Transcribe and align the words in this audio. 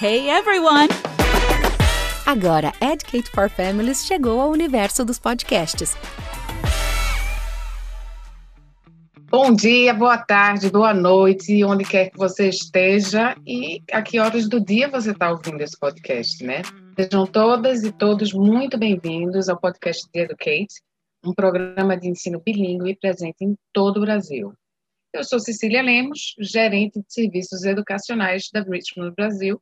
Hey 0.00 0.30
everyone! 0.30 0.86
Agora, 2.24 2.72
Educate 2.80 3.28
for 3.32 3.50
Families 3.50 4.06
chegou 4.06 4.40
ao 4.40 4.48
universo 4.48 5.04
dos 5.04 5.18
podcasts. 5.18 5.96
Bom 9.28 9.52
dia, 9.52 9.92
boa 9.92 10.16
tarde, 10.16 10.70
boa 10.70 10.94
noite, 10.94 11.64
onde 11.64 11.82
quer 11.82 12.10
que 12.10 12.16
você 12.16 12.48
esteja 12.48 13.34
e 13.44 13.82
a 13.90 14.00
que 14.00 14.20
horas 14.20 14.48
do 14.48 14.64
dia 14.64 14.88
você 14.88 15.10
está 15.10 15.32
ouvindo 15.32 15.60
esse 15.62 15.76
podcast, 15.76 16.44
né? 16.44 16.62
Sejam 16.94 17.26
todas 17.26 17.82
e 17.82 17.90
todos 17.90 18.32
muito 18.32 18.78
bem-vindos 18.78 19.48
ao 19.48 19.58
podcast 19.58 20.08
de 20.14 20.20
Educate, 20.20 20.80
um 21.24 21.34
programa 21.34 21.96
de 21.96 22.08
ensino 22.08 22.40
bilíngue 22.40 22.96
presente 23.00 23.38
em 23.40 23.56
todo 23.72 23.96
o 23.96 24.02
Brasil. 24.02 24.52
Eu 25.12 25.24
sou 25.24 25.40
Cecília 25.40 25.82
Lemos, 25.82 26.36
gerente 26.38 27.00
de 27.00 27.12
serviços 27.12 27.64
educacionais 27.64 28.48
da 28.52 28.60
Richmond 28.60 29.12
Brasil, 29.16 29.60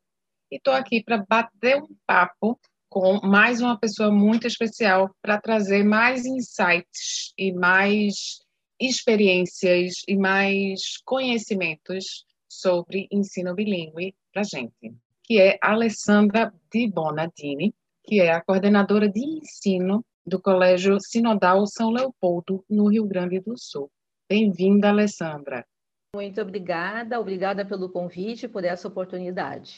e 0.51 0.57
estou 0.57 0.73
aqui 0.73 1.03
para 1.03 1.25
bater 1.29 1.77
um 1.77 1.89
papo 2.07 2.59
com 2.89 3.21
mais 3.27 3.61
uma 3.61 3.79
pessoa 3.79 4.11
muito 4.11 4.47
especial 4.47 5.11
para 5.21 5.41
trazer 5.41 5.85
mais 5.85 6.25
insights 6.25 7.33
e 7.37 7.53
mais 7.53 8.39
experiências 8.81 10.03
e 10.07 10.17
mais 10.17 10.99
conhecimentos 11.05 12.25
sobre 12.49 13.09
ensino 13.11 13.55
bilíngue 13.55 14.15
para 14.33 14.45
gente, 14.45 14.95
que 15.23 15.41
é 15.41 15.59
Alessandra 15.61 16.53
Di 16.73 16.89
Bonadini, 16.91 17.75
que 18.05 18.21
é 18.21 18.33
a 18.33 18.41
coordenadora 18.41 19.09
de 19.09 19.21
ensino 19.21 20.05
do 20.25 20.41
Colégio 20.41 20.99
Sinodal 21.01 21.67
São 21.67 21.91
Leopoldo, 21.91 22.65
no 22.69 22.89
Rio 22.89 23.07
Grande 23.07 23.41
do 23.41 23.57
Sul. 23.57 23.91
Bem-vinda, 24.29 24.89
Alessandra. 24.89 25.67
Muito 26.15 26.41
obrigada, 26.41 27.21
obrigada 27.21 27.65
pelo 27.65 27.91
convite, 27.91 28.49
por 28.49 28.65
essa 28.65 28.89
oportunidade. 28.89 29.77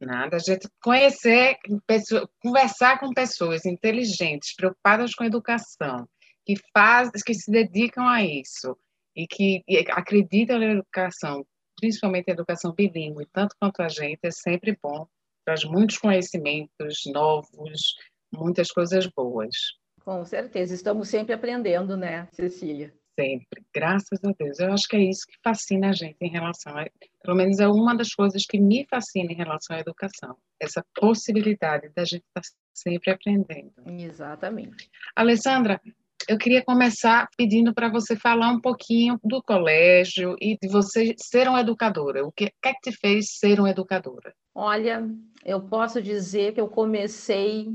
Nada, 0.00 0.36
a 0.36 0.38
gente 0.38 0.68
conhecer, 0.80 1.56
conversar 2.40 3.00
com 3.00 3.12
pessoas 3.12 3.66
inteligentes, 3.66 4.54
preocupadas 4.54 5.12
com 5.14 5.24
educação, 5.24 6.08
que 6.46 6.54
faz, 6.72 7.10
que 7.24 7.34
se 7.34 7.50
dedicam 7.50 8.06
a 8.06 8.22
isso 8.22 8.76
e 9.14 9.26
que 9.26 9.62
acreditam 9.90 10.58
na 10.58 10.66
educação, 10.66 11.44
principalmente 11.80 12.30
a 12.30 12.32
educação 12.32 12.72
bilíngue, 12.72 13.26
tanto 13.32 13.56
quanto 13.60 13.82
a 13.82 13.88
gente, 13.88 14.20
é 14.22 14.30
sempre 14.30 14.78
bom, 14.80 15.06
traz 15.44 15.64
muitos 15.64 15.98
conhecimentos 15.98 17.02
novos, 17.06 17.96
muitas 18.32 18.70
coisas 18.70 19.06
boas. 19.06 19.54
Com 20.04 20.24
certeza, 20.24 20.74
estamos 20.74 21.08
sempre 21.08 21.34
aprendendo, 21.34 21.96
né, 21.96 22.28
Cecília? 22.32 22.94
Sempre, 23.18 23.64
graças 23.74 24.20
a 24.22 24.30
Deus. 24.38 24.60
Eu 24.60 24.72
acho 24.72 24.86
que 24.86 24.94
é 24.94 25.00
isso 25.00 25.26
que 25.26 25.36
fascina 25.42 25.88
a 25.88 25.92
gente 25.92 26.16
em 26.20 26.30
relação 26.30 26.78
a. 26.78 26.86
Pelo 27.20 27.36
menos 27.36 27.58
é 27.58 27.66
uma 27.66 27.96
das 27.96 28.14
coisas 28.14 28.46
que 28.46 28.60
me 28.60 28.86
fascina 28.88 29.32
em 29.32 29.36
relação 29.36 29.74
à 29.74 29.80
educação. 29.80 30.36
Essa 30.60 30.84
possibilidade 30.94 31.90
da 31.96 32.04
gente 32.04 32.22
estar 32.28 32.42
sempre 32.72 33.10
aprendendo. 33.10 33.72
Exatamente. 33.86 34.88
Alessandra, 35.16 35.80
eu 36.28 36.38
queria 36.38 36.64
começar 36.64 37.28
pedindo 37.36 37.74
para 37.74 37.88
você 37.88 38.14
falar 38.14 38.52
um 38.52 38.60
pouquinho 38.60 39.18
do 39.24 39.42
colégio 39.42 40.36
e 40.40 40.56
de 40.56 40.68
você 40.68 41.12
ser 41.18 41.48
uma 41.48 41.60
educadora. 41.60 42.24
O 42.24 42.30
que, 42.30 42.46
que 42.62 42.68
é 42.68 42.72
que 42.72 42.90
te 42.90 42.92
fez 42.92 43.36
ser 43.36 43.58
uma 43.58 43.70
educadora? 43.70 44.32
Olha, 44.54 45.04
eu 45.44 45.60
posso 45.60 46.00
dizer 46.00 46.54
que 46.54 46.60
eu 46.60 46.68
comecei 46.68 47.68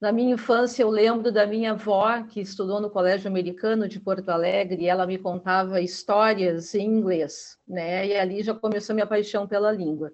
na 0.00 0.12
minha 0.12 0.34
infância, 0.34 0.82
eu 0.82 0.90
lembro 0.90 1.32
da 1.32 1.46
minha 1.46 1.72
avó, 1.72 2.22
que 2.24 2.40
estudou 2.40 2.80
no 2.80 2.90
Colégio 2.90 3.28
Americano 3.28 3.88
de 3.88 3.98
Porto 3.98 4.28
Alegre, 4.28 4.82
e 4.82 4.86
ela 4.86 5.06
me 5.06 5.16
contava 5.16 5.80
histórias 5.80 6.74
em 6.74 6.86
inglês, 6.86 7.58
né? 7.66 8.06
E 8.06 8.16
ali 8.16 8.42
já 8.42 8.54
começou 8.54 8.94
minha 8.94 9.06
paixão 9.06 9.46
pela 9.46 9.72
língua. 9.72 10.12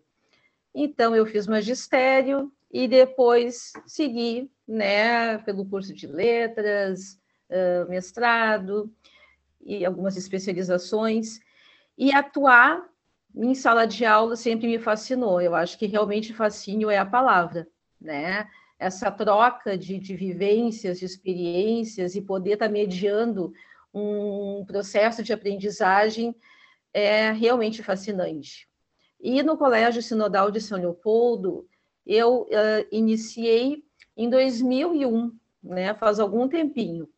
Então, 0.75 1.17
eu 1.17 1.27
fiz 1.27 1.47
magistério 1.47 2.53
e 2.71 2.87
depois 2.87 3.73
segui, 3.87 4.51
né, 4.67 5.37
pelo 5.39 5.67
curso 5.67 5.93
de 5.93 6.07
letras, 6.07 7.21
mestrado 7.89 8.91
e 9.61 9.85
algumas 9.85 10.17
especializações, 10.17 11.41
e 11.99 12.11
atuar 12.13 12.89
em 13.35 13.55
sala 13.55 13.85
de 13.85 14.05
aula 14.07 14.37
sempre 14.37 14.67
me 14.67 14.79
fascinou. 14.79 15.41
Eu 15.41 15.55
acho 15.55 15.77
que 15.77 15.87
realmente 15.87 16.33
fascínio 16.33 16.89
é 16.89 16.97
a 16.97 17.05
palavra, 17.05 17.69
né? 18.01 18.49
Essa 18.83 19.11
troca 19.11 19.79
de, 19.79 19.99
de 19.99 20.17
vivências, 20.17 20.99
de 20.99 21.05
experiências 21.05 22.17
e 22.17 22.21
poder 22.21 22.55
estar 22.55 22.67
tá 22.67 22.73
mediando 22.73 23.53
um 23.95 24.65
processo 24.67 25.23
de 25.23 25.33
aprendizagem 25.33 26.35
é 26.93 27.31
realmente 27.31 27.83
fascinante. 27.83 28.69
E 29.21 29.41
no 29.43 29.57
Colégio 29.57 30.03
Sinodal 30.03 30.51
de 30.51 30.61
São 30.61 30.79
Leopoldo, 30.79 31.65
eu 32.05 32.43
uh, 32.43 32.87
iniciei 32.91 33.85
em 34.17 34.29
2001, 34.29 35.33
né, 35.63 35.95
faz 35.95 36.19
algum 36.19 36.49
tempinho. 36.49 37.09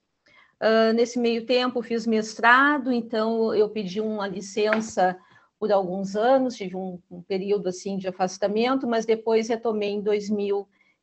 Uh, 0.61 0.93
nesse 0.95 1.19
meio 1.19 1.47
tempo, 1.47 1.83
fiz 1.83 2.07
mestrado, 2.07 2.93
então 2.93 3.55
eu 3.55 3.71
pedi 3.71 4.01
uma 4.01 4.29
licença 4.29 5.17
por 5.59 5.73
alguns 5.73 6.15
anos, 6.15 6.57
tive 6.57 6.77
um, 6.77 7.01
um, 7.11 7.23
período 7.23 7.69
assim 7.69 7.97
de 7.97 8.07
afastamento, 8.07 8.87
mas 8.87 9.07
depois 9.07 9.49
retomei 9.49 9.91
em 9.91 10.03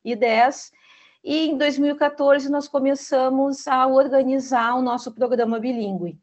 2010. 0.04 0.72
E 1.24 1.48
em 1.48 1.56
2014 1.56 2.50
nós 2.50 2.66
começamos 2.66 3.66
a 3.68 3.86
organizar 3.86 4.74
o 4.74 4.82
nosso 4.82 5.12
programa 5.12 5.60
bilíngue, 5.60 6.18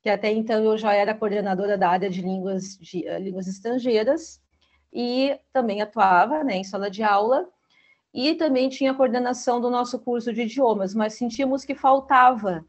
que 0.00 0.08
até 0.08 0.30
então 0.30 0.62
eu 0.62 0.78
já 0.78 0.94
era 0.94 1.14
coordenadora 1.14 1.76
da 1.76 1.88
área 1.88 2.08
de 2.08 2.22
línguas, 2.22 2.78
de, 2.78 3.04
uh, 3.08 3.18
línguas 3.18 3.48
estrangeiras 3.48 4.40
e 4.92 5.36
também 5.52 5.82
atuava 5.82 6.44
né, 6.44 6.56
em 6.56 6.64
sala 6.64 6.88
de 6.88 7.02
aula 7.02 7.48
e 8.12 8.34
também 8.36 8.68
tinha 8.68 8.94
coordenação 8.94 9.60
do 9.60 9.68
nosso 9.68 9.98
curso 9.98 10.32
de 10.32 10.42
idiomas, 10.42 10.94
mas 10.94 11.14
sentimos 11.14 11.64
que 11.64 11.74
faltava 11.74 12.64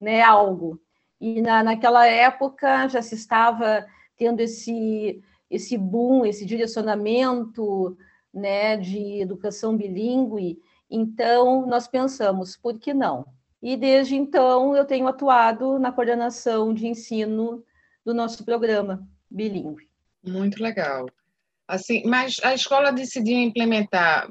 né, 0.00 0.22
algo. 0.22 0.80
E 1.20 1.40
na, 1.40 1.62
naquela 1.62 2.04
época 2.04 2.88
já 2.88 3.00
se 3.00 3.14
estava 3.14 3.86
tendo 4.16 4.40
esse, 4.40 5.22
esse 5.48 5.78
boom, 5.78 6.26
esse 6.26 6.44
direcionamento 6.44 7.96
né, 8.32 8.76
de 8.76 9.20
educação 9.20 9.76
bilíngue. 9.76 10.58
Então, 10.90 11.66
nós 11.66 11.86
pensamos, 11.88 12.56
por 12.56 12.78
que 12.78 12.94
não? 12.94 13.26
E 13.62 13.76
desde 13.76 14.14
então 14.14 14.76
eu 14.76 14.84
tenho 14.84 15.08
atuado 15.08 15.78
na 15.78 15.90
coordenação 15.90 16.72
de 16.72 16.86
ensino 16.86 17.64
do 18.04 18.14
nosso 18.14 18.44
programa 18.44 19.06
bilíngue. 19.30 19.88
Muito 20.24 20.62
legal. 20.62 21.06
Assim, 21.66 22.02
mas 22.06 22.36
a 22.42 22.54
escola 22.54 22.90
decidiu 22.90 23.36
implementar, 23.36 24.28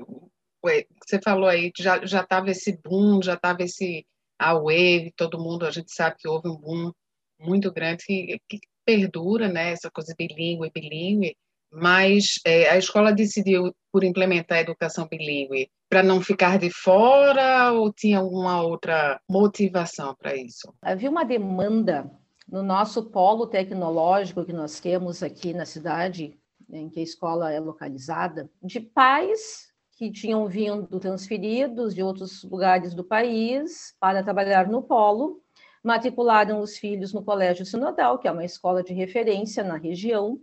você 1.05 1.21
falou 1.23 1.47
aí 1.47 1.71
já 1.77 1.97
estava 1.97 2.49
esse 2.49 2.79
boom, 2.83 3.21
já 3.21 3.35
estava 3.35 3.61
esse 3.61 4.05
a 4.39 4.53
Wave, 4.53 5.13
todo 5.15 5.39
mundo, 5.39 5.65
a 5.65 5.71
gente 5.71 5.91
sabe 5.91 6.17
que 6.19 6.27
houve 6.27 6.47
um 6.47 6.57
boom 6.57 6.91
muito 7.39 7.71
grande 7.71 8.03
que, 8.05 8.39
que 8.47 8.59
perdura, 8.85 9.47
né, 9.47 9.71
essa 9.71 9.89
coisa 9.89 10.15
bilíngue, 10.17 10.71
bilíngue, 10.73 11.35
mas 11.71 12.39
é, 12.45 12.69
a 12.69 12.77
escola 12.77 13.11
decidiu 13.11 13.73
por 13.91 14.03
implementar 14.03 14.59
a 14.59 14.61
educação 14.61 15.07
bilíngue 15.07 15.69
para 15.89 16.03
não 16.03 16.21
ficar 16.21 16.57
de 16.57 16.69
fora 16.69 17.71
ou 17.71 17.91
tinha 17.91 18.19
alguma 18.19 18.61
outra 18.61 19.19
motivação 19.29 20.15
para 20.15 20.35
isso? 20.35 20.73
Havia 20.81 21.09
uma 21.09 21.23
demanda 21.23 22.09
no 22.49 22.63
nosso 22.63 23.09
polo 23.09 23.47
tecnológico 23.47 24.45
que 24.45 24.53
nós 24.53 24.79
temos 24.79 25.21
aqui 25.21 25.53
na 25.53 25.65
cidade, 25.65 26.37
em 26.69 26.89
que 26.89 26.99
a 26.99 27.03
escola 27.03 27.51
é 27.51 27.59
localizada, 27.59 28.49
de 28.61 28.79
pais 28.79 29.67
que 29.97 30.11
tinham 30.11 30.47
vindo 30.47 30.99
transferidos 30.99 31.95
de 31.95 32.03
outros 32.03 32.43
lugares 32.43 32.93
do 32.93 33.03
país 33.03 33.95
para 33.99 34.23
trabalhar 34.23 34.67
no 34.67 34.83
polo, 34.83 35.41
matricularam 35.83 36.59
os 36.59 36.77
filhos 36.77 37.13
no 37.13 37.23
Colégio 37.23 37.65
Sinodal, 37.65 38.19
que 38.19 38.27
é 38.27 38.31
uma 38.31 38.45
escola 38.45 38.83
de 38.83 38.93
referência 38.93 39.63
na 39.63 39.75
região, 39.75 40.39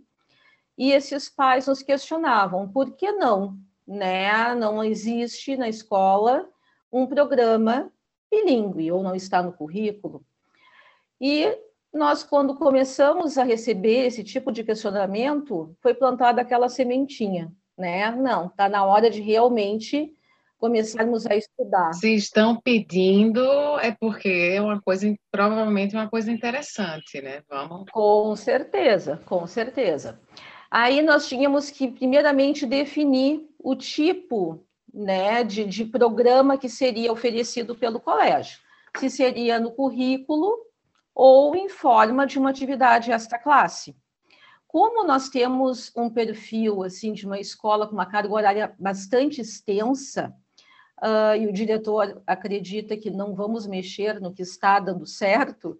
e 0.77 0.91
esses 0.91 1.29
pais 1.29 1.67
nos 1.67 1.81
questionavam 1.81 2.67
por 2.67 2.91
que 2.95 3.11
não, 3.11 3.57
né? 3.87 4.53
Não 4.55 4.83
existe 4.83 5.55
na 5.55 5.69
escola 5.69 6.47
um 6.91 7.05
programa 7.07 7.91
bilíngue 8.29 8.91
ou 8.91 9.03
não 9.03 9.15
está 9.15 9.41
no 9.41 9.53
currículo. 9.53 10.25
E 11.19 11.57
nós, 11.93 12.23
quando 12.23 12.55
começamos 12.55 13.37
a 13.37 13.43
receber 13.43 14.05
esse 14.05 14.23
tipo 14.23 14.51
de 14.51 14.63
questionamento, 14.63 15.75
foi 15.81 15.93
plantada 15.93 16.41
aquela 16.41 16.67
sementinha 16.67 17.53
né? 17.77 18.11
Não, 18.11 18.47
está 18.47 18.69
na 18.69 18.85
hora 18.85 19.09
de 19.09 19.21
realmente 19.21 20.13
começarmos 20.57 21.25
a 21.27 21.35
estudar. 21.35 21.93
Se 21.93 22.15
estão 22.15 22.59
pedindo, 22.59 23.41
é 23.79 23.91
porque 23.91 24.53
é 24.55 24.61
uma 24.61 24.81
coisa, 24.81 25.13
provavelmente 25.29 25.95
uma 25.95 26.09
coisa 26.09 26.31
interessante, 26.31 27.21
né? 27.21 27.41
Vamos. 27.49 27.89
Com 27.91 28.35
certeza, 28.35 29.21
com 29.25 29.45
certeza. 29.45 30.19
Aí 30.69 31.01
nós 31.01 31.27
tínhamos 31.27 31.69
que, 31.69 31.89
primeiramente, 31.89 32.65
definir 32.65 33.47
o 33.59 33.75
tipo 33.75 34.65
né, 34.93 35.43
de, 35.43 35.65
de 35.65 35.85
programa 35.85 36.57
que 36.57 36.69
seria 36.69 37.11
oferecido 37.11 37.75
pelo 37.75 37.99
colégio. 37.99 38.59
Se 38.97 39.09
seria 39.09 39.59
no 39.59 39.71
currículo 39.71 40.57
ou 41.13 41.55
em 41.55 41.69
forma 41.69 42.25
de 42.25 42.37
uma 42.37 42.49
atividade 42.49 43.11
extra 43.11 43.39
classe. 43.39 43.95
como 44.67 45.05
nós 45.05 45.29
temos 45.29 45.91
um 45.95 46.09
perfil 46.09 46.83
assim 46.83 47.13
de 47.13 47.25
uma 47.25 47.39
escola 47.39 47.87
com 47.87 47.93
uma 47.93 48.05
carga 48.05 48.33
horária 48.33 48.75
bastante 48.77 49.39
extensa, 49.39 50.35
uh, 51.01 51.35
e 51.39 51.47
o 51.47 51.53
diretor 51.53 52.21
acredita 52.25 52.97
que 52.97 53.09
não 53.09 53.33
vamos 53.33 53.65
mexer 53.67 54.19
no 54.19 54.33
que 54.33 54.41
está 54.41 54.79
dando 54.79 55.05
certo, 55.05 55.79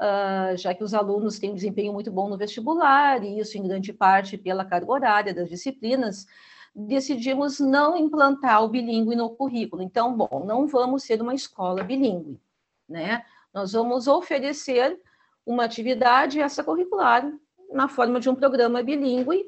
uh, 0.00 0.56
já 0.56 0.74
que 0.74 0.84
os 0.84 0.94
alunos 0.94 1.38
têm 1.38 1.50
um 1.50 1.54
desempenho 1.54 1.92
muito 1.92 2.10
bom 2.10 2.28
no 2.28 2.36
vestibular, 2.36 3.22
e 3.22 3.38
isso 3.38 3.56
em 3.58 3.62
grande 3.62 3.92
parte 3.92 4.36
pela 4.36 4.64
carga 4.64 4.90
horária 4.90 5.34
das 5.34 5.48
disciplinas, 5.48 6.26
decidimos 6.74 7.58
não 7.58 7.96
implantar 7.96 8.62
o 8.62 8.68
bilíngue 8.68 9.16
no 9.16 9.30
currículo. 9.30 9.82
Então, 9.82 10.14
bom, 10.14 10.44
não 10.46 10.66
vamos 10.66 11.04
ser 11.04 11.20
uma 11.22 11.34
escola 11.34 11.82
bilíngue, 11.82 12.40
né? 12.88 13.24
Nós 13.52 13.72
vamos 13.72 14.06
oferecer 14.06 15.00
uma 15.46 15.64
atividade 15.64 16.38
extracurricular 16.40 17.32
na 17.72 17.88
forma 17.88 18.20
de 18.20 18.28
um 18.28 18.34
programa 18.34 18.82
bilíngue 18.82 19.44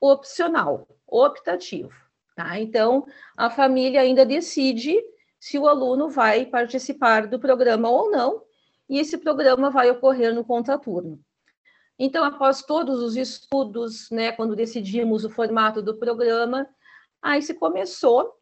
opcional, 0.00 0.88
optativo. 1.06 1.92
Tá? 2.34 2.58
Então, 2.58 3.06
a 3.36 3.48
família 3.48 4.00
ainda 4.00 4.26
decide 4.26 5.00
se 5.38 5.58
o 5.58 5.68
aluno 5.68 6.08
vai 6.08 6.46
participar 6.46 7.26
do 7.26 7.38
programa 7.38 7.88
ou 7.88 8.10
não, 8.10 8.42
e 8.88 8.98
esse 8.98 9.18
programa 9.18 9.70
vai 9.70 9.90
ocorrer 9.90 10.34
no 10.34 10.44
contraturno. 10.44 11.20
Então, 11.98 12.24
após 12.24 12.62
todos 12.62 13.00
os 13.00 13.16
estudos, 13.16 14.10
né, 14.10 14.32
quando 14.32 14.56
decidimos 14.56 15.24
o 15.24 15.30
formato 15.30 15.80
do 15.80 15.96
programa, 15.96 16.68
aí 17.22 17.40
se 17.40 17.54
começou 17.54 18.34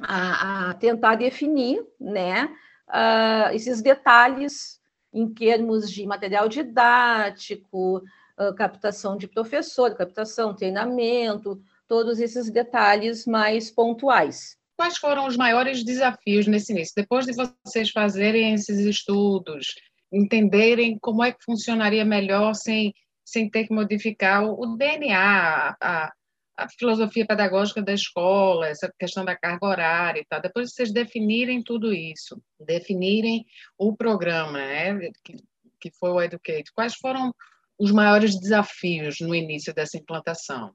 a, 0.00 0.70
a 0.70 0.74
tentar 0.74 1.16
definir 1.16 1.84
né, 2.00 2.46
uh, 2.88 3.54
esses 3.54 3.82
detalhes 3.82 4.80
em 5.12 5.32
termos 5.32 5.90
de 5.90 6.06
material 6.06 6.48
didático, 6.48 7.98
uh, 7.98 8.54
captação 8.56 9.16
de 9.16 9.28
professor, 9.28 9.94
captação, 9.94 10.54
treinamento, 10.54 11.60
todos 11.86 12.20
esses 12.20 12.50
detalhes 12.50 13.26
mais 13.26 13.70
pontuais. 13.70 14.56
Quais 14.82 14.98
foram 14.98 15.28
os 15.28 15.36
maiores 15.36 15.84
desafios 15.84 16.48
nesse 16.48 16.72
início? 16.72 16.92
Depois 16.96 17.24
de 17.24 17.32
vocês 17.32 17.90
fazerem 17.90 18.52
esses 18.52 18.80
estudos, 18.80 19.76
entenderem 20.12 20.98
como 21.00 21.22
é 21.22 21.30
que 21.30 21.44
funcionaria 21.44 22.04
melhor 22.04 22.52
sem, 22.52 22.92
sem 23.24 23.48
ter 23.48 23.68
que 23.68 23.72
modificar 23.72 24.42
o 24.44 24.76
DNA, 24.76 25.76
a, 25.80 26.12
a 26.56 26.68
filosofia 26.76 27.24
pedagógica 27.24 27.80
da 27.80 27.92
escola, 27.92 28.66
essa 28.66 28.92
questão 28.98 29.24
da 29.24 29.38
carga 29.38 29.64
horária 29.64 30.20
e 30.20 30.24
tal. 30.24 30.42
Depois 30.42 30.70
de 30.70 30.74
vocês 30.74 30.92
definirem 30.92 31.62
tudo 31.62 31.94
isso, 31.94 32.42
definirem 32.58 33.46
o 33.78 33.96
programa, 33.96 34.58
né, 34.58 34.98
que, 35.22 35.36
que 35.80 35.92
foi 35.92 36.10
o 36.10 36.20
Educate, 36.20 36.72
quais 36.74 36.96
foram 36.96 37.32
os 37.78 37.92
maiores 37.92 38.36
desafios 38.36 39.20
no 39.20 39.32
início 39.32 39.72
dessa 39.72 39.96
implantação? 39.96 40.74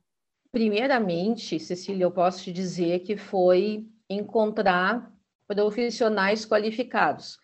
Primeiramente, 0.50 1.60
Cecília, 1.60 2.06
eu 2.06 2.12
posso 2.12 2.46
te 2.46 2.54
dizer 2.54 3.02
que 3.02 3.18
foi 3.18 3.86
encontrar 4.10 5.12
profissionais 5.48 6.46
qualificados. 6.46 7.40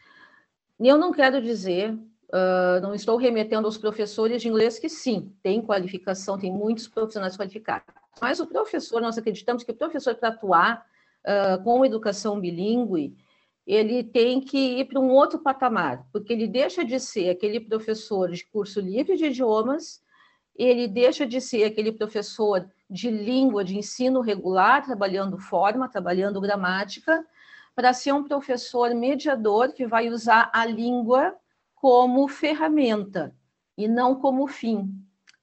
E 0.79 0.87
eu 0.87 0.97
não 0.97 1.11
quero 1.11 1.41
dizer, 1.41 1.93
uh, 1.93 2.81
não 2.81 2.93
estou 2.93 3.17
remetendo 3.17 3.65
aos 3.67 3.77
professores 3.77 4.41
de 4.41 4.49
inglês 4.49 4.79
que 4.79 4.89
sim, 4.89 5.33
tem 5.41 5.61
qualificação, 5.61 6.37
tem 6.37 6.51
muitos 6.51 6.87
profissionais 6.87 7.37
qualificados. 7.37 7.93
Mas 8.21 8.39
o 8.39 8.47
professor, 8.47 9.01
nós 9.01 9.17
acreditamos 9.17 9.63
que 9.63 9.71
o 9.71 9.75
professor, 9.75 10.15
para 10.15 10.29
atuar 10.29 10.85
uh, 11.25 11.63
com 11.63 11.85
educação 11.85 12.39
bilíngue, 12.39 13.15
ele 13.65 14.03
tem 14.03 14.41
que 14.41 14.79
ir 14.79 14.85
para 14.85 14.99
um 14.99 15.09
outro 15.09 15.39
patamar, 15.39 16.05
porque 16.11 16.33
ele 16.33 16.47
deixa 16.47 16.83
de 16.83 16.99
ser 16.99 17.29
aquele 17.29 17.59
professor 17.59 18.29
de 18.29 18.45
curso 18.45 18.81
livre 18.81 19.15
de 19.15 19.25
idiomas, 19.25 20.03
ele 20.55 20.87
deixa 20.87 21.25
de 21.25 21.39
ser 21.39 21.63
aquele 21.63 21.91
professor 21.91 22.69
de 22.89 23.09
língua, 23.09 23.63
de 23.63 23.77
ensino 23.77 24.21
regular, 24.21 24.85
trabalhando 24.85 25.37
forma, 25.37 25.89
trabalhando 25.89 26.39
gramática, 26.39 27.25
para 27.75 27.93
ser 27.93 28.13
um 28.13 28.23
professor 28.23 28.93
mediador 28.93 29.73
que 29.73 29.87
vai 29.87 30.09
usar 30.09 30.49
a 30.53 30.65
língua 30.65 31.35
como 31.75 32.27
ferramenta 32.27 33.35
e 33.77 33.87
não 33.87 34.15
como 34.15 34.47
fim, 34.47 34.93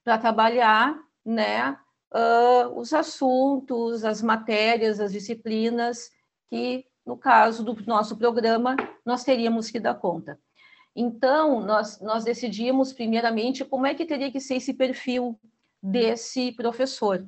para 0.05 0.17
trabalhar 0.17 0.99
né, 1.25 1.77
uh, 2.15 2.79
os 2.79 2.93
assuntos, 2.93 4.05
as 4.05 4.23
matérias, 4.23 5.01
as 5.01 5.13
disciplinas 5.13 6.11
que, 6.49 6.87
no 7.05 7.17
caso 7.17 7.65
do 7.65 7.75
nosso 7.85 8.17
programa, 8.17 8.77
nós 9.05 9.25
teríamos 9.25 9.71
que 9.71 9.81
dar 9.81 9.95
conta. 9.95 10.39
Então, 10.95 11.61
nós, 11.61 12.01
nós 12.01 12.25
decidimos, 12.25 12.93
primeiramente, 12.93 13.65
como 13.65 13.87
é 13.87 13.95
que 13.95 14.07
teria 14.07 14.31
que 14.31 14.41
ser 14.41 14.57
esse 14.57 14.75
perfil 14.75 15.39
desse 15.83 16.53
professor. 16.53 17.27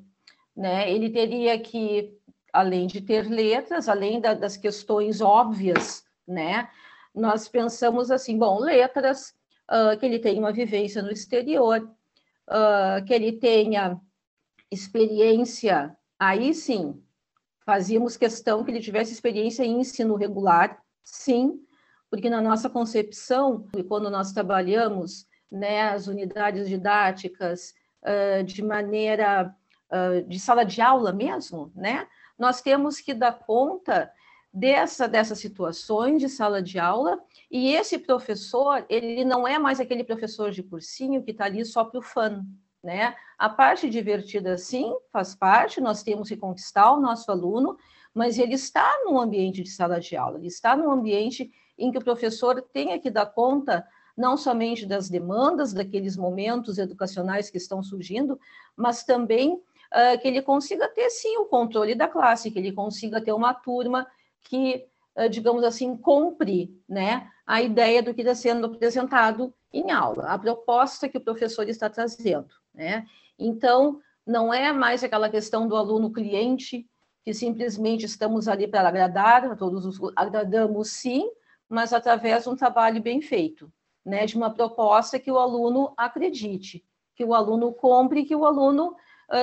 Né? 0.56 0.90
Ele 0.90 1.10
teria 1.10 1.58
que, 1.58 2.12
além 2.52 2.86
de 2.86 3.00
ter 3.00 3.28
letras, 3.28 3.88
além 3.88 4.20
da, 4.20 4.34
das 4.34 4.56
questões 4.56 5.20
óbvias, 5.20 6.04
né? 6.26 6.68
nós 7.14 7.48
pensamos 7.48 8.10
assim, 8.10 8.38
bom, 8.38 8.58
letras, 8.58 9.34
uh, 9.70 9.98
que 9.98 10.06
ele 10.06 10.18
tenha 10.18 10.38
uma 10.38 10.52
vivência 10.52 11.02
no 11.02 11.10
exterior, 11.10 11.80
uh, 12.48 13.04
que 13.06 13.12
ele 13.12 13.32
tenha 13.32 14.00
experiência, 14.70 15.96
aí 16.18 16.54
sim, 16.54 17.02
fazíamos 17.64 18.16
questão 18.16 18.64
que 18.64 18.70
ele 18.70 18.80
tivesse 18.80 19.12
experiência 19.12 19.64
em 19.64 19.80
ensino 19.80 20.14
regular, 20.14 20.82
sim, 21.02 21.60
porque 22.10 22.28
na 22.28 22.40
nossa 22.40 22.68
concepção, 22.68 23.66
e 23.76 23.82
quando 23.82 24.10
nós 24.10 24.32
trabalhamos 24.32 25.26
né, 25.50 25.88
as 25.88 26.06
unidades 26.06 26.68
didáticas 26.68 27.74
de 28.44 28.62
maneira 28.62 29.54
uh, 29.90 30.22
de 30.28 30.38
sala 30.38 30.64
de 30.64 30.80
aula 30.80 31.12
mesmo, 31.12 31.72
né, 31.74 32.06
nós 32.38 32.60
temos 32.60 33.00
que 33.00 33.14
dar 33.14 33.38
conta 33.38 34.10
dessa, 34.52 35.08
dessas 35.08 35.38
situações 35.38 36.20
de 36.20 36.28
sala 36.28 36.62
de 36.62 36.78
aula, 36.78 37.18
e 37.50 37.74
esse 37.74 37.98
professor, 37.98 38.84
ele 38.88 39.24
não 39.24 39.48
é 39.48 39.58
mais 39.58 39.80
aquele 39.80 40.04
professor 40.04 40.50
de 40.50 40.62
cursinho 40.62 41.22
que 41.22 41.30
está 41.30 41.46
ali 41.46 41.64
só 41.64 41.84
para 41.84 41.98
o 41.98 42.02
fã, 42.02 42.44
né? 42.82 43.14
A 43.38 43.48
parte 43.48 43.88
divertida, 43.88 44.58
sim, 44.58 44.92
faz 45.10 45.34
parte, 45.34 45.80
nós 45.80 46.02
temos 46.02 46.28
que 46.28 46.36
conquistar 46.36 46.92
o 46.92 47.00
nosso 47.00 47.30
aluno, 47.30 47.78
mas 48.12 48.38
ele 48.38 48.54
está 48.54 48.90
no 49.04 49.18
ambiente 49.18 49.62
de 49.62 49.70
sala 49.70 50.00
de 50.00 50.16
aula, 50.16 50.38
ele 50.38 50.48
está 50.48 50.76
no 50.76 50.90
ambiente 50.90 51.50
em 51.78 51.90
que 51.90 51.98
o 51.98 52.04
professor 52.04 52.60
tenha 52.60 52.98
que 52.98 53.10
dar 53.10 53.26
conta 53.26 53.86
não 54.16 54.36
somente 54.36 54.86
das 54.86 55.08
demandas 55.08 55.72
daqueles 55.72 56.16
momentos 56.16 56.78
educacionais 56.78 57.50
que 57.50 57.56
estão 57.56 57.82
surgindo, 57.82 58.38
mas 58.76 59.04
também 59.04 59.54
uh, 59.54 60.18
que 60.20 60.28
ele 60.28 60.42
consiga 60.42 60.88
ter, 60.88 61.10
sim, 61.10 61.36
o 61.38 61.46
controle 61.46 61.94
da 61.94 62.08
classe, 62.08 62.50
que 62.50 62.58
ele 62.58 62.72
consiga 62.72 63.20
ter 63.20 63.32
uma 63.32 63.54
turma 63.54 64.06
que, 64.42 64.84
uh, 65.16 65.28
digamos 65.28 65.64
assim, 65.64 65.96
cumpre 65.96 66.74
né, 66.88 67.28
a 67.46 67.62
ideia 67.62 68.02
do 68.02 68.14
que 68.14 68.22
está 68.22 68.34
sendo 68.34 68.66
apresentado 68.66 69.52
em 69.72 69.90
aula, 69.90 70.26
a 70.26 70.38
proposta 70.38 71.08
que 71.08 71.18
o 71.18 71.24
professor 71.24 71.68
está 71.68 71.88
trazendo. 71.88 72.54
Né? 72.74 73.06
Então, 73.38 74.00
não 74.26 74.52
é 74.52 74.72
mais 74.72 75.02
aquela 75.02 75.28
questão 75.28 75.66
do 75.66 75.76
aluno 75.76 76.12
cliente, 76.12 76.86
que 77.24 77.32
simplesmente 77.32 78.04
estamos 78.04 78.48
ali 78.48 78.66
para 78.66 78.88
agradar, 78.88 79.56
todos 79.56 79.86
os 79.86 79.98
agradamos 80.16 80.90
sim, 80.90 81.30
mas 81.68 81.92
através 81.92 82.42
de 82.42 82.50
um 82.50 82.56
trabalho 82.56 83.00
bem 83.00 83.22
feito, 83.22 83.72
né? 84.04 84.26
de 84.26 84.36
uma 84.36 84.52
proposta 84.52 85.18
que 85.18 85.30
o 85.30 85.38
aluno 85.38 85.92
acredite, 85.96 86.84
que 87.14 87.24
o 87.24 87.34
aluno 87.34 87.72
compre, 87.72 88.24
que 88.24 88.34
o 88.34 88.44
aluno, 88.44 88.96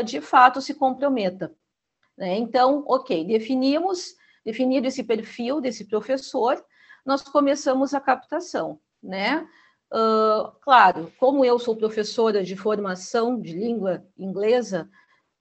de 0.05 0.21
fato, 0.21 0.61
se 0.61 0.73
comprometa. 0.73 1.53
Né? 2.17 2.37
Então, 2.37 2.83
ok, 2.87 3.23
definimos, 3.25 4.15
definido 4.43 4.87
esse 4.87 5.03
perfil 5.03 5.61
desse 5.61 5.85
professor, 5.85 6.63
nós 7.05 7.23
começamos 7.23 7.93
a 7.93 7.99
captação, 8.01 8.79
né? 9.01 9.47
Uh, 9.91 10.51
claro, 10.61 11.11
como 11.17 11.43
eu 11.43 11.57
sou 11.57 11.75
professora 11.75 12.43
de 12.43 12.55
formação 12.55 13.41
de 13.41 13.53
língua 13.53 14.05
inglesa, 14.15 14.87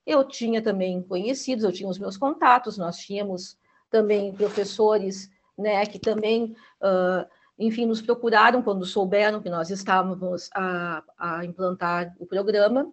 eu 0.05 0.23
tinha 0.23 0.59
também 0.59 1.03
conhecidos, 1.03 1.63
eu 1.63 1.71
tinha 1.71 1.87
os 1.87 1.99
meus 1.99 2.17
contatos, 2.17 2.77
nós 2.77 2.97
tínhamos 2.97 3.55
também 3.91 4.33
professores 4.33 5.29
né, 5.55 5.85
que 5.85 5.99
também, 5.99 6.55
uh, 6.81 7.29
enfim, 7.59 7.85
nos 7.85 8.01
procuraram 8.01 8.61
quando 8.61 8.85
souberam 8.85 9.41
que 9.41 9.49
nós 9.49 9.69
estávamos 9.69 10.49
a, 10.55 11.03
a 11.17 11.45
implantar 11.45 12.15
o 12.17 12.25
programa. 12.25 12.91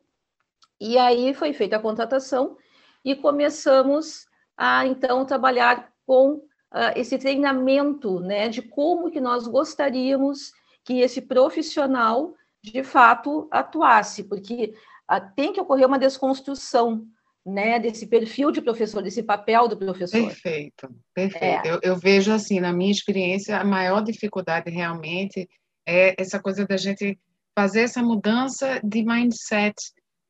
E 0.81 0.99
aí 0.99 1.33
foi 1.33 1.53
feita 1.53 1.77
a 1.77 1.81
contratação 1.81 2.57
e 3.05 3.15
começamos 3.15 4.27
a, 4.57 4.85
então, 4.85 5.25
trabalhar 5.25 5.93
com 6.05 6.33
uh, 6.33 6.93
esse 6.97 7.17
treinamento 7.17 8.19
né, 8.19 8.49
de 8.49 8.61
como 8.61 9.11
que 9.11 9.21
nós 9.21 9.47
gostaríamos 9.47 10.53
que 10.85 11.01
esse 11.01 11.23
profissional 11.23 12.35
de 12.61 12.83
fato 12.83 13.47
atuasse, 13.51 14.25
porque 14.25 14.75
ah, 15.07 15.21
tem 15.21 15.53
que 15.53 15.61
ocorrer 15.61 15.87
uma 15.87 15.99
desconstrução 15.99 17.07
né, 17.47 17.79
desse 17.79 18.09
perfil 18.09 18.51
de 18.51 18.61
professor, 18.61 19.01
desse 19.01 19.23
papel 19.23 19.69
do 19.69 19.77
professor. 19.77 20.21
Perfeito, 20.21 20.89
perfeito. 21.15 21.45
É. 21.45 21.63
Eu, 21.65 21.79
eu, 21.81 21.97
vejo 21.97 22.33
assim, 22.33 22.59
na 22.59 22.73
minha 22.73 22.91
experiência, 22.91 23.57
a 23.57 23.65
maior 23.65 24.03
dificuldade 24.03 24.69
realmente 24.69 25.49
é 25.87 26.21
essa 26.21 26.41
coisa 26.41 26.67
da 26.67 26.77
gente 26.77 27.17
fazer 27.57 27.83
essa 27.83 28.03
mudança 28.03 28.81
de 28.83 29.05
mindset, 29.05 29.77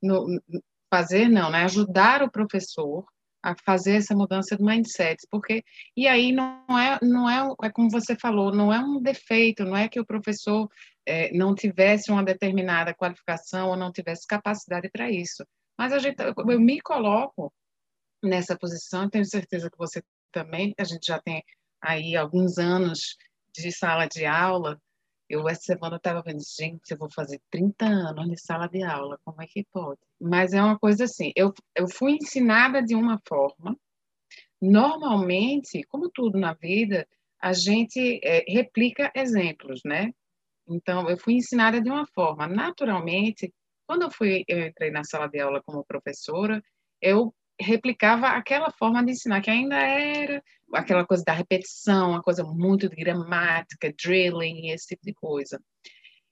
no, 0.03 0.27
fazer 0.93 1.27
não, 1.29 1.51
né? 1.51 1.65
Ajudar 1.65 2.23
o 2.23 2.31
professor 2.31 3.05
a 3.43 3.55
fazer 3.65 3.97
essa 3.97 4.15
mudança 4.15 4.57
de 4.57 4.63
mindset, 4.63 5.27
porque 5.31 5.65
e 5.97 6.07
aí 6.07 6.33
não 6.33 6.79
é 6.79 6.99
não 7.01 7.31
é 7.31 7.55
é 7.63 7.71
como 7.71 7.91
você 7.91 8.15
falou, 8.17 8.53
não 8.53 8.73
é 8.73 8.79
um 8.79 9.01
defeito, 9.01 9.65
não 9.65 9.77
é 9.77 9.89
que 9.89 10.01
o 10.01 10.07
professor 10.07 10.69
é, 11.07 11.33
não 11.33 11.55
tivesse 11.55 12.11
uma 12.11 12.25
determinada 12.25 12.93
qualificação 12.93 13.69
ou 13.71 13.77
não 13.77 13.93
tivesse 13.93 14.27
capacidade 14.27 14.91
para 14.91 15.11
isso, 15.11 15.45
mas 15.79 15.93
a 15.93 15.99
gente 15.99 16.17
eu 16.21 16.61
me 16.61 16.81
coloco 16.81 17.53
nessa 18.23 18.57
posição, 18.57 19.09
tenho 19.09 19.25
certeza 19.25 19.71
que 19.71 19.79
você 19.79 20.03
também, 20.33 20.75
a 20.79 20.85
gente 20.85 21.07
já 21.07 21.21
tem 21.21 21.43
aí 21.81 22.17
alguns 22.17 22.59
anos 22.59 23.17
de 23.55 23.71
sala 23.73 24.07
de 24.07 24.27
aula 24.27 24.81
eu 25.29 25.49
essa 25.49 25.63
semana 25.63 25.97
estava 25.97 26.23
vendo, 26.23 26.41
gente, 26.41 26.91
eu 26.91 26.99
vou 26.99 27.11
fazer 27.11 27.41
30 27.51 27.85
anos 27.85 28.29
de 28.29 28.41
sala 28.41 28.69
de 28.69 28.83
aula, 28.83 29.19
como 29.25 29.43
é 29.43 29.47
que 29.47 29.65
pode? 29.73 30.01
Mas 30.21 30.53
é 30.53 30.63
uma 30.63 30.79
coisa 30.79 31.05
assim, 31.05 31.33
eu, 31.35 31.53
eu 31.75 31.89
fui 31.89 32.13
ensinada 32.13 32.83
de 32.83 32.95
uma 32.95 33.21
forma, 33.27 33.77
normalmente, 34.61 35.83
como 35.89 36.11
tudo 36.11 36.39
na 36.39 36.55
vida, 36.55 37.07
a 37.41 37.53
gente 37.53 38.21
é, 38.23 38.45
replica 38.49 39.13
exemplos, 39.15 39.81
né? 39.85 40.13
Então, 40.69 41.09
eu 41.09 41.19
fui 41.19 41.35
ensinada 41.35 41.81
de 41.81 41.91
uma 41.91 42.07
forma. 42.07 42.47
Naturalmente, 42.47 43.53
quando 43.87 44.03
eu 44.03 44.11
fui, 44.11 44.45
eu 44.49 44.67
entrei 44.67 44.91
na 44.91 45.05
sala 45.05 45.29
de 45.29 45.39
aula 45.41 45.63
como 45.65 45.85
professora, 45.85 46.63
eu 47.01 47.35
replicava 47.61 48.29
aquela 48.29 48.71
forma 48.71 49.05
de 49.05 49.13
ensinar, 49.13 49.41
que 49.41 49.51
ainda 49.51 49.77
era 49.77 50.43
aquela 50.75 51.07
coisa 51.07 51.25
da 51.25 51.33
repetição, 51.33 52.11
uma 52.11 52.23
coisa 52.23 52.45
muito 52.45 52.89
de 52.89 52.97
gramática, 52.97 53.93
drilling, 53.93 54.69
esse 54.71 54.89
tipo 54.89 55.03
de 55.05 55.15
coisa. 55.15 55.61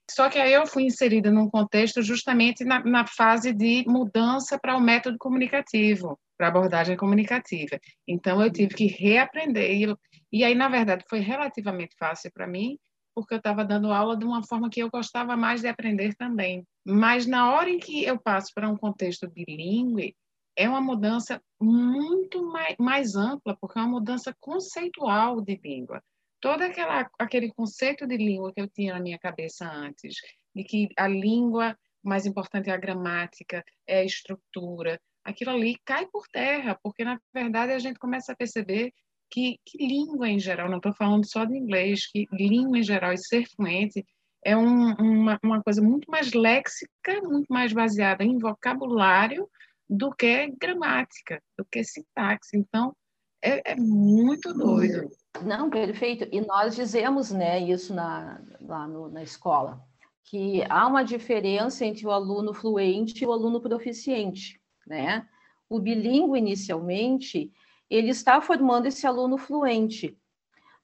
Só 0.09 0.29
que 0.29 0.37
aí 0.37 0.53
eu 0.53 0.67
fui 0.67 0.83
inserida 0.83 1.31
num 1.31 1.49
contexto 1.49 2.01
justamente 2.01 2.63
na, 2.63 2.83
na 2.83 3.07
fase 3.07 3.51
de 3.51 3.83
mudança 3.87 4.59
para 4.59 4.77
o 4.77 4.81
método 4.81 5.17
comunicativo, 5.17 6.19
para 6.37 6.47
a 6.47 6.49
abordagem 6.49 6.95
comunicativa. 6.95 7.79
Então 8.07 8.41
eu 8.41 8.51
tive 8.51 8.75
que 8.75 8.85
reaprender. 8.85 9.71
E, 9.71 9.95
e 10.31 10.43
aí, 10.43 10.53
na 10.53 10.69
verdade, 10.69 11.03
foi 11.09 11.19
relativamente 11.19 11.95
fácil 11.97 12.31
para 12.31 12.45
mim, 12.45 12.77
porque 13.15 13.33
eu 13.33 13.37
estava 13.37 13.63
dando 13.63 13.93
aula 13.93 14.17
de 14.17 14.25
uma 14.25 14.43
forma 14.43 14.69
que 14.69 14.81
eu 14.81 14.89
gostava 14.89 15.37
mais 15.37 15.61
de 15.61 15.67
aprender 15.67 16.13
também. 16.15 16.67
Mas 16.85 17.25
na 17.25 17.53
hora 17.53 17.69
em 17.69 17.79
que 17.79 18.03
eu 18.03 18.19
passo 18.19 18.51
para 18.53 18.69
um 18.69 18.75
contexto 18.75 19.29
bilíngue, 19.29 20.15
é 20.57 20.67
uma 20.67 20.81
mudança 20.81 21.41
muito 21.59 22.45
mais, 22.45 22.75
mais 22.77 23.15
ampla, 23.15 23.57
porque 23.59 23.79
é 23.79 23.81
uma 23.81 23.99
mudança 23.99 24.35
conceitual 24.39 25.41
de 25.41 25.59
língua. 25.63 26.03
Todo 26.41 26.61
aquela, 26.61 27.09
aquele 27.17 27.51
conceito 27.53 28.05
de 28.05 28.17
língua 28.17 28.53
que 28.53 28.61
eu 28.61 28.69
tinha 28.69 28.93
na 28.93 28.99
minha 28.99 29.17
cabeça 29.17 29.65
antes, 29.65 30.15
de 30.53 30.63
que 30.63 30.89
a 30.97 31.07
língua 31.07 31.77
mais 32.03 32.25
importante 32.25 32.69
é 32.69 32.73
a 32.73 32.77
gramática, 32.77 33.63
é 33.87 33.99
a 33.99 34.03
estrutura, 34.03 34.99
aquilo 35.23 35.51
ali 35.51 35.75
cai 35.83 36.05
por 36.05 36.27
terra, 36.27 36.77
porque 36.83 37.03
na 37.03 37.19
verdade 37.33 37.73
a 37.73 37.79
gente 37.79 37.97
começa 37.97 38.31
a 38.31 38.35
perceber 38.35 38.93
que, 39.35 39.59
que 39.65 39.85
língua 39.85 40.29
em 40.29 40.39
geral, 40.39 40.69
não 40.69 40.77
estou 40.77 40.93
falando 40.93 41.29
só 41.29 41.43
de 41.43 41.57
inglês, 41.57 42.07
que 42.09 42.25
língua 42.31 42.79
em 42.79 42.83
geral 42.83 43.11
e 43.11 43.17
ser 43.17 43.45
fluente 43.45 44.05
é 44.41 44.55
um, 44.55 44.93
uma, 44.93 45.37
uma 45.43 45.61
coisa 45.61 45.81
muito 45.81 46.09
mais 46.09 46.31
léxica, 46.31 47.19
muito 47.21 47.47
mais 47.49 47.73
baseada 47.73 48.23
em 48.23 48.37
vocabulário 48.37 49.49
do 49.89 50.09
que 50.15 50.47
gramática, 50.57 51.43
do 51.57 51.65
que 51.65 51.83
sintaxe. 51.83 52.55
Então, 52.55 52.95
é, 53.41 53.73
é 53.73 53.75
muito 53.75 54.53
doido. 54.53 55.09
Não, 55.43 55.69
perfeito. 55.69 56.25
E 56.31 56.39
nós 56.39 56.73
dizemos 56.73 57.29
né, 57.29 57.59
isso 57.59 57.93
na, 57.93 58.41
lá 58.61 58.87
no, 58.87 59.09
na 59.09 59.21
escola, 59.21 59.83
que 60.23 60.63
há 60.69 60.87
uma 60.87 61.03
diferença 61.03 61.83
entre 61.83 62.07
o 62.07 62.11
aluno 62.11 62.53
fluente 62.53 63.21
e 63.21 63.27
o 63.27 63.33
aluno 63.33 63.59
proficiente. 63.59 64.61
Né? 64.87 65.27
O 65.69 65.77
bilíngue, 65.77 66.37
inicialmente, 66.37 67.51
ele 67.89 68.09
está 68.09 68.41
formando 68.41 68.85
esse 68.85 69.05
aluno 69.05 69.37
fluente. 69.37 70.17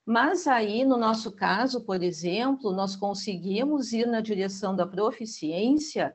Mas 0.04 0.46
aí, 0.46 0.84
no 0.84 0.96
nosso 0.96 1.30
caso, 1.32 1.84
por 1.84 2.02
exemplo, 2.02 2.72
nós 2.72 2.96
conseguimos 2.96 3.92
ir 3.92 4.06
na 4.06 4.20
direção 4.20 4.74
da 4.74 4.86
proficiência 4.86 6.14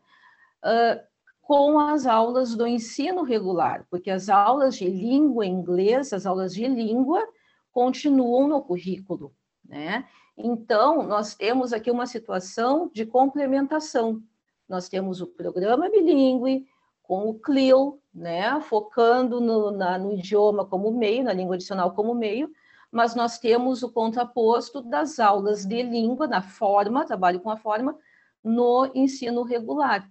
uh, 0.64 1.00
com 1.42 1.80
as 1.80 2.06
aulas 2.06 2.56
do 2.56 2.68
ensino 2.68 3.24
regular, 3.24 3.88
porque 3.90 4.12
as 4.12 4.28
aulas 4.28 4.76
de 4.76 4.90
língua 4.90 5.46
inglesa, 5.46 6.18
as 6.18 6.26
aulas 6.26 6.54
de 6.54 6.68
língua, 6.68 7.26
continuam 7.72 8.50
no 8.50 8.62
currículo, 8.62 9.34
né? 9.64 10.06
Então, 10.38 11.04
nós 11.04 11.34
temos 11.34 11.72
aqui 11.72 11.90
uma 11.90 12.06
situação 12.06 12.92
de 12.94 13.06
complementação. 13.06 14.22
Nós 14.68 14.90
temos 14.90 15.22
o 15.22 15.28
programa 15.28 15.90
bilíngue 15.90 16.68
com 17.02 17.30
o 17.30 17.40
CLIL, 17.40 18.02
né, 18.18 18.60
focando 18.62 19.40
no, 19.40 19.70
na, 19.70 19.98
no 19.98 20.12
idioma 20.12 20.66
como 20.66 20.92
meio, 20.92 21.24
na 21.24 21.34
língua 21.34 21.54
adicional 21.54 21.92
como 21.92 22.16
meio, 22.16 22.52
mas 22.92 23.14
nós 23.14 23.38
temos 23.38 23.84
o 23.84 23.92
contraposto 23.92 24.82
das 24.82 25.20
aulas 25.20 25.64
de 25.64 25.84
língua, 25.84 26.26
na 26.26 26.42
forma, 26.42 27.06
trabalho 27.06 27.40
com 27.40 27.52
a 27.52 27.58
forma, 27.58 27.96
no 28.44 28.90
ensino 28.96 29.44
regular. 29.44 30.10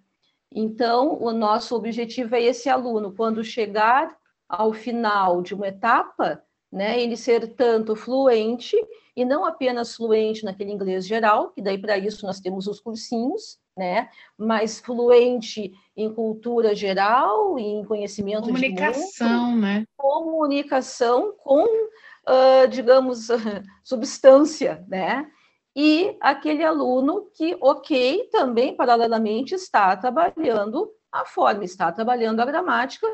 Então, 0.54 1.20
o 1.20 1.32
nosso 1.32 1.74
objetivo 1.74 2.36
é 2.36 2.42
esse 2.42 2.68
aluno, 2.68 3.12
quando 3.12 3.42
chegar 3.42 4.16
ao 4.48 4.72
final 4.72 5.42
de 5.42 5.52
uma 5.52 5.66
etapa, 5.66 6.40
né, 6.70 7.00
ele 7.00 7.16
ser 7.16 7.54
tanto 7.54 7.96
fluente, 7.96 8.76
e 9.16 9.24
não 9.24 9.44
apenas 9.44 9.96
fluente 9.96 10.44
naquele 10.44 10.70
inglês 10.70 11.06
geral, 11.06 11.50
que 11.50 11.60
daí 11.60 11.78
para 11.78 11.98
isso 11.98 12.24
nós 12.24 12.38
temos 12.38 12.68
os 12.68 12.78
cursinhos, 12.78 13.58
né, 13.76 14.08
mas 14.38 14.80
fluente 14.80 15.72
em 15.96 16.12
cultura 16.12 16.74
geral, 16.74 17.58
em 17.58 17.84
conhecimento 17.84 18.46
comunicação, 18.46 19.28
de 19.28 19.34
mundo, 19.34 19.60
né? 19.60 19.84
Comunicação 19.96 21.34
com, 21.38 21.64
uh, 21.64 22.68
digamos, 22.70 23.28
substância, 23.84 24.84
né? 24.88 25.30
e 25.76 26.16
aquele 26.22 26.64
aluno 26.64 27.30
que, 27.34 27.54
ok, 27.60 28.30
também 28.32 28.74
paralelamente 28.74 29.54
está 29.54 29.94
trabalhando 29.94 30.90
a 31.12 31.26
forma, 31.26 31.64
está 31.64 31.92
trabalhando 31.92 32.40
a 32.40 32.46
gramática, 32.46 33.06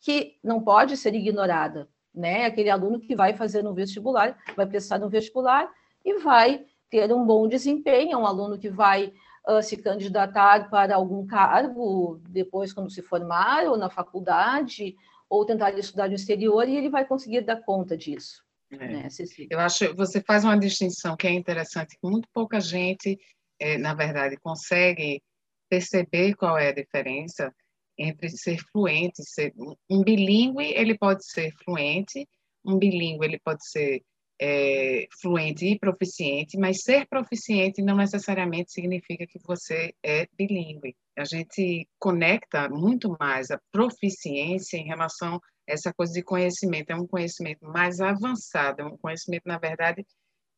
que 0.00 0.36
não 0.42 0.60
pode 0.60 0.96
ser 0.96 1.14
ignorada, 1.14 1.88
né? 2.12 2.44
Aquele 2.44 2.70
aluno 2.70 2.98
que 2.98 3.14
vai 3.14 3.36
fazer 3.36 3.62
no 3.62 3.72
vestibular, 3.72 4.36
vai 4.56 4.66
prestar 4.66 4.98
no 4.98 5.08
vestibular 5.08 5.70
e 6.04 6.18
vai 6.18 6.64
ter 6.90 7.12
um 7.12 7.24
bom 7.24 7.46
desempenho, 7.46 8.14
é 8.14 8.16
um 8.16 8.26
aluno 8.26 8.58
que 8.58 8.68
vai 8.68 9.12
uh, 9.48 9.62
se 9.62 9.76
candidatar 9.76 10.68
para 10.68 10.94
algum 10.94 11.26
cargo 11.26 12.20
depois 12.28 12.72
quando 12.72 12.90
se 12.90 13.02
formar, 13.02 13.66
ou 13.66 13.76
na 13.76 13.88
faculdade, 13.88 14.94
ou 15.28 15.46
tentar 15.46 15.76
estudar 15.78 16.08
no 16.08 16.14
exterior, 16.14 16.68
e 16.68 16.76
ele 16.76 16.90
vai 16.90 17.04
conseguir 17.06 17.40
dar 17.40 17.62
conta 17.62 17.96
disso. 17.96 18.44
É. 18.70 18.76
Né, 18.76 19.08
Eu 19.50 19.58
acho 19.60 19.94
você 19.96 20.20
faz 20.20 20.44
uma 20.44 20.58
distinção 20.58 21.16
que 21.16 21.26
é 21.26 21.30
interessante, 21.30 21.96
que 21.98 22.06
muito 22.06 22.28
pouca 22.34 22.60
gente, 22.60 23.18
é, 23.58 23.78
na 23.78 23.94
verdade, 23.94 24.36
consegue 24.36 25.22
perceber 25.70 26.34
qual 26.34 26.58
é 26.58 26.68
a 26.68 26.74
diferença 26.74 27.52
entre 27.96 28.28
ser 28.28 28.58
fluente, 28.70 29.22
ser 29.22 29.52
um 29.90 30.02
bilíngue, 30.02 30.72
ele 30.74 30.96
pode 30.96 31.26
ser 31.26 31.50
fluente, 31.64 32.28
um 32.64 32.78
bilíngue 32.78 33.24
ele 33.24 33.40
pode 33.40 33.66
ser 33.66 34.02
é, 34.40 35.06
fluente 35.20 35.66
e 35.66 35.78
proficiente, 35.78 36.56
mas 36.58 36.82
ser 36.82 37.06
proficiente 37.08 37.82
não 37.82 37.96
necessariamente 37.96 38.72
significa 38.72 39.26
que 39.26 39.38
você 39.44 39.94
é 40.04 40.26
bilíngue. 40.36 40.96
A 41.16 41.24
gente 41.24 41.88
conecta 41.98 42.68
muito 42.68 43.16
mais 43.18 43.50
a 43.50 43.60
proficiência 43.72 44.76
em 44.76 44.86
relação 44.86 45.40
essa 45.68 45.92
coisa 45.92 46.12
de 46.14 46.22
conhecimento 46.22 46.90
é 46.90 46.96
um 46.96 47.06
conhecimento 47.06 47.64
mais 47.66 48.00
avançado, 48.00 48.80
é 48.80 48.84
um 48.86 48.96
conhecimento, 48.96 49.42
na 49.44 49.58
verdade, 49.58 50.04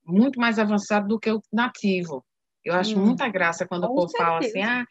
muito 0.04 0.38
mais 0.38 0.58
avançado 0.58 1.08
do 1.08 1.18
que 1.18 1.30
o 1.30 1.42
nativo. 1.52 2.24
Eu 2.64 2.74
acho 2.74 2.96
hum, 2.96 3.06
muita 3.06 3.28
graça 3.28 3.66
quando 3.66 3.84
o 3.84 3.94
povo 3.94 4.08
certeza. 4.08 4.24
fala 4.24 4.38
assim, 4.38 4.62
ah, 4.62 4.84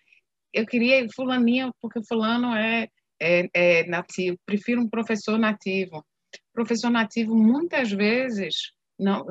eu 0.54 0.66
queria 0.66 1.08
fulaninho 1.16 1.74
porque 1.82 2.04
fulano 2.04 2.54
é, 2.54 2.90
é, 3.20 3.48
é 3.54 3.88
nativo, 3.88 4.38
prefiro 4.46 4.82
um 4.82 4.90
professor 4.90 5.40
nativo. 5.40 6.06
Professor 6.54 6.90
nativo, 6.90 7.34
muitas 7.34 7.90
vezes, 7.92 8.74
não 9.00 9.26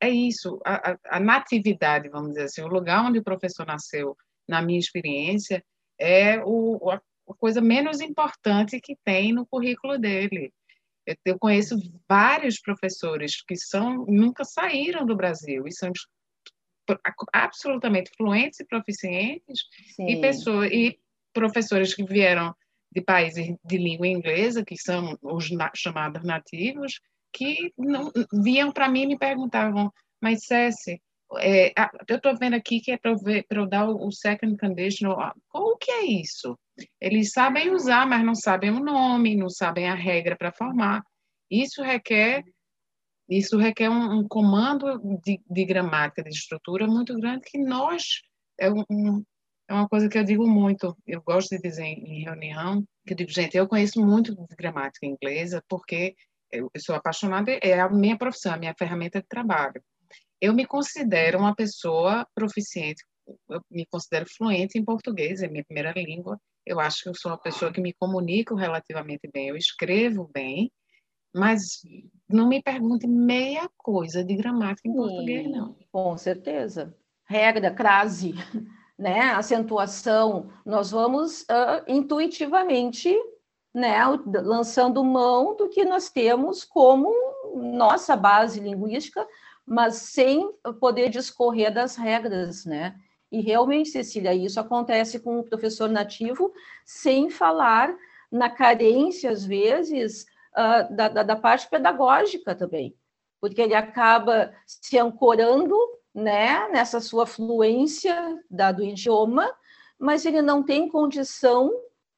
é 0.00 0.10
isso, 0.10 0.60
a, 0.66 0.98
a, 1.08 1.20
natividade, 1.20 2.08
vamos 2.08 2.30
dizer 2.30 2.44
assim, 2.44 2.62
o 2.62 2.66
lugar 2.66 3.04
onde 3.04 3.20
o 3.20 3.24
professor 3.24 3.64
nasceu, 3.64 4.16
na 4.48 4.60
minha 4.60 4.80
experiência, 4.80 5.64
é 5.98 6.42
o, 6.44 6.90
a 6.90 7.00
coisa 7.38 7.60
menos 7.60 8.00
importante 8.00 8.80
que 8.80 8.96
tem 9.04 9.32
no 9.32 9.46
currículo 9.46 9.96
dele. 9.96 10.52
Eu, 11.06 11.16
eu 11.24 11.38
conheço 11.38 11.76
vários 12.08 12.60
professores 12.60 13.40
que 13.42 13.56
são 13.56 14.04
nunca 14.06 14.44
saíram 14.44 15.06
do 15.06 15.16
Brasil 15.16 15.66
e 15.68 15.72
são 15.72 15.92
absolutamente 17.32 18.10
fluentes 18.16 18.58
e 18.58 18.66
proficientes 18.66 19.60
e 20.00 20.20
pessoas 20.20 20.70
e 20.72 20.98
professores 21.32 21.94
que 21.94 22.04
vieram 22.04 22.54
de 22.90 23.00
países 23.00 23.56
de 23.64 23.78
língua 23.78 24.08
inglesa 24.08 24.64
que 24.64 24.76
são 24.76 25.16
os 25.22 25.48
chamados 25.76 26.24
nativos 26.24 27.00
que 27.32 27.72
não, 27.76 28.10
viam 28.42 28.72
para 28.72 28.88
mim 28.88 29.02
e 29.02 29.06
me 29.06 29.18
perguntavam 29.18 29.92
mas 30.22 30.44
Cési, 30.44 31.02
é, 31.40 31.72
eu 32.06 32.16
estou 32.16 32.36
vendo 32.36 32.54
aqui 32.54 32.80
que 32.80 32.92
é 32.92 32.96
para 32.96 33.12
eu 33.50 33.66
dar 33.66 33.88
o 33.88 34.10
second 34.12 34.56
conditional. 34.56 35.34
O 35.52 35.76
que 35.76 35.90
é 35.90 36.04
isso? 36.04 36.56
Eles 37.00 37.32
sabem 37.32 37.72
usar, 37.72 38.06
mas 38.06 38.24
não 38.24 38.34
sabem 38.34 38.70
o 38.70 38.78
nome, 38.78 39.34
não 39.34 39.50
sabem 39.50 39.88
a 39.88 39.94
regra 39.94 40.36
para 40.36 40.52
formar. 40.52 41.02
Isso 41.50 41.82
requer 41.82 42.44
isso 43.28 43.56
requer 43.56 43.88
um, 43.88 44.18
um 44.18 44.28
comando 44.28 44.98
de, 45.24 45.40
de, 45.48 45.64
gramática, 45.64 46.22
de 46.22 46.28
estrutura 46.28 46.86
muito 46.86 47.14
grande 47.18 47.44
que 47.46 47.56
nós 47.56 48.20
é, 48.60 48.70
um, 48.70 49.24
é 49.68 49.72
uma 49.72 49.88
coisa 49.88 50.08
que 50.08 50.18
eu 50.18 50.24
digo 50.24 50.46
muito. 50.46 50.94
Eu 51.06 51.22
gosto 51.22 51.50
de 51.50 51.62
dizer 51.62 51.84
em 51.84 52.24
reunião 52.24 52.84
que 53.06 53.14
eu 53.14 53.16
digo, 53.16 53.30
gente, 53.30 53.56
eu 53.56 53.66
conheço 53.66 54.04
muito 54.04 54.34
de 54.34 54.56
gramática 54.56 55.06
inglesa 55.06 55.64
porque 55.66 56.14
eu, 56.52 56.70
eu 56.72 56.80
sou 56.80 56.94
apaixonada, 56.94 57.50
é 57.62 57.80
a 57.80 57.88
minha 57.88 58.16
profissão, 58.16 58.52
a 58.52 58.58
minha 58.58 58.74
ferramenta 58.78 59.20
de 59.20 59.26
trabalho. 59.26 59.82
Eu 60.40 60.52
me 60.52 60.66
considero 60.66 61.38
uma 61.38 61.54
pessoa 61.54 62.26
proficiente, 62.34 63.02
eu 63.48 63.60
me 63.70 63.86
considero 63.86 64.26
fluente 64.28 64.78
em 64.78 64.84
português, 64.84 65.42
é 65.42 65.48
minha 65.48 65.64
primeira 65.64 65.92
língua. 65.92 66.38
Eu 66.66 66.78
acho 66.78 67.02
que 67.02 67.08
eu 67.08 67.14
sou 67.14 67.30
uma 67.30 67.38
pessoa 67.38 67.72
que 67.72 67.80
me 67.80 67.92
comunico 67.92 68.54
relativamente 68.54 69.28
bem, 69.32 69.48
eu 69.48 69.56
escrevo 69.56 70.30
bem, 70.32 70.70
mas 71.34 71.80
não 72.28 72.48
me 72.48 72.62
pergunte 72.62 73.06
meia 73.06 73.68
coisa 73.76 74.22
de 74.22 74.36
gramática 74.36 74.88
em 74.88 74.92
Sim, 74.92 74.98
português, 74.98 75.50
não. 75.50 75.76
Com 75.90 76.16
certeza. 76.16 76.94
Regra, 77.24 77.72
crase, 77.72 78.32
né? 78.98 79.30
acentuação, 79.30 80.52
nós 80.66 80.90
vamos 80.90 81.42
uh, 81.42 81.82
intuitivamente 81.88 83.16
né, 83.74 83.98
lançando 84.42 85.02
mão 85.02 85.56
do 85.56 85.68
que 85.68 85.84
nós 85.84 86.10
temos 86.10 86.64
como 86.64 87.12
nossa 87.54 88.14
base 88.14 88.60
linguística, 88.60 89.26
mas 89.66 89.96
sem 89.96 90.52
poder 90.78 91.08
discorrer 91.08 91.72
das 91.72 91.96
regras, 91.96 92.64
né? 92.64 92.96
E 93.30 93.40
realmente, 93.40 93.88
Cecília, 93.88 94.34
isso 94.34 94.60
acontece 94.60 95.18
com 95.18 95.38
o 95.38 95.44
professor 95.44 95.88
nativo, 95.88 96.52
sem 96.84 97.30
falar 97.30 97.94
na 98.30 98.50
carência, 98.50 99.30
às 99.30 99.44
vezes, 99.44 100.26
uh, 100.52 100.94
da, 100.94 101.08
da, 101.08 101.22
da, 101.22 101.36
parte 101.36 101.68
pedagógica 101.68 102.54
também, 102.54 102.94
porque 103.40 103.62
ele 103.62 103.74
acaba 103.74 104.52
se 104.66 104.98
ancorando 104.98 105.74
né, 106.14 106.68
nessa 106.68 107.00
sua 107.00 107.26
fluência 107.26 108.38
da, 108.50 108.70
do 108.70 108.82
idioma, 108.82 109.50
mas 109.98 110.26
ele 110.26 110.42
não 110.42 110.62
tem 110.62 110.88
condição 110.88 111.72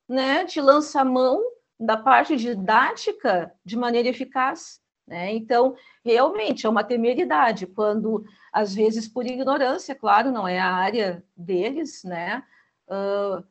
né, 0.09 0.45
de 0.45 0.61
lançar 0.61 1.05
mão 1.05 1.43
da 1.79 1.97
parte 1.97 2.37
didática 2.37 3.53
de 3.65 3.77
maneira 3.77 4.09
eficaz. 4.09 4.81
Né? 5.07 5.35
Então, 5.35 5.77
realmente 6.05 6.67
é 6.67 6.69
uma 6.69 6.85
temeridade 6.85 7.67
quando, 7.67 8.25
às 8.53 8.75
vezes, 8.75 9.07
por 9.07 9.27
ignorância, 9.27 9.95
claro, 9.95 10.31
não 10.31 10.49
é 10.49 10.59
a 10.59 10.73
área 10.73 11.23
deles, 11.37 12.03
né? 12.05 12.43
Uh, 12.89 13.45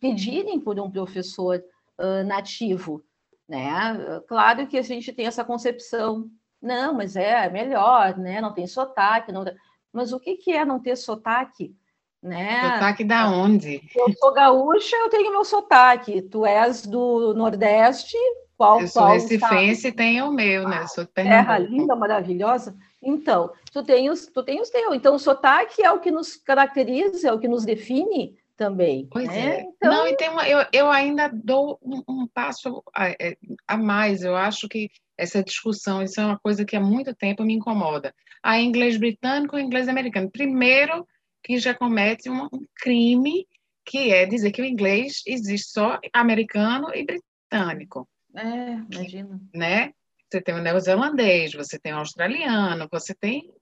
pedirem 0.00 0.60
por 0.60 0.78
um 0.78 0.90
professor 0.90 1.62
uh, 1.98 2.24
nativo. 2.26 3.04
Né? 3.48 4.20
Claro 4.28 4.66
que 4.66 4.78
a 4.78 4.82
gente 4.82 5.12
tem 5.12 5.26
essa 5.26 5.44
concepção, 5.44 6.30
não, 6.60 6.94
mas 6.94 7.16
é 7.16 7.48
melhor, 7.50 8.16
né? 8.16 8.40
não 8.40 8.52
tem 8.52 8.66
sotaque. 8.66 9.32
Não... 9.32 9.44
Mas 9.92 10.12
o 10.12 10.20
que, 10.20 10.36
que 10.36 10.52
é 10.52 10.64
não 10.64 10.80
ter 10.80 10.96
sotaque? 10.96 11.76
Né? 12.22 12.74
Sotaque 12.74 13.02
da 13.02 13.28
onde? 13.28 13.82
Eu 13.96 14.12
sou 14.12 14.32
gaúcha, 14.32 14.94
eu 14.96 15.08
tenho 15.08 15.32
meu 15.32 15.44
sotaque. 15.44 16.22
Tu 16.22 16.46
és 16.46 16.86
do 16.86 17.34
Nordeste, 17.34 18.16
qual 18.56 18.80
Eu 18.80 18.86
sou 18.86 19.02
qual 19.02 19.14
recifense 19.14 19.88
e 19.88 19.92
tenho 19.92 20.28
o 20.28 20.32
meu, 20.32 20.68
né? 20.68 20.82
Eu 20.82 20.88
sou 20.88 21.04
Terra 21.04 21.58
linda, 21.58 21.96
maravilhosa. 21.96 22.76
Então, 23.02 23.50
tu 23.72 23.82
tem, 23.82 24.08
os, 24.08 24.26
tu 24.26 24.42
tem 24.44 24.60
os 24.60 24.70
teus. 24.70 24.94
Então, 24.94 25.16
o 25.16 25.18
sotaque 25.18 25.82
é 25.82 25.90
o 25.90 25.98
que 25.98 26.12
nos 26.12 26.36
caracteriza, 26.36 27.28
é 27.28 27.32
o 27.32 27.40
que 27.40 27.48
nos 27.48 27.64
define 27.64 28.36
também. 28.56 29.08
Pois 29.10 29.26
né? 29.26 29.56
é. 29.56 29.60
Então... 29.62 29.90
Não, 29.90 30.06
e 30.06 30.16
tem 30.16 30.28
uma, 30.28 30.48
eu, 30.48 30.64
eu 30.72 30.88
ainda 30.88 31.28
dou 31.28 31.76
um, 31.82 32.02
um 32.08 32.26
passo 32.28 32.84
a, 32.94 33.08
é, 33.08 33.36
a, 33.66 33.76
mais. 33.76 34.22
Eu 34.22 34.36
acho 34.36 34.68
que 34.68 34.88
essa 35.18 35.42
discussão, 35.42 36.00
isso 36.00 36.20
é 36.20 36.24
uma 36.24 36.38
coisa 36.38 36.64
que 36.64 36.76
há 36.76 36.80
muito 36.80 37.12
tempo 37.14 37.42
me 37.42 37.54
incomoda. 37.54 38.14
A 38.40 38.60
inglês 38.60 38.96
britânico 38.96 39.58
e 39.58 39.62
inglês 39.62 39.88
americano. 39.88 40.30
Primeiro, 40.30 41.04
que 41.42 41.58
já 41.58 41.74
comete 41.74 42.30
um, 42.30 42.48
crime 42.76 43.46
que 43.84 44.12
é 44.12 44.24
dizer 44.26 44.52
que 44.52 44.62
o 44.62 44.64
inglês 44.64 45.22
existe 45.26 45.72
só 45.72 45.98
americano 46.12 46.94
e 46.94 47.04
britânico. 47.04 48.08
É, 48.34 48.74
imagina. 48.94 49.40
Né? 49.54 49.92
Você 50.30 50.40
tem 50.40 50.54
o 50.54 50.62
neozelandês, 50.62 51.52
você 51.52 51.78
tem 51.78 51.92
o 51.92 51.98
australiano, 51.98 52.88
você 52.90 53.14
tem 53.14 53.52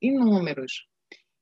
inúmeros. 0.00 0.86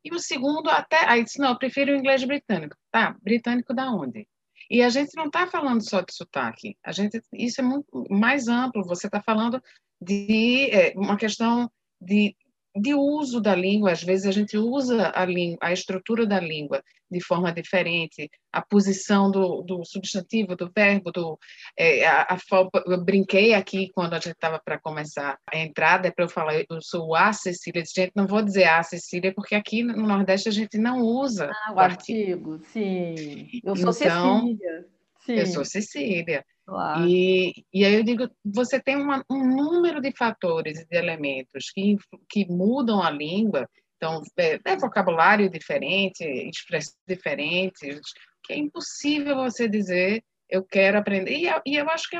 E 0.04 0.14
o 0.14 0.18
segundo, 0.18 0.70
até. 0.70 1.06
Aí 1.06 1.24
disse: 1.24 1.38
não, 1.38 1.50
eu 1.50 1.58
prefiro 1.58 1.92
o 1.92 1.96
inglês 1.96 2.22
britânico. 2.24 2.76
Tá, 2.90 3.16
britânico 3.22 3.74
da 3.74 3.90
onde? 3.90 4.28
E 4.70 4.82
a 4.82 4.88
gente 4.88 5.14
não 5.16 5.26
está 5.26 5.46
falando 5.46 5.82
só 5.82 6.00
de 6.00 6.14
sotaque. 6.14 6.76
A 6.82 6.92
gente, 6.92 7.20
isso 7.32 7.60
é 7.60 7.64
muito 7.64 8.06
mais 8.10 8.48
amplo. 8.48 8.84
Você 8.84 9.06
está 9.06 9.20
falando 9.20 9.62
de 10.00 10.70
é, 10.70 10.92
uma 10.96 11.16
questão 11.16 11.70
de 12.00 12.36
de 12.76 12.94
uso 12.94 13.40
da 13.40 13.54
língua, 13.54 13.92
às 13.92 14.02
vezes 14.02 14.26
a 14.26 14.32
gente 14.32 14.56
usa 14.58 15.12
a, 15.14 15.24
língua, 15.24 15.58
a 15.60 15.72
estrutura 15.72 16.26
da 16.26 16.40
língua 16.40 16.82
de 17.10 17.20
forma 17.20 17.52
diferente, 17.52 18.28
a 18.52 18.60
posição 18.60 19.30
do, 19.30 19.62
do 19.62 19.84
substantivo, 19.84 20.56
do 20.56 20.70
verbo, 20.74 21.12
do, 21.12 21.38
é, 21.78 22.04
a, 22.04 22.22
a, 22.22 22.38
eu 22.86 23.04
brinquei 23.04 23.54
aqui 23.54 23.90
quando 23.94 24.14
a 24.14 24.18
gente 24.18 24.32
estava 24.34 24.60
para 24.64 24.80
começar 24.80 25.38
a 25.48 25.56
entrada, 25.56 26.08
é 26.08 26.10
para 26.10 26.24
eu 26.24 26.28
falar, 26.28 26.54
eu 26.54 26.82
sou 26.82 27.14
a 27.14 27.32
Cecília, 27.32 27.84
gente, 27.84 28.12
não 28.16 28.26
vou 28.26 28.42
dizer 28.42 28.64
a 28.64 28.82
Cecília, 28.82 29.32
porque 29.32 29.54
aqui 29.54 29.84
no 29.84 30.06
Nordeste 30.06 30.48
a 30.48 30.52
gente 30.52 30.76
não 30.76 31.00
usa 31.00 31.50
ah, 31.52 31.74
o 31.74 31.78
artigo. 31.78 32.58
sim. 32.72 33.48
Eu 33.62 33.76
sou 33.76 33.90
então, 33.90 34.40
Cecília. 34.40 34.93
Sim. 35.24 35.34
Eu 35.34 35.46
sou 35.46 35.64
Cecília. 35.64 36.44
Claro. 36.66 37.06
E, 37.06 37.52
e 37.72 37.84
aí 37.84 37.94
eu 37.94 38.02
digo, 38.02 38.28
você 38.44 38.80
tem 38.80 38.96
uma, 38.96 39.24
um 39.30 39.46
número 39.46 40.00
de 40.00 40.12
fatores 40.12 40.80
e 40.80 40.86
de 40.86 40.96
elementos 40.96 41.70
que, 41.74 41.96
que 42.28 42.46
mudam 42.46 43.02
a 43.02 43.10
língua, 43.10 43.68
então 43.96 44.22
é, 44.36 44.58
é 44.64 44.76
vocabulário 44.76 45.50
diferente, 45.50 46.24
expressões 46.24 46.96
diferentes, 47.06 48.00
que 48.42 48.52
é 48.52 48.56
impossível 48.56 49.36
você 49.36 49.68
dizer 49.68 50.22
eu 50.48 50.62
quero 50.62 50.98
aprender. 50.98 51.36
E, 51.36 51.48
e 51.66 51.76
eu 51.76 51.88
acho 51.88 52.08
que 52.08 52.16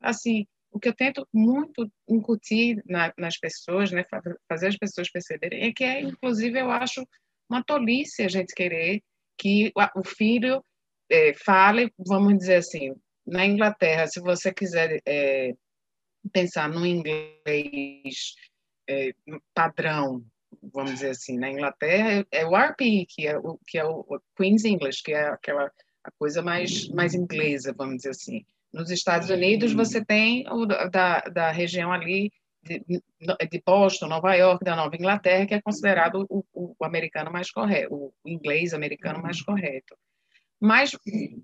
assim 0.00 0.44
o 0.72 0.78
que 0.78 0.88
eu 0.88 0.94
tento 0.94 1.26
muito 1.32 1.90
incutir 2.08 2.82
na, 2.86 3.12
nas 3.18 3.36
pessoas, 3.36 3.90
né, 3.90 4.04
fazer 4.48 4.68
as 4.68 4.76
pessoas 4.76 5.10
perceberem, 5.10 5.64
é 5.64 5.72
que 5.72 5.84
é, 5.84 6.00
inclusive, 6.00 6.58
eu 6.58 6.70
acho 6.70 7.04
uma 7.48 7.62
tolice 7.64 8.22
a 8.22 8.28
gente 8.28 8.54
querer 8.54 9.02
que 9.36 9.72
o 9.96 10.04
filho 10.04 10.64
é, 11.10 11.34
fale, 11.34 11.92
vamos 11.98 12.38
dizer 12.38 12.56
assim, 12.56 12.94
na 13.26 13.44
Inglaterra, 13.44 14.06
se 14.06 14.20
você 14.20 14.52
quiser 14.52 15.02
é, 15.06 15.54
pensar 16.32 16.68
no 16.68 16.86
inglês 16.86 18.34
é, 18.88 19.12
padrão, 19.54 20.24
vamos 20.62 20.92
dizer 20.92 21.10
assim, 21.10 21.38
na 21.38 21.50
Inglaterra 21.50 22.26
é, 22.30 22.46
o 22.46 22.56
RP, 22.56 23.06
que 23.08 23.26
é 23.26 23.38
o 23.38 23.58
que 23.66 23.78
é 23.78 23.84
o 23.84 24.04
Queen's 24.36 24.64
English, 24.64 25.02
que 25.02 25.12
é 25.12 25.28
aquela 25.28 25.70
a 26.02 26.10
coisa 26.18 26.42
mais 26.42 26.88
mais 26.88 27.14
inglesa, 27.14 27.74
vamos 27.76 27.98
dizer 27.98 28.10
assim. 28.10 28.44
Nos 28.72 28.90
Estados 28.90 29.30
Unidos 29.30 29.72
você 29.72 30.04
tem 30.04 30.44
o 30.48 30.64
da, 30.66 31.20
da 31.20 31.50
região 31.50 31.92
ali 31.92 32.32
de, 32.62 32.82
de 32.84 33.62
Boston, 33.64 34.06
Nova 34.06 34.34
York, 34.34 34.64
da 34.64 34.76
Nova 34.76 34.94
Inglaterra, 34.94 35.46
que 35.46 35.54
é 35.54 35.62
considerado 35.62 36.26
o, 36.28 36.44
o 36.52 36.84
americano 36.84 37.30
mais 37.30 37.50
correto, 37.50 37.94
o 37.94 38.12
inglês 38.24 38.74
americano 38.74 39.22
mais 39.22 39.42
correto. 39.42 39.96
Mas 40.60 40.90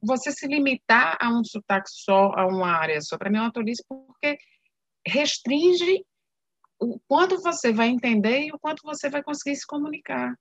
você 0.03 0.31
se 0.31 0.47
limitar 0.47 1.17
a 1.21 1.31
um 1.31 1.43
sotaque 1.43 1.89
só, 1.91 2.33
a 2.35 2.47
uma 2.47 2.69
área 2.69 3.01
só, 3.01 3.17
para 3.17 3.31
mim 3.31 3.39
é 3.39 3.41
uma 3.41 3.53
tolice, 3.53 3.83
porque 3.89 4.39
restringe 5.07 6.05
o 6.79 7.01
quanto 7.09 7.41
você 7.41 7.73
vai 7.73 7.89
entender 7.89 8.43
e 8.43 8.53
o 8.53 8.59
quanto 8.59 8.83
você 8.83 9.09
vai 9.09 9.23
conseguir 9.23 9.57
se 9.57 9.67
comunicar. 9.67 10.37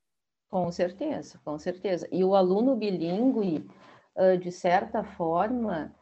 Com 0.50 0.72
certeza, 0.72 1.40
com 1.44 1.58
certeza. 1.58 2.08
E 2.12 2.24
o 2.24 2.36
aluno 2.36 2.76
bilíngue, 2.76 3.66
de 4.42 4.52
certa 4.52 5.04
forma, 5.04 5.96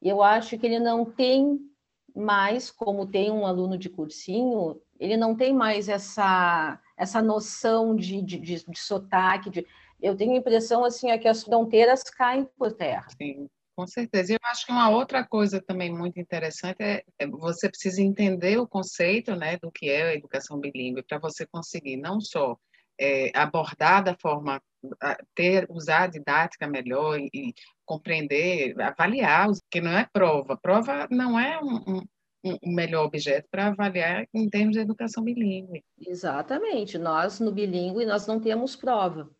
eu 0.00 0.22
acho 0.22 0.56
que 0.58 0.66
ele 0.66 0.78
não 0.78 1.04
tem 1.04 1.58
mais, 2.14 2.70
como 2.70 3.06
tem 3.06 3.30
um 3.30 3.46
aluno 3.46 3.78
de 3.78 3.88
cursinho, 3.88 4.80
ele 4.98 5.16
não 5.16 5.36
tem 5.36 5.54
mais 5.54 5.88
essa, 5.88 6.80
essa 6.96 7.22
noção 7.22 7.94
de, 7.94 8.20
de, 8.22 8.38
de, 8.38 8.64
de 8.64 8.78
sotaque, 8.78 9.50
de, 9.50 9.66
eu 10.02 10.16
tenho 10.16 10.32
a 10.32 10.36
impressão 10.36 10.84
assim 10.84 11.10
é 11.10 11.18
que 11.18 11.28
as 11.28 11.42
fronteiras 11.42 12.02
caem 12.02 12.48
por 12.56 12.72
terra. 12.72 13.06
Sim, 13.20 13.48
com 13.76 13.86
certeza. 13.86 14.32
Eu 14.32 14.38
acho 14.44 14.66
que 14.66 14.72
uma 14.72 14.90
outra 14.90 15.26
coisa 15.26 15.60
também 15.60 15.92
muito 15.92 16.18
interessante 16.20 16.82
é, 16.82 17.02
é 17.18 17.26
você 17.26 17.68
precisa 17.68 18.02
entender 18.02 18.58
o 18.58 18.68
conceito, 18.68 19.34
né, 19.34 19.56
do 19.58 19.70
que 19.70 19.88
é 19.88 20.02
a 20.02 20.14
educação 20.14 20.58
bilíngue 20.58 21.02
para 21.02 21.18
você 21.18 21.46
conseguir 21.46 21.96
não 21.96 22.20
só 22.20 22.56
é, 22.98 23.30
abordar 23.34 24.04
da 24.04 24.14
forma 24.14 24.60
ter 25.34 25.66
usar 25.68 26.04
a 26.04 26.06
didática 26.06 26.66
melhor 26.66 27.18
e, 27.18 27.28
e 27.34 27.54
compreender, 27.84 28.80
avaliar, 28.80 29.48
que 29.70 29.80
não 29.80 29.90
é 29.90 30.08
prova. 30.10 30.56
Prova 30.56 31.06
não 31.10 31.38
é 31.38 31.60
um, 31.60 31.96
um 31.96 32.02
um 32.42 32.74
melhor 32.74 33.04
objeto 33.04 33.48
para 33.50 33.68
avaliar 33.68 34.26
em 34.32 34.48
termos 34.48 34.74
de 34.74 34.80
educação 34.80 35.22
bilíngue. 35.22 35.84
Exatamente. 35.98 36.96
Nós, 36.96 37.38
no 37.38 37.52
bilíngue, 37.52 38.06
nós 38.06 38.26
não 38.26 38.40
temos 38.40 38.74
prova. 38.74 39.30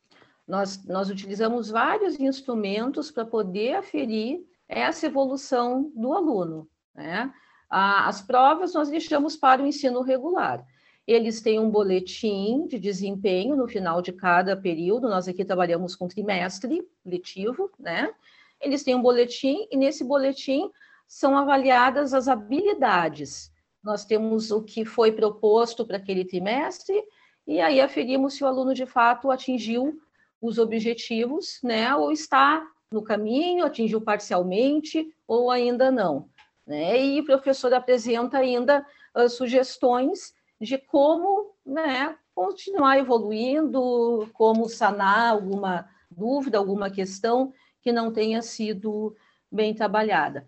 Nós, 0.50 0.84
nós 0.84 1.08
utilizamos 1.08 1.70
vários 1.70 2.18
instrumentos 2.18 3.08
para 3.08 3.24
poder 3.24 3.76
aferir 3.76 4.44
essa 4.68 5.06
evolução 5.06 5.92
do 5.94 6.12
aluno. 6.12 6.68
Né? 6.92 7.32
As 7.70 8.20
provas 8.20 8.74
nós 8.74 8.88
deixamos 8.88 9.36
para 9.36 9.62
o 9.62 9.66
ensino 9.66 10.02
regular. 10.02 10.66
Eles 11.06 11.40
têm 11.40 11.60
um 11.60 11.70
boletim 11.70 12.66
de 12.66 12.80
desempenho 12.80 13.54
no 13.54 13.68
final 13.68 14.02
de 14.02 14.12
cada 14.12 14.56
período. 14.56 15.08
Nós 15.08 15.28
aqui 15.28 15.44
trabalhamos 15.44 15.94
com 15.94 16.08
trimestre 16.08 16.82
letivo, 17.06 17.70
né? 17.78 18.12
Eles 18.60 18.82
têm 18.82 18.96
um 18.96 19.02
boletim 19.02 19.68
e 19.70 19.76
nesse 19.76 20.02
boletim 20.02 20.68
são 21.06 21.36
avaliadas 21.36 22.12
as 22.12 22.26
habilidades. 22.26 23.52
Nós 23.82 24.04
temos 24.04 24.50
o 24.50 24.62
que 24.62 24.84
foi 24.84 25.12
proposto 25.12 25.86
para 25.86 25.96
aquele 25.96 26.24
trimestre 26.24 27.02
e 27.46 27.60
aí 27.60 27.80
aferimos 27.80 28.34
se 28.34 28.44
o 28.44 28.46
aluno 28.46 28.74
de 28.74 28.84
fato 28.84 29.30
atingiu 29.30 30.00
os 30.40 30.58
objetivos, 30.58 31.58
né? 31.62 31.94
Ou 31.94 32.12
está 32.12 32.66
no 32.90 33.02
caminho, 33.02 33.64
atingiu 33.64 34.00
parcialmente 34.00 35.14
ou 35.26 35.50
ainda 35.50 35.90
não. 35.90 36.28
Né? 36.66 37.02
E 37.04 37.20
o 37.20 37.24
professor 37.24 37.72
apresenta 37.72 38.38
ainda 38.38 38.84
uh, 39.14 39.28
sugestões 39.28 40.34
de 40.60 40.76
como 40.76 41.52
né, 41.64 42.16
continuar 42.34 42.98
evoluindo, 42.98 44.28
como 44.32 44.68
sanar 44.68 45.30
alguma 45.30 45.88
dúvida, 46.10 46.58
alguma 46.58 46.90
questão 46.90 47.52
que 47.80 47.92
não 47.92 48.12
tenha 48.12 48.42
sido 48.42 49.16
bem 49.50 49.74
trabalhada. 49.74 50.46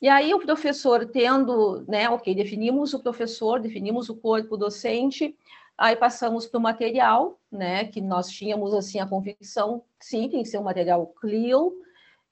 E 0.00 0.08
aí 0.08 0.34
o 0.34 0.40
professor 0.40 1.06
tendo, 1.06 1.84
né, 1.86 2.08
ok, 2.08 2.34
definimos 2.34 2.92
o 2.92 3.00
professor, 3.00 3.60
definimos 3.60 4.08
o 4.08 4.16
corpo 4.16 4.56
docente, 4.56 5.36
aí 5.82 5.96
passamos 5.96 6.46
para 6.46 6.58
o 6.58 6.62
material, 6.62 7.40
né, 7.50 7.86
que 7.86 8.00
nós 8.00 8.28
tínhamos 8.28 8.72
assim 8.72 9.00
a 9.00 9.06
convicção, 9.06 9.82
sim, 9.98 10.28
tem 10.28 10.44
que 10.44 10.48
ser 10.48 10.58
um 10.58 10.62
material 10.62 11.04
clear 11.20 11.60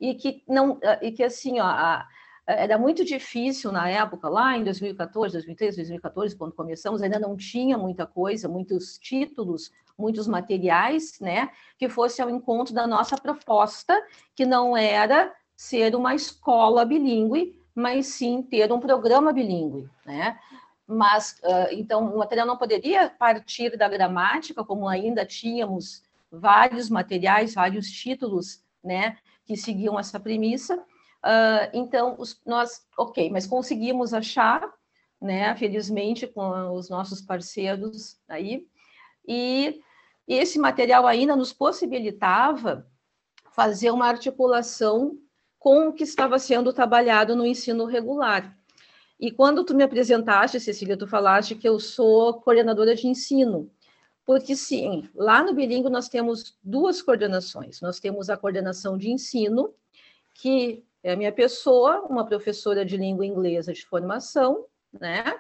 e 0.01 0.15
que 0.15 0.45
não 0.49 0.79
e 1.03 1.11
que 1.11 1.25
assim, 1.25 1.59
ó, 1.59 1.65
a, 1.65 2.07
era 2.47 2.79
muito 2.79 3.05
difícil 3.05 3.73
na 3.73 3.89
época, 3.89 4.29
lá 4.29 4.57
em 4.57 4.63
2014, 4.63 5.33
2013, 5.33 5.79
2014, 5.79 6.37
quando 6.37 6.53
começamos, 6.53 7.03
ainda 7.03 7.19
não 7.19 7.37
tinha 7.37 7.77
muita 7.77 8.07
coisa, 8.07 8.49
muitos 8.49 8.97
títulos, 8.99 9.73
muitos 9.99 10.29
materiais, 10.29 11.19
né, 11.21 11.51
que 11.77 11.89
fosse 11.89 12.23
ao 12.23 12.31
encontro 12.31 12.73
da 12.73 12.87
nossa 12.87 13.17
proposta, 13.17 14.01
que 14.33 14.47
não 14.47 14.77
era 14.77 15.35
ser 15.57 15.97
uma 15.97 16.15
escola 16.15 16.85
bilíngue, 16.85 17.61
mas 17.75 18.07
sim 18.07 18.43
ter 18.43 18.73
um 18.73 18.79
programa 18.79 19.33
bilíngue, 19.33 19.91
né? 20.07 20.39
Mas, 20.91 21.41
uh, 21.45 21.73
então, 21.73 22.13
o 22.13 22.19
material 22.19 22.47
não 22.47 22.57
poderia 22.57 23.09
partir 23.11 23.77
da 23.77 23.89
gramática, 23.89 24.65
como 24.65 24.89
ainda 24.89 25.25
tínhamos 25.25 26.03
vários 26.31 26.89
materiais, 26.89 27.55
vários 27.55 27.91
títulos, 27.91 28.63
né, 28.83 29.19
que 29.45 29.57
seguiam 29.57 29.99
essa 29.99 30.19
premissa, 30.19 30.83
Uh, 31.21 31.69
então, 31.75 32.17
os, 32.19 32.41
nós, 32.47 32.87
ok, 32.97 33.31
mas 33.31 33.47
conseguimos 33.47 34.15
achar, 34.15 34.67
né, 35.21 35.55
felizmente, 35.55 36.27
com 36.27 36.73
os 36.73 36.89
nossos 36.89 37.21
parceiros 37.21 38.19
aí, 38.27 38.67
e 39.29 39.83
esse 40.27 40.59
material 40.59 41.07
ainda 41.07 41.37
nos 41.37 41.53
possibilitava 41.53 42.87
fazer 43.53 43.91
uma 43.91 44.07
articulação 44.07 45.19
com 45.59 45.89
o 45.89 45.93
que 45.93 46.05
estava 46.05 46.39
sendo 46.39 46.73
trabalhado 46.73 47.37
no 47.37 47.45
ensino 47.45 47.85
regular. 47.85 48.57
E 49.21 49.31
quando 49.31 49.63
tu 49.63 49.75
me 49.75 49.85
apresentaste, 49.85 50.59
Cecília, 50.59 50.97
tu 50.97 51.07
falaste 51.07 51.55
que 51.55 51.69
eu 51.69 51.79
sou 51.79 52.41
coordenadora 52.41 52.95
de 52.95 53.07
ensino, 53.07 53.71
porque 54.25 54.57
sim, 54.57 55.11
lá 55.15 55.43
no 55.43 55.53
Bilingue 55.53 55.91
nós 55.91 56.09
temos 56.09 56.57
duas 56.63 57.03
coordenações. 57.03 57.83
Nós 57.83 58.01
temos 58.01 58.31
a 58.31 58.37
coordenação 58.39 58.97
de 58.97 59.11
ensino, 59.11 59.75
que 60.33 60.83
é 61.03 61.13
a 61.13 61.17
minha 61.17 61.33
pessoa, 61.33 62.01
uma 62.09 62.25
professora 62.25 62.83
de 62.83 62.97
língua 62.97 63.27
inglesa 63.27 63.75
de 63.75 63.85
formação, 63.85 64.65
né? 64.91 65.39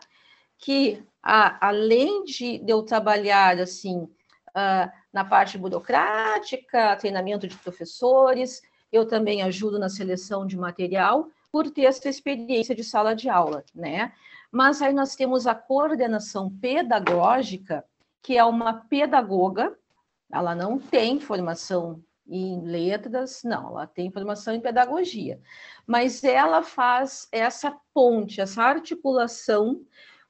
Que 0.58 1.02
a, 1.22 1.68
além 1.68 2.24
de, 2.24 2.58
de, 2.58 2.70
eu 2.70 2.82
trabalhar 2.82 3.58
assim 3.58 4.00
uh, 4.00 4.90
na 5.10 5.24
parte 5.24 5.56
burocrática, 5.56 6.96
treinamento 6.96 7.48
de 7.48 7.56
professores, 7.56 8.60
eu 8.92 9.06
também 9.06 9.40
ajudo 9.40 9.78
na 9.78 9.88
seleção 9.88 10.46
de 10.46 10.58
material 10.58 11.30
por 11.52 11.70
ter 11.70 11.82
essa 11.84 12.08
experiência 12.08 12.74
de 12.74 12.84
sala 12.84 13.14
de 13.14 13.28
aula, 13.28 13.64
né? 13.74 14.12
Mas 14.50 14.82
aí 14.82 14.92
nós 14.92 15.14
temos 15.14 15.46
a 15.46 15.54
coordenação 15.54 16.50
pedagógica, 16.50 17.84
que 18.22 18.36
é 18.36 18.44
uma 18.44 18.74
pedagoga, 18.74 19.76
ela 20.32 20.54
não 20.54 20.78
tem 20.78 21.20
formação 21.20 22.02
em 22.28 22.60
letras, 22.60 23.42
não, 23.44 23.70
ela 23.70 23.86
tem 23.86 24.10
formação 24.10 24.54
em 24.54 24.60
pedagogia, 24.60 25.40
mas 25.86 26.22
ela 26.22 26.62
faz 26.62 27.28
essa 27.32 27.76
ponte, 27.92 28.40
essa 28.40 28.62
articulação 28.62 29.82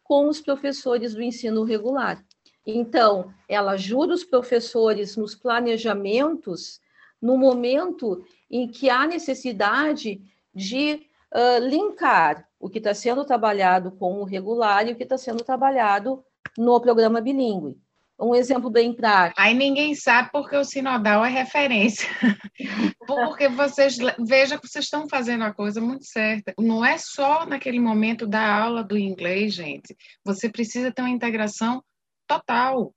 com 0.03 0.29
os 0.29 0.41
professores 0.41 1.15
do 1.15 1.23
ensino 1.23 1.63
regular. 1.63 2.25
Então, 2.67 3.33
ela 3.49 3.73
ajuda 3.73 4.15
os 4.15 4.25
professores 4.25 5.17
nos 5.17 5.35
planejamentos 5.35 6.81
no 7.21 7.37
momento 7.37 8.25
em 8.51 8.67
que 8.67 8.89
há 8.89 9.07
necessidade 9.07 10.21
de 10.55 11.07
uh, 11.35 11.59
linkar 11.65 12.47
o 12.59 12.69
que 12.69 12.79
está 12.79 12.95
sendo 12.95 13.25
trabalhado 13.25 13.93
com 13.93 14.21
o 14.21 14.25
regular 14.25 14.87
e 14.87 14.93
o 14.93 14.97
que 14.97 15.05
está 15.05 15.17
sendo 15.17 15.43
trabalhado 15.43 16.25
no 16.59 16.81
programa 16.81 17.21
bilíngue. 17.21 17.79
Um 18.19 18.35
exemplo 18.35 18.69
bem 18.69 18.93
prático. 18.93 19.41
Aí 19.41 19.55
ninguém 19.55 19.95
sabe 19.95 20.31
porque 20.31 20.55
o 20.55 20.65
sinodal 20.65 21.25
é 21.25 21.31
referência. 21.31 22.07
porque 23.07 23.49
vocês 23.49 23.97
vejam 24.19 24.59
que 24.59 24.69
vocês 24.69 24.85
estão 24.85 25.09
fazendo 25.09 25.45
a 25.45 25.55
coisa 25.55 25.81
muito 25.81 26.05
certa. 26.05 26.53
Não 26.59 26.85
é 26.85 26.99
só 26.99 27.47
naquele 27.47 27.81
momento 27.81 28.27
da 28.27 28.63
aula 28.63 28.85
do 28.85 28.99
inglês, 28.99 29.55
gente. 29.55 29.97
Você 30.23 30.51
precisa 30.51 30.93
ter 30.93 31.01
uma 31.01 31.09
integração 31.09 31.83
total. 32.27 32.95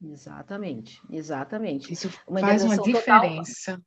Exatamente, 0.00 1.00
exatamente. 1.10 1.92
Isso 1.92 2.08
uma 2.26 2.40
faz 2.40 2.62
uma 2.62 2.78
diferença. 2.78 3.72
Total, 3.72 3.84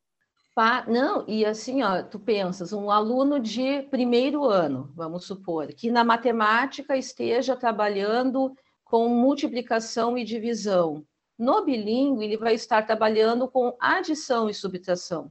não, 0.88 1.26
e 1.28 1.46
assim, 1.46 1.84
ó, 1.84 2.02
tu 2.02 2.18
pensas, 2.18 2.72
um 2.72 2.90
aluno 2.90 3.40
de 3.40 3.82
primeiro 3.84 4.46
ano, 4.46 4.90
vamos 4.96 5.26
supor, 5.26 5.68
que 5.68 5.92
na 5.92 6.04
matemática 6.04 6.96
esteja 6.96 7.58
trabalhando 7.58 8.56
com 8.86 9.10
multiplicação 9.10 10.18
e 10.18 10.24
divisão. 10.24 11.06
No 11.38 11.66
bilíngue, 11.66 12.24
ele 12.24 12.38
vai 12.38 12.54
estar 12.54 12.86
trabalhando 12.86 13.50
com 13.50 13.76
adição 13.80 14.50
e 14.50 14.54
subtração. 14.54 15.30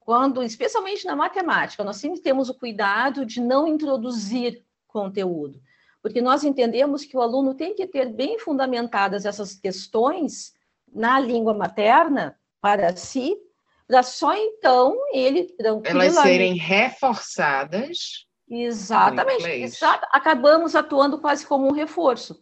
Quando, 0.00 0.42
especialmente 0.42 1.06
na 1.06 1.14
matemática, 1.14 1.84
nós 1.84 1.96
sempre 1.96 2.20
temos 2.20 2.48
o 2.48 2.58
cuidado 2.58 3.24
de 3.24 3.40
não 3.40 3.68
introduzir 3.68 4.64
conteúdo, 4.88 5.62
porque 6.02 6.20
nós 6.20 6.42
entendemos 6.42 7.04
que 7.04 7.16
o 7.16 7.22
aluno 7.22 7.54
tem 7.54 7.74
que 7.74 7.86
ter 7.86 8.12
bem 8.12 8.38
fundamentadas 8.38 9.24
essas 9.24 9.54
questões 9.54 10.52
na 10.92 11.18
língua 11.20 11.54
materna 11.54 12.38
para 12.60 12.94
si, 12.96 13.36
para 13.86 14.02
só 14.02 14.34
então 14.34 14.96
ele 15.12 15.44
tranquilamente... 15.56 16.16
Elas 16.16 16.22
serem 16.22 16.54
reforçadas. 16.56 18.26
Exatamente. 18.48 19.46
Exato. 19.46 20.06
Acabamos 20.12 20.74
atuando 20.74 21.18
quase 21.18 21.46
como 21.46 21.66
um 21.66 21.72
reforço. 21.72 22.38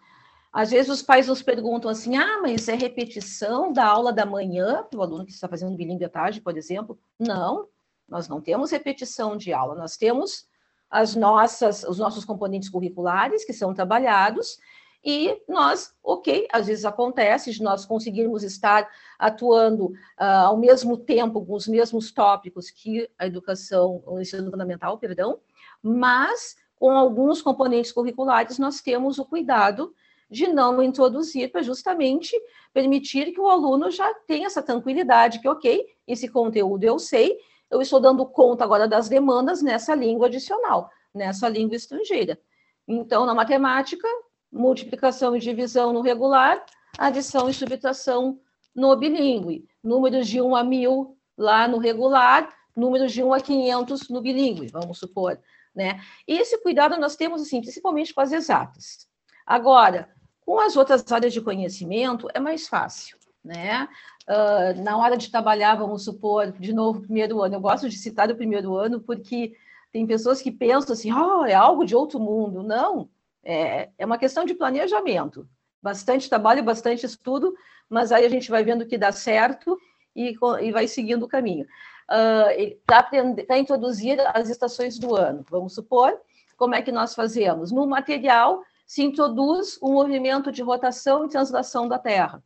Às 0.52 0.70
vezes 0.70 0.90
os 0.90 1.02
pais 1.02 1.28
nos 1.28 1.42
perguntam 1.42 1.90
assim: 1.90 2.16
ah, 2.16 2.40
mas 2.42 2.68
é 2.68 2.74
repetição 2.74 3.72
da 3.72 3.86
aula 3.86 4.12
da 4.12 4.26
manhã, 4.26 4.86
o 4.94 5.00
aluno 5.00 5.24
que 5.24 5.32
está 5.32 5.48
fazendo 5.48 5.76
bilíngue 5.76 6.04
à 6.04 6.10
tarde, 6.10 6.42
por 6.42 6.56
exemplo. 6.56 6.98
Não, 7.18 7.68
nós 8.06 8.28
não 8.28 8.40
temos 8.40 8.70
repetição 8.70 9.36
de 9.36 9.52
aula, 9.52 9.74
nós 9.74 9.96
temos 9.96 10.46
as 10.90 11.16
nossas, 11.16 11.84
os 11.84 11.98
nossos 11.98 12.24
componentes 12.24 12.68
curriculares 12.68 13.46
que 13.46 13.54
são 13.54 13.72
trabalhados 13.72 14.58
e 15.04 15.42
nós, 15.48 15.92
ok, 16.02 16.46
às 16.52 16.66
vezes 16.66 16.84
acontece 16.84 17.50
de 17.52 17.62
nós 17.62 17.84
conseguirmos 17.84 18.44
estar 18.44 18.88
atuando 19.18 19.86
uh, 19.86 20.46
ao 20.46 20.56
mesmo 20.56 20.96
tempo 20.96 21.44
com 21.44 21.54
os 21.54 21.66
mesmos 21.66 22.12
tópicos 22.12 22.70
que 22.70 23.08
a 23.18 23.26
educação, 23.26 24.02
o 24.06 24.20
ensino 24.20 24.50
fundamental, 24.50 24.98
perdão, 24.98 25.40
mas 25.82 26.56
com 26.76 26.90
alguns 26.90 27.42
componentes 27.42 27.90
curriculares 27.90 28.58
nós 28.58 28.80
temos 28.80 29.18
o 29.18 29.24
cuidado 29.24 29.92
de 30.30 30.46
não 30.46 30.82
introduzir, 30.82 31.52
para 31.52 31.62
justamente 31.62 32.34
permitir 32.72 33.32
que 33.32 33.40
o 33.40 33.48
aluno 33.48 33.90
já 33.90 34.14
tenha 34.26 34.46
essa 34.46 34.62
tranquilidade, 34.62 35.40
que, 35.40 35.48
ok, 35.48 35.84
esse 36.06 36.26
conteúdo 36.26 36.84
eu 36.84 36.98
sei, 36.98 37.36
eu 37.70 37.82
estou 37.82 38.00
dando 38.00 38.24
conta 38.24 38.64
agora 38.64 38.88
das 38.88 39.10
demandas 39.10 39.60
nessa 39.60 39.94
língua 39.94 40.28
adicional, 40.28 40.90
nessa 41.12 41.48
língua 41.48 41.76
estrangeira. 41.76 42.40
Então, 42.88 43.26
na 43.26 43.34
matemática, 43.34 44.08
multiplicação 44.52 45.34
e 45.34 45.40
divisão 45.40 45.92
no 45.92 46.02
regular, 46.02 46.64
adição 46.98 47.48
e 47.48 47.54
subtração 47.54 48.38
no 48.74 48.94
bilíngue. 48.96 49.66
Números 49.82 50.28
de 50.28 50.40
1 50.40 50.54
a 50.54 50.62
1000 50.62 51.16
lá 51.36 51.66
no 51.66 51.78
regular, 51.78 52.48
números 52.76 53.12
de 53.12 53.22
1 53.22 53.32
a 53.32 53.40
500 53.40 54.08
no 54.08 54.20
bilíngue, 54.20 54.68
vamos 54.68 54.98
supor. 54.98 55.38
né? 55.74 56.00
E 56.28 56.38
esse 56.38 56.58
cuidado 56.58 56.98
nós 56.98 57.16
temos, 57.16 57.40
assim, 57.40 57.60
principalmente 57.60 58.12
com 58.12 58.20
as 58.20 58.32
exatas. 58.32 59.08
Agora, 59.46 60.08
com 60.44 60.60
as 60.60 60.76
outras 60.76 61.10
áreas 61.10 61.32
de 61.32 61.40
conhecimento, 61.40 62.28
é 62.34 62.40
mais 62.40 62.68
fácil, 62.68 63.16
né? 63.44 63.88
Uh, 64.28 64.82
na 64.82 64.96
hora 64.98 65.16
de 65.16 65.30
trabalhar, 65.30 65.74
vamos 65.74 66.04
supor, 66.04 66.52
de 66.52 66.72
novo, 66.72 67.00
primeiro 67.00 67.42
ano. 67.42 67.56
Eu 67.56 67.60
gosto 67.60 67.88
de 67.88 67.96
citar 67.96 68.30
o 68.30 68.36
primeiro 68.36 68.76
ano 68.76 69.00
porque 69.00 69.54
tem 69.90 70.06
pessoas 70.06 70.40
que 70.40 70.50
pensam 70.50 70.92
assim, 70.92 71.12
oh, 71.12 71.44
é 71.44 71.54
algo 71.54 71.84
de 71.84 71.96
outro 71.96 72.20
mundo. 72.20 72.62
Não, 72.62 73.08
é, 73.44 73.90
é 73.98 74.06
uma 74.06 74.18
questão 74.18 74.44
de 74.44 74.54
planejamento. 74.54 75.48
Bastante 75.82 76.28
trabalho, 76.28 76.62
bastante 76.62 77.04
estudo, 77.04 77.54
mas 77.88 78.12
aí 78.12 78.24
a 78.24 78.28
gente 78.28 78.50
vai 78.50 78.62
vendo 78.62 78.86
que 78.86 78.96
dá 78.96 79.12
certo 79.12 79.78
e, 80.14 80.36
e 80.60 80.72
vai 80.72 80.86
seguindo 80.86 81.24
o 81.24 81.28
caminho. 81.28 81.66
Uh, 82.08 82.78
Para 82.86 83.58
introduzir 83.58 84.18
as 84.34 84.48
estações 84.48 84.98
do 84.98 85.16
ano, 85.16 85.44
vamos 85.50 85.74
supor, 85.74 86.18
como 86.56 86.74
é 86.74 86.82
que 86.82 86.92
nós 86.92 87.14
fazemos? 87.14 87.72
No 87.72 87.86
material 87.86 88.62
se 88.86 89.02
introduz 89.02 89.78
um 89.82 89.92
movimento 89.92 90.52
de 90.52 90.62
rotação 90.62 91.24
e 91.24 91.28
translação 91.28 91.88
da 91.88 91.98
Terra 91.98 92.42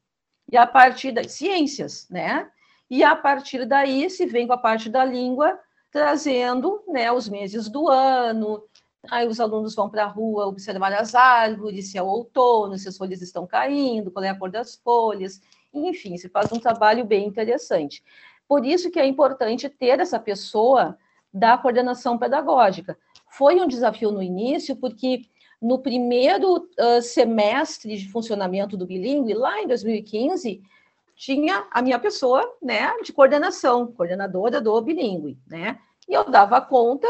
e 0.50 0.56
a 0.56 0.66
partir 0.66 1.12
das 1.12 1.32
ciências, 1.32 2.08
né? 2.08 2.48
E 2.88 3.02
a 3.02 3.16
partir 3.16 3.66
daí 3.66 4.08
se 4.08 4.26
vem 4.26 4.46
com 4.46 4.52
a 4.52 4.58
parte 4.58 4.88
da 4.88 5.04
língua, 5.04 5.58
trazendo 5.90 6.82
né, 6.86 7.10
os 7.10 7.28
meses 7.28 7.68
do 7.68 7.88
ano. 7.88 8.62
Aí 9.10 9.26
os 9.26 9.40
alunos 9.40 9.74
vão 9.74 9.88
para 9.88 10.04
a 10.04 10.08
rua 10.08 10.46
observar 10.46 10.92
as 10.92 11.14
árvores, 11.14 11.90
se 11.90 11.98
é 11.98 12.02
o 12.02 12.06
outono, 12.06 12.78
se 12.78 12.88
as 12.88 12.96
folhas 12.96 13.22
estão 13.22 13.46
caindo, 13.46 14.10
qual 14.10 14.24
é 14.24 14.28
a 14.28 14.38
cor 14.38 14.50
das 14.50 14.76
folhas. 14.76 15.40
Enfim, 15.72 16.16
se 16.16 16.28
faz 16.28 16.50
um 16.52 16.58
trabalho 16.58 17.04
bem 17.04 17.26
interessante. 17.26 18.02
Por 18.48 18.64
isso 18.64 18.90
que 18.90 18.98
é 18.98 19.06
importante 19.06 19.68
ter 19.68 20.00
essa 20.00 20.18
pessoa 20.18 20.96
da 21.32 21.58
coordenação 21.58 22.16
pedagógica. 22.16 22.98
Foi 23.28 23.60
um 23.60 23.66
desafio 23.66 24.10
no 24.10 24.22
início, 24.22 24.76
porque 24.76 25.22
no 25.60 25.78
primeiro 25.78 26.68
uh, 26.78 27.02
semestre 27.02 27.96
de 27.96 28.08
funcionamento 28.08 28.76
do 28.76 28.86
bilíngue, 28.86 29.34
lá 29.34 29.60
em 29.60 29.66
2015, 29.66 30.62
tinha 31.14 31.66
a 31.70 31.82
minha 31.82 31.98
pessoa, 31.98 32.42
né, 32.62 32.94
de 33.02 33.12
coordenação, 33.12 33.86
coordenadora 33.92 34.60
do 34.60 34.80
bilíngue, 34.80 35.38
né, 35.46 35.78
e 36.08 36.12
eu 36.12 36.30
dava 36.30 36.60
conta, 36.60 37.08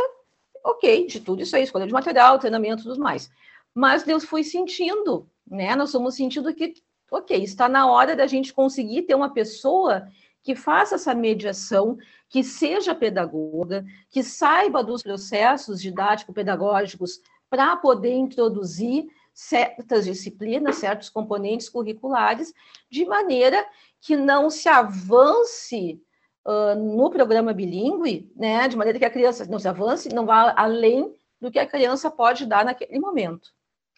ok, 0.66 1.06
de 1.06 1.20
tudo 1.20 1.42
isso 1.42 1.54
aí, 1.54 1.62
escolha 1.62 1.86
de 1.86 1.92
material, 1.92 2.38
treinamento 2.38 2.82
e 2.82 2.84
tudo 2.84 3.00
mais. 3.00 3.30
Mas 3.72 4.02
Deus 4.02 4.24
fui 4.24 4.42
sentindo, 4.42 5.28
né, 5.46 5.76
nós 5.76 5.92
fomos 5.92 6.16
sentindo 6.16 6.52
que, 6.52 6.74
ok, 7.10 7.42
está 7.42 7.68
na 7.68 7.88
hora 7.90 8.16
da 8.16 8.26
gente 8.26 8.52
conseguir 8.52 9.02
ter 9.02 9.14
uma 9.14 9.32
pessoa 9.32 10.08
que 10.42 10.56
faça 10.56 10.96
essa 10.96 11.14
mediação, 11.14 11.96
que 12.28 12.42
seja 12.42 12.94
pedagoga, 12.94 13.84
que 14.10 14.22
saiba 14.22 14.82
dos 14.82 15.02
processos 15.02 15.80
didático-pedagógicos 15.80 17.20
para 17.48 17.76
poder 17.76 18.14
introduzir 18.14 19.06
certas 19.32 20.04
disciplinas, 20.04 20.76
certos 20.76 21.08
componentes 21.08 21.68
curriculares, 21.68 22.52
de 22.90 23.04
maneira 23.04 23.64
que 24.00 24.16
não 24.16 24.48
se 24.50 24.68
avance 24.68 26.00
uh, 26.46 26.74
no 26.76 27.10
programa 27.10 27.52
bilíngue, 27.52 28.32
né, 28.36 28.68
de 28.68 28.76
maneira 28.76 28.98
que 28.98 29.04
a 29.04 29.10
criança 29.10 29.44
não 29.46 29.58
se 29.58 29.68
avance, 29.68 30.14
não 30.14 30.24
vá 30.24 30.54
além 30.56 31.12
do 31.40 31.50
que 31.50 31.58
a 31.58 31.66
criança 31.66 32.10
pode 32.10 32.46
dar 32.46 32.64
naquele 32.64 32.98
momento, 32.98 33.50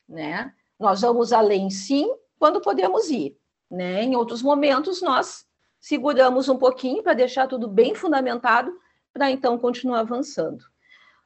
né? 0.08 0.52
Nós 0.78 1.02
vamos 1.02 1.32
além, 1.32 1.70
sim, 1.70 2.10
quando 2.38 2.60
podemos 2.60 3.10
ir, 3.10 3.36
né? 3.70 4.02
Em 4.02 4.16
outros 4.16 4.42
momentos, 4.42 5.02
nós 5.02 5.46
seguramos 5.78 6.48
um 6.48 6.56
pouquinho 6.56 7.02
para 7.02 7.12
deixar 7.12 7.46
tudo 7.46 7.68
bem 7.68 7.94
fundamentado, 7.94 8.72
para 9.12 9.30
então 9.30 9.58
continuar 9.58 10.00
avançando. 10.00 10.64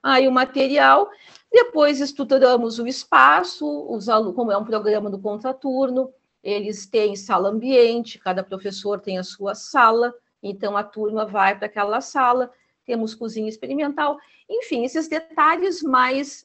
Aí 0.03 0.27
o 0.27 0.33
material, 0.33 1.09
depois 1.51 2.01
estruturamos 2.01 2.79
o 2.79 2.87
espaço, 2.87 3.87
os 3.89 4.09
alunos, 4.09 4.35
como 4.35 4.51
é 4.51 4.59
um 4.59 4.65
programa 4.65 5.09
do 5.09 5.19
contraturno, 5.19 6.13
eles 6.43 6.87
têm 6.87 7.15
sala 7.15 7.49
ambiente, 7.49 8.19
cada 8.19 8.43
professor 8.43 9.01
tem 9.01 9.17
a 9.17 9.23
sua 9.23 9.55
sala, 9.55 10.13
então 10.43 10.77
a 10.77 10.83
turma 10.83 11.25
vai 11.25 11.57
para 11.57 11.67
aquela 11.67 12.01
sala, 12.01 12.51
temos 12.85 13.15
cozinha 13.15 13.49
experimental, 13.49 14.19
enfim, 14.51 14.85
esses 14.85 15.09
detalhes 15.09 15.83
mais 15.83 16.45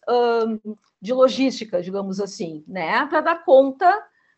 de 1.01 1.13
logística, 1.13 1.81
digamos 1.81 2.19
assim, 2.19 2.63
né, 2.67 3.05
para 3.07 3.21
dar 3.21 3.43
conta 3.43 3.91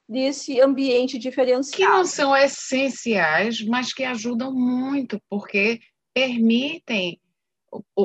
desse 0.08 0.60
ambiente 0.60 1.20
diferenciado. 1.20 1.92
Que 1.92 1.98
não 1.98 2.06
são 2.06 2.36
essenciais, 2.36 3.64
mas 3.64 3.94
que 3.94 4.04
ajudam 4.04 4.52
muito, 4.52 5.22
porque 5.30 5.80
permitem 6.14 7.20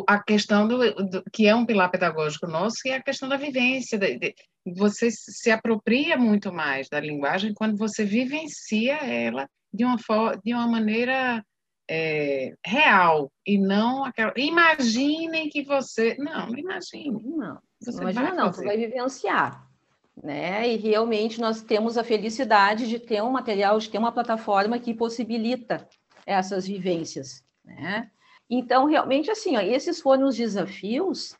a 0.06 0.22
questão 0.22 0.68
do, 0.68 0.94
do, 0.94 1.24
que 1.32 1.46
é 1.46 1.54
um 1.54 1.64
pilar 1.64 1.90
pedagógico 1.90 2.46
nosso, 2.46 2.76
que 2.82 2.90
é 2.90 2.96
a 2.96 3.02
questão 3.02 3.28
da 3.28 3.38
vivência. 3.38 3.98
De, 3.98 4.18
de, 4.18 4.34
você 4.66 5.08
se 5.10 5.50
apropria 5.50 6.16
muito 6.18 6.52
mais 6.52 6.88
da 6.90 7.00
linguagem 7.00 7.54
quando 7.54 7.76
você 7.78 8.04
vivencia 8.04 8.96
ela 8.96 9.48
de 9.74 9.84
uma, 9.84 9.96
de 10.44 10.54
uma 10.54 10.66
maneira 10.68 11.44
é, 11.90 12.54
real 12.64 13.30
e 13.46 13.58
não 13.58 14.04
aquela. 14.04 14.32
Imaginem 14.36 15.48
que 15.48 15.62
você. 15.62 16.16
Não, 16.18 16.46
não 16.46 16.58
imagine. 16.58 17.22
Não, 17.22 17.58
você 17.80 17.90
não 17.92 18.10
imagina, 18.10 18.34
não, 18.34 18.52
você 18.52 18.64
vai 18.64 18.76
vivenciar. 18.76 19.68
Né? 20.22 20.72
E 20.72 20.76
realmente 20.76 21.40
nós 21.40 21.60
temos 21.60 21.98
a 21.98 22.04
felicidade 22.04 22.88
de 22.88 23.00
ter 23.00 23.22
um 23.22 23.30
material, 23.30 23.78
de 23.78 23.90
ter 23.90 23.98
uma 23.98 24.12
plataforma 24.12 24.78
que 24.78 24.94
possibilita 24.94 25.88
essas 26.24 26.66
vivências. 26.66 27.42
Né? 27.64 28.08
Então, 28.48 28.86
realmente, 28.86 29.30
assim, 29.30 29.56
ó, 29.56 29.60
esses 29.60 30.00
foram 30.00 30.28
os 30.28 30.36
desafios, 30.36 31.34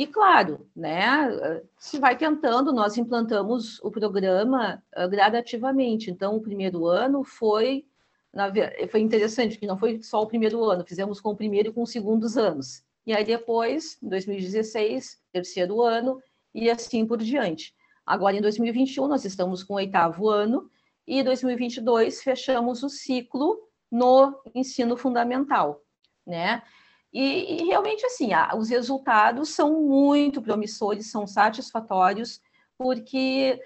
e 0.00 0.06
claro, 0.06 0.66
né, 0.74 1.28
se 1.76 1.98
vai 1.98 2.16
tentando, 2.16 2.72
nós 2.72 2.96
implantamos 2.96 3.78
o 3.82 3.90
programa 3.90 4.82
uh, 4.96 5.06
gradativamente. 5.06 6.10
Então, 6.10 6.36
o 6.36 6.40
primeiro 6.40 6.86
ano 6.86 7.22
foi, 7.22 7.84
na, 8.32 8.50
foi 8.90 9.00
interessante, 9.00 9.56
porque 9.56 9.66
não 9.66 9.76
foi 9.76 10.02
só 10.02 10.22
o 10.22 10.26
primeiro 10.26 10.64
ano, 10.64 10.86
fizemos 10.86 11.20
com 11.20 11.32
o 11.32 11.36
primeiro 11.36 11.68
e 11.68 11.72
com 11.74 11.82
os 11.82 11.92
segundos 11.92 12.38
anos. 12.38 12.82
E 13.06 13.12
aí 13.12 13.26
depois, 13.26 13.98
em 14.02 14.08
2016, 14.08 15.20
terceiro 15.30 15.82
ano, 15.82 16.18
e 16.54 16.70
assim 16.70 17.04
por 17.04 17.18
diante. 17.18 17.74
Agora, 18.06 18.34
em 18.34 18.40
2021, 18.40 19.06
nós 19.06 19.26
estamos 19.26 19.62
com 19.62 19.74
o 19.74 19.76
oitavo 19.76 20.30
ano, 20.30 20.70
e 21.06 21.20
em 21.20 21.24
2022 21.24 22.22
fechamos 22.22 22.82
o 22.82 22.88
ciclo 22.88 23.68
no 23.90 24.40
ensino 24.54 24.96
fundamental 24.96 25.82
né? 26.30 26.62
E, 27.12 27.62
e 27.62 27.64
realmente, 27.66 28.06
assim, 28.06 28.30
os 28.56 28.68
resultados 28.68 29.50
são 29.50 29.82
muito 29.82 30.40
promissores, 30.40 31.10
são 31.10 31.26
satisfatórios, 31.26 32.40
porque 32.78 33.60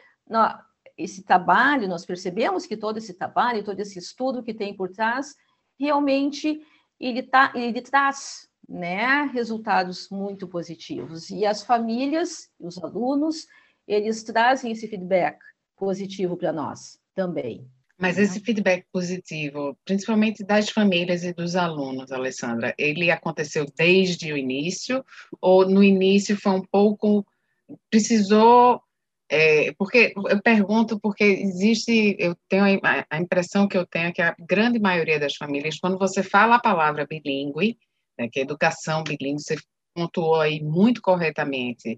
esse 0.97 1.23
trabalho, 1.23 1.89
nós 1.89 2.07
percebemos 2.07 2.67
que 2.67 2.77
todo 2.77 2.99
esse 2.99 3.15
trabalho, 3.15 3.65
todo 3.65 3.79
esse 3.81 3.99
estudo 3.99 4.43
que 4.43 4.55
tem 4.55 4.75
por 4.75 4.91
trás, 4.91 5.35
realmente 5.79 6.65
ele, 6.99 7.23
tá, 7.23 7.53
ele 7.55 7.83
traz 7.83 8.49
né, 8.69 9.25
resultados 9.33 10.09
muito 10.09 10.49
positivos. 10.49 11.31
E 11.31 11.45
as 11.45 11.63
famílias, 11.63 12.51
os 12.59 12.83
alunos, 12.83 13.47
eles 13.87 14.23
trazem 14.23 14.73
esse 14.73 14.89
feedback 14.89 15.39
positivo 15.77 16.37
para 16.37 16.53
nós 16.53 16.99
também. 17.15 17.69
Mas 17.99 18.19
esse 18.19 18.41
feedback 18.41 18.85
positivo, 18.93 19.79
principalmente 19.85 20.43
das 20.43 20.69
famílias 20.69 21.23
e 21.23 21.33
dos 21.33 21.55
alunos, 21.55 22.11
Alessandra, 22.11 22.75
ele 22.77 23.11
aconteceu 23.11 23.67
desde 23.77 24.33
o 24.33 24.37
início 24.37 25.05
ou 25.41 25.69
no 25.69 25.83
início 25.83 26.37
foi 26.37 26.53
um 26.53 26.63
pouco 26.63 27.25
precisou 27.91 28.83
é, 29.31 29.73
porque 29.79 30.13
eu 30.29 30.43
pergunto 30.43 31.01
porque 31.01 31.25
existe 31.25 32.15
eu 32.19 32.37
tenho 32.49 32.65
a, 32.83 33.07
a, 33.09 33.19
impressão 33.19 33.67
que 33.67 33.77
eu 33.77 33.87
tenho 33.87 34.13
que 34.13 34.21
a 34.21 34.35
grande 34.39 34.79
maioria 34.79 35.19
das 35.19 35.37
famílias 35.37 35.79
quando 35.79 35.99
você 35.99 36.23
fala 36.23 36.57
a 36.57 36.61
palavra 36.61 37.07
bilíngue, 37.07 37.79
né, 38.19 38.29
que 38.31 38.41
é 38.41 38.43
educação 38.43 39.03
bilíngue, 39.03 39.41
você 39.41 39.57
pontuou 39.95 40.41
aí 40.41 40.63
muito 40.63 41.01
corretamente 41.01 41.97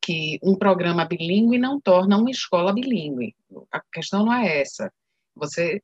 que 0.00 0.38
um 0.42 0.54
programa 0.54 1.04
bilíngue 1.04 1.58
não 1.58 1.80
torna 1.80 2.16
uma 2.16 2.30
escola 2.30 2.72
bilíngue. 2.72 3.34
A 3.72 3.80
questão 3.92 4.24
não 4.24 4.32
é 4.32 4.60
essa 4.60 4.92
você, 5.38 5.80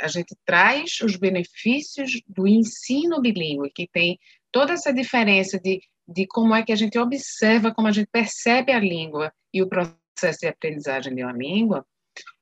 a 0.00 0.08
gente 0.08 0.36
traz 0.44 1.00
os 1.00 1.16
benefícios 1.16 2.20
do 2.26 2.46
ensino 2.46 3.20
bilíngue, 3.20 3.70
que 3.74 3.88
tem 3.88 4.18
toda 4.52 4.72
essa 4.72 4.92
diferença 4.92 5.58
de, 5.58 5.80
de 6.06 6.26
como 6.26 6.54
é 6.54 6.62
que 6.62 6.72
a 6.72 6.76
gente 6.76 6.98
observa, 6.98 7.74
como 7.74 7.88
a 7.88 7.92
gente 7.92 8.08
percebe 8.10 8.72
a 8.72 8.78
língua 8.78 9.32
e 9.52 9.62
o 9.62 9.68
processo 9.68 10.40
de 10.40 10.46
aprendizagem 10.46 11.14
de 11.14 11.22
uma 11.22 11.32
língua, 11.32 11.84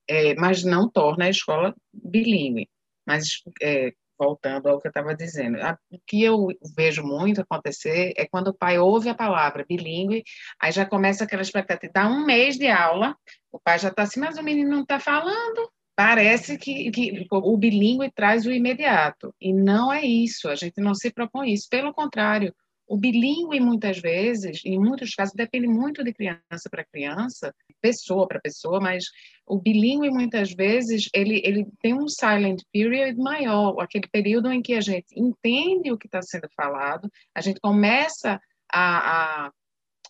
é, 0.08 0.34
mas 0.34 0.62
não 0.62 0.88
torna 0.88 1.26
a 1.26 1.30
escola 1.30 1.74
bilíngue. 1.92 2.68
Mas, 3.06 3.42
é, 3.62 3.92
voltando 4.18 4.68
ao 4.68 4.80
que 4.80 4.86
eu 4.86 4.90
estava 4.90 5.14
dizendo, 5.14 5.60
a, 5.60 5.78
o 5.90 5.98
que 6.06 6.22
eu 6.22 6.48
vejo 6.76 7.02
muito 7.02 7.40
acontecer 7.40 8.12
é 8.16 8.26
quando 8.26 8.48
o 8.48 8.54
pai 8.54 8.78
ouve 8.78 9.08
a 9.08 9.14
palavra 9.14 9.64
bilíngue, 9.68 10.24
aí 10.60 10.72
já 10.72 10.86
começa 10.86 11.24
aquela 11.24 11.42
expectativa, 11.42 11.92
dá 11.92 12.08
um 12.08 12.24
mês 12.24 12.56
de 12.56 12.68
aula, 12.68 13.16
o 13.52 13.58
pai 13.58 13.78
já 13.78 13.88
está 13.88 14.02
assim, 14.02 14.20
mas 14.20 14.38
o 14.38 14.42
menino 14.42 14.70
não 14.70 14.82
está 14.82 14.98
falando, 14.98 15.70
parece 15.96 16.58
que, 16.58 16.90
que 16.90 17.26
o 17.30 17.56
bilíngue 17.56 18.12
traz 18.12 18.46
o 18.46 18.52
imediato, 18.52 19.34
e 19.40 19.52
não 19.52 19.92
é 19.92 20.04
isso, 20.04 20.48
a 20.48 20.54
gente 20.54 20.80
não 20.80 20.94
se 20.94 21.10
propõe 21.10 21.52
isso, 21.52 21.66
pelo 21.70 21.92
contrário, 21.94 22.54
O 22.88 22.96
bilíngue, 22.96 23.58
muitas 23.58 23.98
vezes, 23.98 24.60
em 24.64 24.78
muitos 24.78 25.12
casos, 25.12 25.34
depende 25.34 25.66
muito 25.66 26.04
de 26.04 26.12
criança 26.12 26.70
para 26.70 26.84
criança, 26.84 27.52
pessoa 27.80 28.28
para 28.28 28.40
pessoa, 28.40 28.80
mas 28.80 29.06
o 29.44 29.58
bilíngue, 29.60 30.08
muitas 30.08 30.52
vezes, 30.52 31.08
ele, 31.12 31.42
ele 31.44 31.66
tem 31.82 31.94
um 31.94 32.06
silent 32.08 32.62
period 32.72 33.16
maior, 33.18 33.80
aquele 33.80 34.06
período 34.08 34.52
em 34.52 34.62
que 34.62 34.74
a 34.74 34.80
gente 34.80 35.08
entende 35.16 35.90
o 35.90 35.98
que 35.98 36.06
está 36.06 36.22
sendo 36.22 36.48
falado, 36.56 37.10
a 37.34 37.40
gente 37.40 37.58
começa 37.60 38.40
a, 38.72 39.46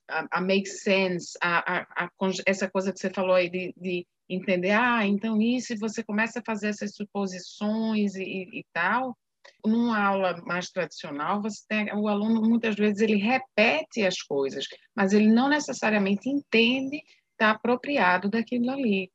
a, 0.09 0.27
a 0.33 0.41
make 0.43 0.69
sense, 0.69 1.39
a, 1.41 1.79
a, 1.79 2.05
a, 2.05 2.11
essa 2.47 2.69
coisa 2.71 2.93
que 2.93 2.99
você 3.01 3.09
falou 3.09 3.35
aí 3.35 3.49
de, 3.49 3.73
de 3.75 4.07
entender, 4.29 4.73
ah, 4.73 5.07
então 5.07 5.41
isso, 5.41 5.73
e 5.73 5.79
você 5.79 6.03
começa 6.03 6.41
a 6.41 6.45
fazer 6.45 6.69
essas 6.69 6.95
suposições 6.95 8.15
e, 8.17 8.23
e, 8.23 8.61
e 8.61 8.67
tal, 8.73 9.17
numa 9.65 10.01
aula 10.01 10.43
mais 10.45 10.71
tradicional, 10.71 11.41
você 11.43 11.63
tem, 11.69 11.93
o 11.95 12.09
aluno 12.09 12.43
muitas 12.43 12.75
vezes 12.75 13.01
ele 13.01 13.17
repete 13.17 14.05
as 14.05 14.21
coisas, 14.23 14.67
mas 14.95 15.13
ele 15.13 15.29
não 15.29 15.49
necessariamente 15.49 16.29
entende, 16.29 17.03
está 17.33 17.51
apropriado 17.51 18.29
daquilo 18.29 18.71
ali. 18.71 19.11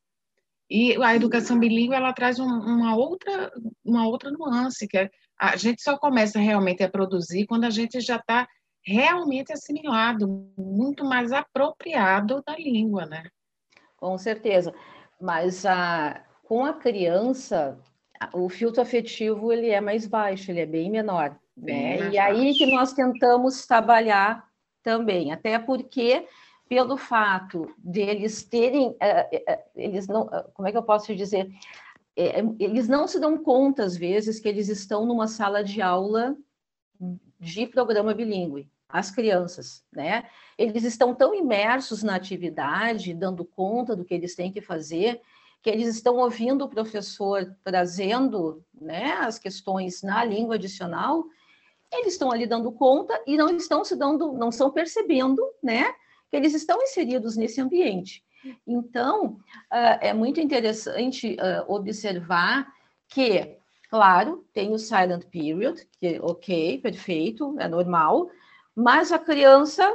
E 0.70 0.96
a 1.02 1.14
educação 1.14 1.58
bilíngue 1.58 1.94
ela 1.94 2.14
traz 2.14 2.38
um, 2.38 2.46
uma 2.46 2.96
outra 2.96 3.52
uma 3.84 4.06
outra 4.06 4.30
nuance 4.30 4.88
que 4.88 4.96
é, 4.96 5.10
a 5.38 5.56
gente 5.56 5.82
só 5.82 5.98
começa 5.98 6.38
realmente 6.38 6.82
a 6.82 6.90
produzir 6.90 7.46
quando 7.46 7.64
a 7.64 7.70
gente 7.70 8.00
já 8.00 8.16
está 8.16 8.48
realmente 8.84 9.52
assimilado, 9.52 10.52
muito 10.56 11.04
mais 11.04 11.30
apropriado 11.30 12.42
da 12.46 12.56
língua, 12.56 13.06
né? 13.06 13.24
Com 13.96 14.16
certeza. 14.18 14.74
Mas 15.22 15.64
a, 15.64 16.20
com 16.42 16.64
a 16.64 16.72
criança, 16.72 17.78
o 18.32 18.48
filtro 18.48 18.82
afetivo 18.82 19.52
ele 19.52 19.68
é 19.68 19.80
mais 19.80 20.04
baixo, 20.04 20.50
ele 20.50 20.58
é 20.58 20.66
bem 20.66 20.90
menor. 20.90 21.38
Bem 21.56 22.00
né? 22.00 22.10
E 22.10 22.18
aí 22.18 22.52
que 22.54 22.66
nós 22.66 22.92
tentamos 22.92 23.64
trabalhar 23.64 24.44
também, 24.82 25.30
até 25.30 25.60
porque 25.60 26.26
pelo 26.68 26.96
fato 26.96 27.72
deles 27.78 28.42
terem, 28.42 28.96
eh, 28.98 29.28
eh, 29.32 29.44
eh, 29.46 29.64
eles 29.76 30.08
não, 30.08 30.26
como 30.54 30.66
é 30.66 30.72
que 30.72 30.78
eu 30.78 30.82
posso 30.82 31.14
dizer, 31.14 31.48
eles 32.58 32.88
não 32.88 33.06
se 33.06 33.20
dão 33.20 33.38
conta 33.38 33.84
às 33.84 33.96
vezes 33.96 34.40
que 34.40 34.48
eles 34.48 34.68
estão 34.68 35.06
numa 35.06 35.28
sala 35.28 35.62
de 35.62 35.80
aula 35.80 36.36
de 37.38 37.66
programa 37.68 38.12
bilíngue, 38.12 38.68
as 38.92 39.10
crianças, 39.10 39.82
né? 39.90 40.24
Eles 40.58 40.84
estão 40.84 41.14
tão 41.14 41.34
imersos 41.34 42.02
na 42.02 42.14
atividade, 42.14 43.14
dando 43.14 43.44
conta 43.44 43.96
do 43.96 44.04
que 44.04 44.12
eles 44.12 44.34
têm 44.36 44.52
que 44.52 44.60
fazer, 44.60 45.20
que 45.62 45.70
eles 45.70 45.88
estão 45.88 46.16
ouvindo 46.16 46.64
o 46.64 46.68
professor 46.68 47.56
trazendo 47.64 48.62
né, 48.78 49.12
as 49.20 49.38
questões 49.38 50.02
na 50.02 50.22
língua 50.24 50.56
adicional, 50.56 51.24
eles 51.90 52.14
estão 52.14 52.30
ali 52.30 52.46
dando 52.46 52.70
conta 52.72 53.18
e 53.26 53.36
não 53.36 53.54
estão 53.56 53.84
se 53.84 53.96
dando, 53.96 54.32
não 54.32 54.50
estão 54.50 54.70
percebendo, 54.70 55.42
né, 55.62 55.84
que 56.30 56.36
eles 56.36 56.52
estão 56.52 56.82
inseridos 56.82 57.36
nesse 57.36 57.60
ambiente. 57.60 58.24
Então, 58.66 59.36
uh, 59.72 59.98
é 60.00 60.12
muito 60.12 60.40
interessante 60.40 61.36
uh, 61.36 61.72
observar 61.72 62.66
que, 63.08 63.56
claro, 63.88 64.44
tem 64.52 64.72
o 64.72 64.78
silent 64.78 65.26
period, 65.26 65.86
que 66.00 66.18
ok, 66.20 66.78
perfeito, 66.78 67.54
é 67.60 67.68
normal, 67.68 68.28
mas 68.74 69.12
a 69.12 69.18
criança 69.18 69.90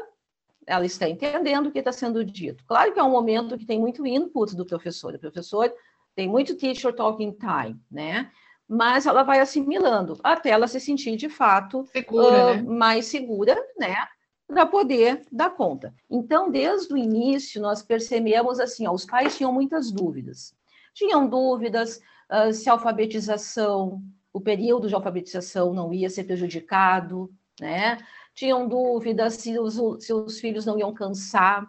ela 0.68 0.86
está 0.86 1.10
entendendo 1.10 1.68
o 1.68 1.72
que 1.72 1.80
está 1.80 1.94
sendo 1.94 2.24
dito. 2.24 2.63
Claro 2.68 2.94
que 2.94 3.00
é 3.00 3.04
um 3.04 3.10
momento 3.10 3.58
que 3.58 3.66
tem 3.66 3.80
muito 3.80 4.06
input 4.06 4.54
do 4.56 4.66
professor. 4.66 5.16
O 5.16 5.20
professor 5.20 5.74
tem 6.13 6.28
muito 6.28 6.56
teacher 6.56 6.94
talking 6.94 7.32
time, 7.32 7.80
né? 7.90 8.30
Mas 8.68 9.06
ela 9.06 9.24
vai 9.24 9.40
assimilando 9.40 10.20
até 10.22 10.50
ela 10.50 10.68
se 10.68 10.80
sentir 10.80 11.16
de 11.16 11.30
fato 11.30 11.86
segura, 11.94 12.52
uh, 12.52 12.56
né? 12.56 12.62
mais 12.63 13.06
segura, 13.06 13.56
né? 13.80 13.96
Para 14.46 14.66
poder 14.66 15.26
dar 15.32 15.52
conta. 15.52 15.94
Então, 16.10 16.52
desde 16.52 16.94
o 16.94 16.98
início, 16.98 17.62
nós 17.62 17.82
percebemos 17.82 18.60
assim: 18.60 18.86
ó, 18.86 18.92
os 18.92 19.06
pais 19.06 19.38
tinham 19.38 19.54
muitas 19.54 19.90
dúvidas. 19.90 20.54
Tinham 20.94 21.28
dúvidas 21.30 22.02
uh, 22.30 22.52
se 22.52 22.70
a 22.70 22.74
alfabetização, 22.74 24.02
o 24.34 24.42
período 24.42 24.90
de 24.90 24.96
alfabetização 24.96 25.74
não 25.74 25.94
ia 25.94 26.10
ser 26.10 26.26
prejudicado, 26.26 27.32
né? 27.62 28.00
Tinham 28.38 28.67
dúvidas 28.67 29.34
se 29.34 29.58
os, 29.58 30.39
filhos 30.39 30.63
não 30.63 30.78
iam 30.78 30.93
cansar 30.93 31.67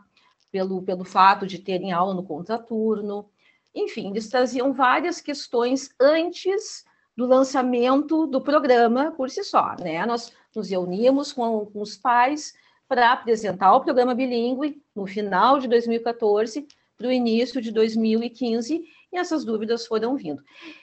pelo, 0.52 0.83
pelo 0.83 1.02
fato 1.02 1.46
de 1.46 1.59
terem 1.59 1.92
aula 1.92 2.12
no 2.12 2.22
contraturno. 2.22 3.31
Enfim, 3.74 4.11
eles 4.11 4.28
traziam 4.28 4.74
várias 4.74 5.18
questões 5.18 5.88
antes 5.98 6.85
do 7.16 7.26
lançamento 7.26 8.26
do 8.26 8.38
programa 8.38 9.12
por 9.12 9.31
si 9.31 9.42
só. 9.42 9.74
Né? 9.81 10.04
Nós 10.04 10.31
nos 10.54 10.68
reuníamos 10.68 11.33
com, 11.33 11.64
com 11.64 11.81
os 11.81 11.96
pais 11.96 12.52
para 12.87 13.12
apresentar 13.12 13.74
o 13.74 13.81
programa 13.81 14.14
bilíngue 14.14 14.83
no 14.94 15.07
final 15.07 15.59
de 15.59 15.68
2014 15.68 16.68
para 16.98 17.09
o 17.09 17.12
início 17.12 17.62
de 17.62 17.72
2015 17.72 18.85
e 19.11 19.16
essas 19.16 19.42
dúvidas 19.42 19.87
foram 19.87 20.16
vindo. 20.16 20.42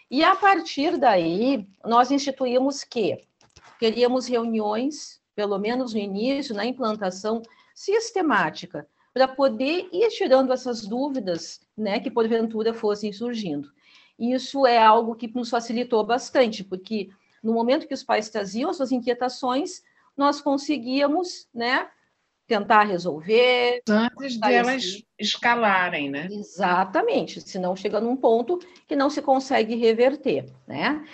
E 0.09 0.23
a 0.23 0.35
partir 0.35 0.97
daí, 0.97 1.67
nós 1.85 2.09
instituímos 2.09 2.83
que 2.83 3.23
queríamos 3.77 4.25
reuniões 4.25 5.23
pelo 5.35 5.57
menos 5.59 5.93
no 5.93 5.99
início, 5.99 6.55
na 6.55 6.65
implantação 6.65 7.41
sistemática, 7.73 8.87
para 9.13 9.27
poder 9.27 9.89
ir 9.91 10.09
tirando 10.09 10.51
essas 10.51 10.85
dúvidas 10.85 11.59
né, 11.77 11.99
que 11.99 12.09
porventura 12.09 12.73
fossem 12.73 13.11
surgindo. 13.13 13.69
Isso 14.17 14.65
é 14.65 14.77
algo 14.77 15.15
que 15.15 15.27
nos 15.33 15.49
facilitou 15.49 16.03
bastante, 16.03 16.63
porque 16.63 17.09
no 17.43 17.53
momento 17.53 17.87
que 17.87 17.93
os 17.93 18.03
pais 18.03 18.29
traziam 18.29 18.69
as 18.69 18.77
suas 18.77 18.91
inquietações, 18.91 19.83
nós 20.17 20.41
conseguíamos 20.41 21.47
né, 21.53 21.87
tentar 22.47 22.83
resolver. 22.83 23.81
Antes 23.89 24.39
de 24.39 24.53
elas 24.53 25.03
escalarem, 25.19 26.09
né? 26.09 26.27
Exatamente, 26.31 27.41
senão 27.41 27.75
chega 27.75 27.99
num 27.99 28.15
ponto 28.15 28.59
que 28.87 28.95
não 28.95 29.09
se 29.09 29.21
consegue 29.21 29.75
reverter, 29.75 30.45
né? 30.67 31.05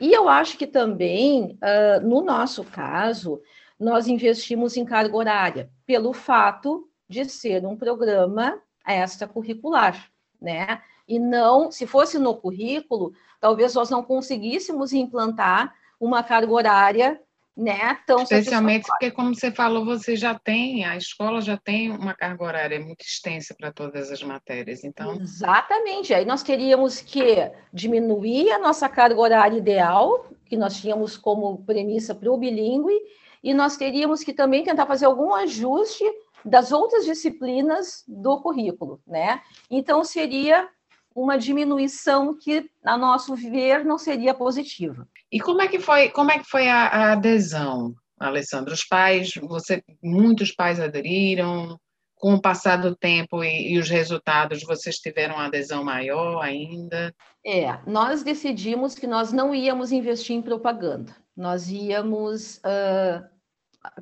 E 0.00 0.12
eu 0.12 0.28
acho 0.28 0.58
que 0.58 0.66
também, 0.66 1.58
uh, 1.62 2.06
no 2.06 2.22
nosso 2.22 2.62
caso, 2.64 3.40
nós 3.78 4.06
investimos 4.06 4.76
em 4.76 4.84
carga 4.84 5.16
horária, 5.16 5.70
pelo 5.84 6.12
fato 6.12 6.88
de 7.08 7.24
ser 7.24 7.64
um 7.64 7.76
programa 7.76 8.60
extracurricular, 8.86 10.10
né? 10.40 10.80
E 11.08 11.18
não, 11.18 11.70
se 11.70 11.86
fosse 11.86 12.18
no 12.18 12.34
currículo, 12.34 13.12
talvez 13.40 13.74
nós 13.74 13.90
não 13.90 14.02
conseguíssemos 14.02 14.92
implantar 14.92 15.74
uma 16.00 16.22
carga 16.22 16.52
horária 16.52 17.20
né, 17.56 17.98
tão 18.06 18.22
Especialmente 18.22 18.86
porque, 18.86 19.10
como 19.10 19.34
você 19.34 19.50
falou, 19.50 19.82
você 19.82 20.14
já 20.14 20.38
tem, 20.38 20.84
a 20.84 20.94
escola 20.94 21.40
já 21.40 21.56
tem 21.56 21.90
uma 21.90 22.14
carga 22.14 22.44
horária 22.44 22.78
muito 22.78 23.00
extensa 23.00 23.54
para 23.58 23.72
todas 23.72 24.12
as 24.12 24.22
matérias, 24.22 24.84
então... 24.84 25.18
Exatamente, 25.18 26.12
aí 26.12 26.26
nós 26.26 26.42
teríamos 26.42 27.00
que 27.00 27.50
diminuir 27.72 28.50
a 28.50 28.58
nossa 28.58 28.90
carga 28.90 29.18
horária 29.18 29.56
ideal, 29.56 30.26
que 30.44 30.54
nós 30.54 30.78
tínhamos 30.78 31.16
como 31.16 31.64
premissa 31.64 32.14
para 32.14 32.30
o 32.30 32.36
bilíngue, 32.36 33.00
e 33.46 33.54
nós 33.54 33.76
teríamos 33.76 34.24
que 34.24 34.32
também 34.32 34.64
tentar 34.64 34.86
fazer 34.86 35.06
algum 35.06 35.32
ajuste 35.32 36.02
das 36.44 36.72
outras 36.72 37.04
disciplinas 37.04 38.02
do 38.08 38.40
currículo, 38.40 39.00
né? 39.06 39.40
Então 39.70 40.02
seria 40.02 40.68
uma 41.14 41.38
diminuição 41.38 42.36
que, 42.36 42.68
a 42.84 42.98
nosso 42.98 43.36
ver, 43.36 43.84
não 43.84 43.98
seria 43.98 44.34
positiva. 44.34 45.06
E 45.30 45.38
como 45.38 45.62
é 45.62 45.68
que 45.68 45.78
foi, 45.78 46.08
como 46.08 46.32
é 46.32 46.40
que 46.40 46.50
foi 46.50 46.68
a, 46.68 46.88
a 46.88 47.12
adesão, 47.12 47.94
Alessandro? 48.18 48.74
Os 48.74 48.84
pais, 48.84 49.30
você, 49.40 49.80
muitos 50.02 50.50
pais 50.50 50.80
aderiram, 50.80 51.78
com 52.16 52.34
o 52.34 52.42
passar 52.42 52.78
do 52.78 52.96
tempo 52.96 53.44
e, 53.44 53.74
e, 53.74 53.78
os 53.78 53.88
resultados, 53.88 54.64
vocês 54.64 54.96
tiveram 54.96 55.36
uma 55.36 55.46
adesão 55.46 55.84
maior 55.84 56.42
ainda? 56.42 57.14
É, 57.44 57.78
nós 57.86 58.24
decidimos 58.24 58.96
que 58.96 59.06
nós 59.06 59.32
não 59.32 59.54
íamos 59.54 59.92
investir 59.92 60.34
em 60.34 60.42
propaganda, 60.42 61.14
nós 61.36 61.70
íamos 61.70 62.56
uh, 62.58 63.35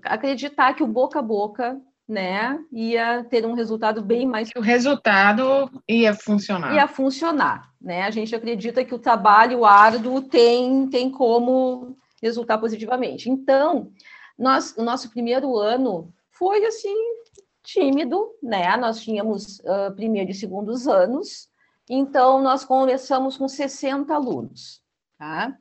acreditar 0.05 0.75
que 0.75 0.83
o 0.83 0.87
boca 0.87 1.19
a 1.19 1.23
boca 1.23 1.81
né, 2.07 2.63
ia 2.71 3.25
ter 3.25 3.47
um 3.47 3.55
resultado 3.55 4.03
bem 4.03 4.27
mais. 4.27 4.51
O 4.55 4.61
resultado 4.61 5.71
ia 5.89 6.15
funcionar. 6.15 6.75
Ia 6.75 6.87
funcionar, 6.87 7.71
né? 7.81 8.03
A 8.03 8.11
gente 8.11 8.35
acredita 8.35 8.85
que 8.85 8.95
o 8.95 8.99
trabalho 8.99 9.65
árduo 9.65 10.21
tem, 10.21 10.87
tem 10.89 11.11
como 11.11 11.97
resultar 12.23 12.59
positivamente. 12.59 13.31
Então, 13.31 13.91
nós, 14.39 14.75
o 14.77 14.83
nosso 14.83 15.11
primeiro 15.11 15.57
ano 15.57 16.13
foi 16.31 16.65
assim 16.67 16.95
tímido, 17.63 18.31
né? 18.43 18.77
Nós 18.77 19.01
tínhamos 19.01 19.61
uh, 19.61 19.95
primeiro 19.97 20.31
e 20.31 20.35
segundos 20.35 20.87
anos, 20.87 21.49
então 21.89 22.43
nós 22.43 22.65
começamos 22.65 23.39
com 23.39 23.49
60 23.49 24.15
alunos, 24.15 24.83
tá? 25.19 25.57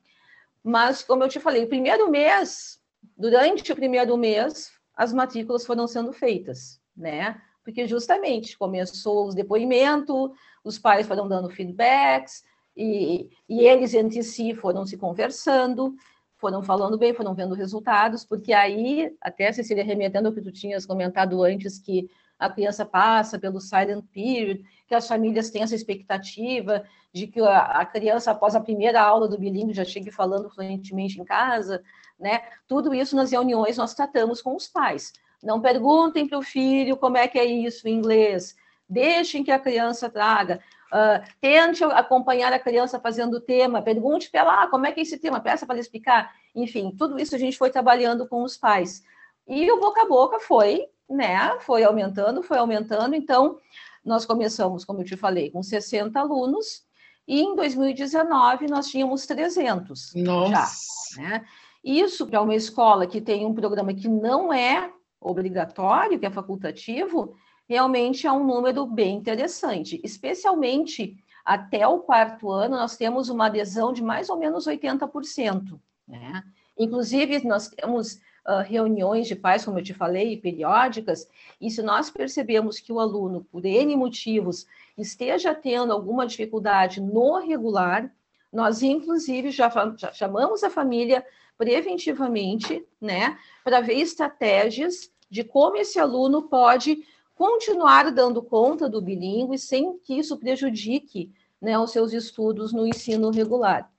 Mas, 0.62 1.04
como 1.04 1.24
eu 1.24 1.30
te 1.30 1.40
falei, 1.40 1.64
o 1.64 1.70
primeiro 1.70 2.10
mês 2.10 2.80
durante 3.24 3.72
o 3.72 3.76
primeiro 3.76 4.18
mês, 4.18 4.74
as 4.94 5.14
matrículas 5.14 5.66
foram 5.66 5.88
sendo 5.88 6.12
feitas, 6.12 6.82
né? 6.94 7.42
Porque 7.64 7.88
justamente 7.88 8.58
começou 8.58 9.26
os 9.26 9.34
depoimentos, 9.34 10.32
os 10.62 10.78
pais 10.78 11.08
foram 11.08 11.26
dando 11.26 11.50
feedbacks, 11.50 12.44
e, 12.76 13.30
e 13.48 13.66
eles 13.66 13.94
entre 13.94 14.22
si 14.24 14.54
foram 14.54 14.86
se 14.86 14.98
conversando, 14.98 15.96
foram 16.36 16.62
falando 16.62 16.98
bem, 16.98 17.14
foram 17.14 17.34
vendo 17.34 17.56
resultados, 17.56 18.26
porque 18.26 18.52
aí, 18.52 19.16
até 19.22 19.50
Cecília, 19.54 19.86
remetendo 19.86 20.28
ao 20.28 20.34
que 20.34 20.42
tu 20.42 20.52
tinhas 20.52 20.86
comentado 20.86 21.42
antes, 21.42 21.80
que 21.80 22.10
a 22.44 22.50
criança 22.50 22.86
passa 22.86 23.40
pelo 23.40 23.60
silent 23.60 24.04
period, 24.14 24.64
que 24.88 24.94
as 24.94 25.08
famílias 25.08 25.50
têm 25.50 25.64
essa 25.64 25.76
expectativa 25.76 26.84
de 27.14 27.28
que 27.28 27.40
a, 27.42 27.86
criança, 27.86 28.32
após 28.32 28.56
a 28.56 28.60
primeira 28.60 29.02
aula 29.02 29.28
do 29.28 29.38
bilíngue, 29.38 29.74
já 29.74 29.86
chegue 29.86 30.12
falando 30.12 30.50
fluentemente 30.50 31.22
em 31.22 31.24
casa, 31.24 31.84
né? 32.20 32.42
Tudo 32.68 32.94
isso 32.94 33.16
nas 33.16 33.32
reuniões 33.32 33.78
nós 33.78 33.94
tratamos 33.94 34.42
com 34.42 34.56
os 34.56 34.68
pais. 34.68 35.14
Não 35.42 35.62
perguntem 35.62 36.28
para 36.28 36.38
o 36.38 36.42
filho 36.42 36.98
como 36.98 37.18
é 37.18 37.28
que 37.28 37.38
é 37.38 37.46
isso 37.46 37.88
em 37.88 37.96
inglês, 37.96 38.56
deixem 38.90 39.44
que 39.44 39.52
a 39.52 39.60
criança 39.60 40.10
traga. 40.10 40.60
Uh, 40.92 41.26
tente 41.42 41.84
acompanhar 41.84 42.54
a 42.54 42.60
criança 42.60 43.00
fazendo 43.00 43.38
o 43.38 43.42
tema, 43.42 43.82
pergunte 43.82 44.30
para 44.30 44.42
ela 44.42 44.64
ah, 44.64 44.68
como 44.68 44.86
é 44.86 44.92
que 44.92 45.00
é 45.00 45.04
esse 45.04 45.18
tema, 45.18 45.40
peça 45.40 45.66
para 45.66 45.76
ela 45.76 45.82
explicar. 45.82 46.32
Enfim, 46.56 46.96
tudo 46.96 47.20
isso 47.20 47.36
a 47.36 47.40
gente 47.40 47.58
foi 47.58 47.72
trabalhando 47.72 48.28
com 48.28 48.44
os 48.44 48.58
pais. 48.58 49.04
E 49.48 49.72
o 49.72 49.80
boca 49.80 50.02
a 50.02 50.08
boca 50.08 50.40
foi, 50.40 50.88
né, 51.10 51.58
foi 51.60 51.84
aumentando, 51.84 52.42
foi 52.42 52.58
aumentando. 52.58 53.16
Então, 53.16 53.58
nós 54.04 54.26
começamos, 54.26 54.86
como 54.86 55.02
eu 55.02 55.06
te 55.06 55.18
falei, 55.18 55.52
com 55.52 55.62
60 55.62 56.20
alunos, 56.20 56.84
e 57.28 57.42
em 57.42 57.56
2019 57.56 58.68
nós 58.68 58.88
tínhamos 58.88 59.26
300 59.26 60.14
Nossa. 60.16 61.16
já. 61.16 61.22
Né? 61.22 61.46
Isso 61.84 62.28
para 62.28 62.42
uma 62.42 62.56
escola 62.56 63.08
que 63.08 63.22
tem 63.22 63.46
um 63.46 63.54
programa 63.54 63.94
que 63.94 64.08
não 64.08 64.54
é 64.54 64.92
obrigatório, 65.20 66.20
que 66.20 66.26
é 66.26 66.32
facultativo, 66.32 67.36
realmente 67.68 68.28
é 68.28 68.32
um 68.32 68.46
número 68.46 68.86
bem 68.86 69.16
interessante, 69.16 70.00
especialmente 70.04 71.18
até 71.46 71.86
o 71.86 72.00
quarto 72.00 72.50
ano, 72.50 72.78
nós 72.78 72.96
temos 72.96 73.30
uma 73.30 73.48
adesão 73.48 73.92
de 73.92 74.02
mais 74.02 74.30
ou 74.30 74.38
menos 74.38 74.66
80%. 74.66 75.80
Né? 76.08 76.44
Inclusive, 76.78 77.46
nós 77.46 77.68
temos 77.68 78.20
uh, 78.48 78.62
reuniões 78.64 79.28
de 79.28 79.36
pais, 79.36 79.66
como 79.66 79.80
eu 79.80 79.84
te 79.84 79.94
falei, 79.94 80.38
periódicas, 80.38 81.28
e 81.60 81.70
se 81.70 81.82
nós 81.82 82.10
percebemos 82.10 82.80
que 82.80 82.92
o 82.92 83.00
aluno, 83.00 83.46
por 83.52 83.66
N 83.66 83.96
motivos, 83.96 84.66
esteja 84.98 85.54
tendo 85.54 85.94
alguma 85.94 86.28
dificuldade 86.28 87.02
no 87.02 87.40
regular, 87.40 88.12
nós, 88.52 88.84
inclusive, 88.84 89.50
já, 89.50 89.70
já 89.98 90.12
chamamos 90.12 90.64
a 90.64 90.70
família 90.70 91.26
preventivamente, 91.58 92.86
né, 93.00 93.38
para 93.64 93.82
ver 93.82 93.96
estratégias 93.96 95.12
de 95.30 95.44
como 95.44 95.78
esse 95.78 96.00
aluno 96.00 96.44
pode 96.44 97.04
continuar 97.36 98.12
dando 98.12 98.42
conta 98.42 98.88
do 98.88 99.02
bilíngue 99.02 99.58
sem 99.58 99.98
que 100.00 100.14
isso 100.18 100.38
prejudique 100.38 101.32
né, 101.62 101.78
os 101.80 101.92
seus 101.92 102.14
estudos 102.14 102.74
no 102.74 102.86
ensino 102.86 103.32
regular. 103.32 103.90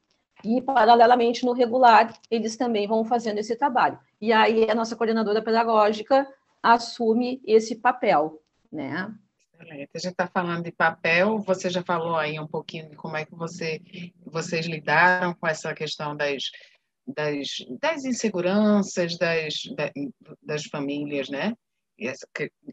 E, 0.44 0.60
paralelamente, 0.60 1.44
no 1.44 1.52
regular, 1.52 2.12
eles 2.30 2.56
também 2.56 2.86
vão 2.86 3.04
fazendo 3.04 3.38
esse 3.38 3.56
trabalho. 3.56 3.98
E 4.20 4.32
aí, 4.32 4.70
a 4.70 4.74
nossa 4.74 4.94
coordenadora 4.94 5.42
pedagógica 5.42 6.28
assume 6.62 7.40
esse 7.46 7.76
papel, 7.76 8.42
né? 8.70 9.12
Excelente. 9.54 9.90
A 9.94 9.98
gente 9.98 10.12
está 10.12 10.26
falando 10.26 10.64
de 10.64 10.72
papel, 10.72 11.38
você 11.38 11.70
já 11.70 11.82
falou 11.82 12.16
aí 12.16 12.38
um 12.38 12.46
pouquinho 12.46 12.90
de 12.90 12.96
como 12.96 13.16
é 13.16 13.24
que 13.24 13.34
você, 13.34 13.80
vocês 14.26 14.66
lidaram 14.66 15.34
com 15.34 15.46
essa 15.46 15.72
questão 15.72 16.16
das, 16.16 16.44
das, 17.06 17.48
das 17.80 18.04
inseguranças 18.04 19.16
das, 19.16 19.54
das 20.42 20.64
famílias, 20.64 21.28
né? 21.28 21.54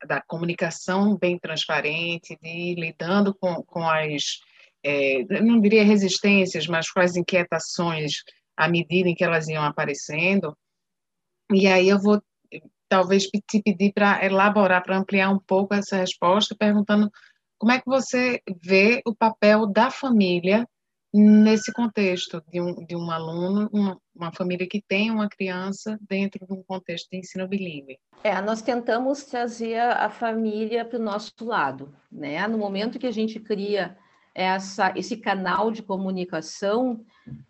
da 0.08 0.22
comunicação 0.22 1.16
bem 1.16 1.38
transparente, 1.38 2.38
de 2.42 2.76
lidando 2.76 3.36
com, 3.36 3.62
com 3.64 3.88
as, 3.88 4.40
é, 4.84 5.24
não 5.42 5.60
diria 5.60 5.84
resistências, 5.84 6.68
mas 6.68 6.88
as 6.96 7.16
inquietações 7.16 8.24
à 8.58 8.68
medida 8.68 9.10
em 9.10 9.16
que 9.16 9.24
elas 9.24 9.48
iam 9.48 9.64
aparecendo. 9.64 10.56
E 11.52 11.68
aí 11.68 11.90
eu 11.90 12.00
vou 12.00 12.22
talvez 12.88 13.24
te 13.24 13.62
pedir 13.62 13.94
para 13.94 14.24
elaborar, 14.26 14.84
para 14.84 14.98
ampliar 14.98 15.30
um 15.30 15.40
pouco 15.40 15.74
essa 15.74 15.96
resposta, 15.96 16.56
perguntando 16.58 17.10
como 17.58 17.72
é 17.72 17.80
que 17.80 17.86
você 17.86 18.42
vê 18.62 19.02
o 19.06 19.16
papel 19.16 19.66
da 19.66 19.90
família 19.90 20.68
nesse 21.14 21.72
contexto 21.72 22.42
de 22.50 22.62
um, 22.62 22.86
de 22.86 22.96
um 22.96 23.12
aluno, 23.12 23.70
uma, 23.72 23.98
uma 24.16 24.32
família 24.32 24.68
que 24.68 24.82
tem 24.82 25.12
uma 25.12 25.30
criança 25.30 25.98
dentro 26.02 26.46
de 26.46 26.54
um 26.54 26.64
contexto 26.64 27.10
de 27.12 27.20
ensino 27.20 27.48
bilíngue? 27.48 28.00
É, 28.24 28.42
nós 28.42 28.62
tentamos 28.62 29.24
trazer 29.26 29.80
a 29.80 30.10
família 30.10 30.84
para 30.84 31.00
o 31.00 31.02
nosso 31.02 31.34
lado, 31.42 31.94
né? 32.12 32.48
No 32.48 32.58
momento 32.58 33.00
que 33.00 33.08
a 33.08 33.12
gente 33.12 33.40
cria 33.40 33.98
essa, 34.34 34.94
esse 34.96 35.18
canal 35.18 35.72
de 35.72 35.84
comunicação, 35.84 37.04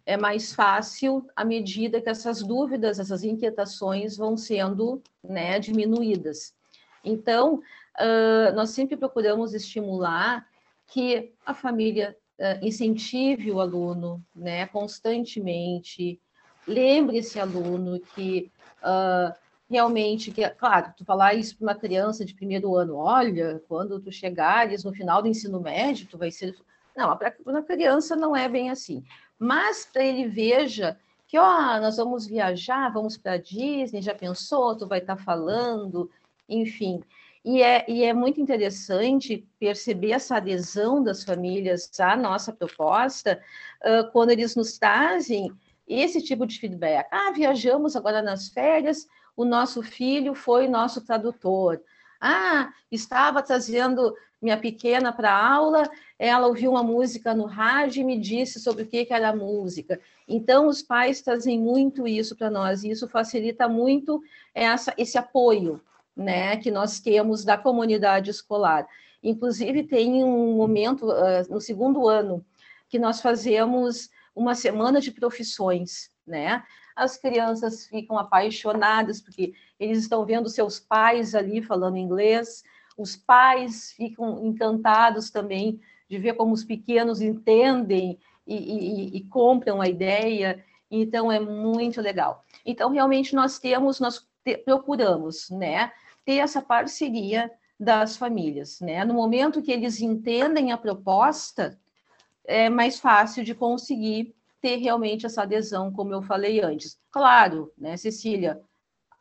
é 0.05 0.17
mais 0.17 0.53
fácil 0.53 1.25
à 1.35 1.45
medida 1.45 2.01
que 2.01 2.09
essas 2.09 2.41
dúvidas, 2.41 2.99
essas 2.99 3.23
inquietações 3.23 4.17
vão 4.17 4.35
sendo 4.35 5.01
né, 5.23 5.59
diminuídas. 5.59 6.53
Então, 7.03 7.55
uh, 7.55 8.55
nós 8.55 8.71
sempre 8.71 8.97
procuramos 8.97 9.53
estimular 9.53 10.45
que 10.87 11.31
a 11.45 11.53
família 11.53 12.17
uh, 12.39 12.65
incentive 12.65 13.51
o 13.51 13.59
aluno, 13.59 14.23
né, 14.35 14.65
constantemente, 14.67 16.19
lembre 16.67 17.17
esse 17.17 17.39
aluno 17.39 17.99
que 18.13 18.51
uh, 18.83 19.33
realmente, 19.69 20.31
que, 20.31 20.47
claro, 20.49 20.93
tu 20.97 21.05
falar 21.05 21.33
isso 21.33 21.57
para 21.57 21.67
uma 21.67 21.75
criança 21.75 22.25
de 22.25 22.35
primeiro 22.35 22.75
ano, 22.75 22.97
olha, 22.97 23.61
quando 23.67 23.99
tu 24.01 24.11
chegares 24.11 24.83
no 24.83 24.91
final 24.91 25.21
do 25.21 25.27
ensino 25.27 25.61
médio, 25.61 26.07
tu 26.07 26.17
vai 26.17 26.29
ser... 26.29 26.55
Não, 26.95 27.17
para 27.17 27.63
criança 27.63 28.15
não 28.15 28.35
é 28.35 28.47
bem 28.47 28.69
assim. 28.69 29.03
Mas 29.39 29.85
para 29.91 30.03
ele 30.03 30.27
veja 30.27 30.97
que, 31.27 31.37
ó, 31.37 31.79
nós 31.79 31.97
vamos 31.97 32.27
viajar, 32.27 32.91
vamos 32.91 33.17
para 33.17 33.37
Disney, 33.37 34.01
já 34.01 34.13
pensou, 34.13 34.75
tu 34.75 34.87
vai 34.87 34.99
estar 34.99 35.15
tá 35.15 35.23
falando, 35.23 36.09
enfim... 36.47 37.01
E 37.43 37.63
é, 37.63 37.83
e 37.89 38.03
é 38.03 38.13
muito 38.13 38.39
interessante 38.39 39.47
perceber 39.59 40.11
essa 40.11 40.37
adesão 40.37 41.03
das 41.03 41.23
famílias 41.23 41.89
à 41.99 42.15
nossa 42.15 42.53
proposta 42.53 43.41
uh, 43.83 44.11
quando 44.11 44.29
eles 44.29 44.55
nos 44.55 44.77
trazem 44.77 45.51
esse 45.87 46.21
tipo 46.21 46.45
de 46.45 46.59
feedback. 46.59 47.07
Ah, 47.11 47.31
viajamos 47.31 47.95
agora 47.95 48.21
nas 48.21 48.49
férias, 48.49 49.07
o 49.35 49.43
nosso 49.43 49.81
filho 49.81 50.35
foi 50.35 50.67
nosso 50.67 51.01
tradutor. 51.01 51.81
Ah, 52.21 52.71
estava 52.91 53.41
trazendo 53.41 54.15
minha 54.41 54.57
pequena 54.57 55.11
para 55.11 55.31
aula, 55.31 55.89
ela 56.17 56.47
ouviu 56.47 56.71
uma 56.71 56.83
música 56.83 57.33
no 57.33 57.45
rádio 57.45 58.01
e 58.01 58.03
me 58.03 58.19
disse 58.19 58.59
sobre 58.59 58.83
o 58.83 58.87
que, 58.87 59.05
que 59.05 59.13
era 59.13 59.29
a 59.29 59.35
música. 59.35 59.99
Então, 60.27 60.67
os 60.67 60.81
pais 60.81 61.21
trazem 61.21 61.59
muito 61.59 62.07
isso 62.07 62.35
para 62.35 62.49
nós, 62.49 62.83
e 62.83 62.89
isso 62.89 63.07
facilita 63.07 63.67
muito 63.67 64.21
essa, 64.53 64.93
esse 64.97 65.17
apoio 65.17 65.81
né, 66.15 66.57
que 66.57 66.71
nós 66.71 66.99
temos 66.99 67.43
da 67.43 67.57
comunidade 67.57 68.29
escolar. 68.29 68.87
Inclusive, 69.23 69.83
tem 69.83 70.23
um 70.23 70.55
momento, 70.55 71.05
uh, 71.05 71.47
no 71.49 71.61
segundo 71.61 72.07
ano, 72.07 72.43
que 72.89 72.97
nós 72.97 73.21
fazemos 73.21 74.09
uma 74.35 74.55
semana 74.55 74.99
de 74.99 75.11
profissões, 75.11 76.09
né? 76.25 76.63
As 76.95 77.17
crianças 77.17 77.87
ficam 77.87 78.17
apaixonadas 78.17 79.21
porque 79.21 79.53
eles 79.79 79.99
estão 79.99 80.25
vendo 80.25 80.49
seus 80.49 80.79
pais 80.79 81.33
ali 81.33 81.61
falando 81.61 81.97
inglês, 81.97 82.63
os 82.97 83.15
pais 83.15 83.93
ficam 83.93 84.45
encantados 84.45 85.29
também 85.29 85.79
de 86.09 86.17
ver 86.17 86.33
como 86.33 86.53
os 86.53 86.63
pequenos 86.63 87.21
entendem 87.21 88.19
e, 88.45 88.55
e, 88.55 89.17
e 89.17 89.23
compram 89.25 89.81
a 89.81 89.87
ideia, 89.87 90.63
então 90.89 91.31
é 91.31 91.39
muito 91.39 92.01
legal. 92.01 92.43
Então, 92.65 92.89
realmente, 92.89 93.33
nós 93.33 93.57
temos, 93.57 93.99
nós 93.99 94.27
te, 94.43 94.57
procuramos, 94.57 95.49
né, 95.49 95.91
ter 96.25 96.37
essa 96.37 96.61
parceria 96.61 97.49
das 97.79 98.17
famílias, 98.17 98.79
né? 98.79 99.03
No 99.03 99.13
momento 99.13 99.61
que 99.61 99.71
eles 99.71 100.01
entendem 100.01 100.71
a 100.71 100.77
proposta, 100.77 101.79
é 102.45 102.69
mais 102.69 102.99
fácil 102.99 103.43
de 103.43 103.55
conseguir 103.55 104.35
ter 104.61 104.77
realmente 104.77 105.25
essa 105.25 105.41
adesão, 105.41 105.91
como 105.91 106.13
eu 106.13 106.21
falei 106.21 106.61
antes. 106.61 106.97
Claro, 107.09 107.73
né, 107.77 107.97
Cecília, 107.97 108.61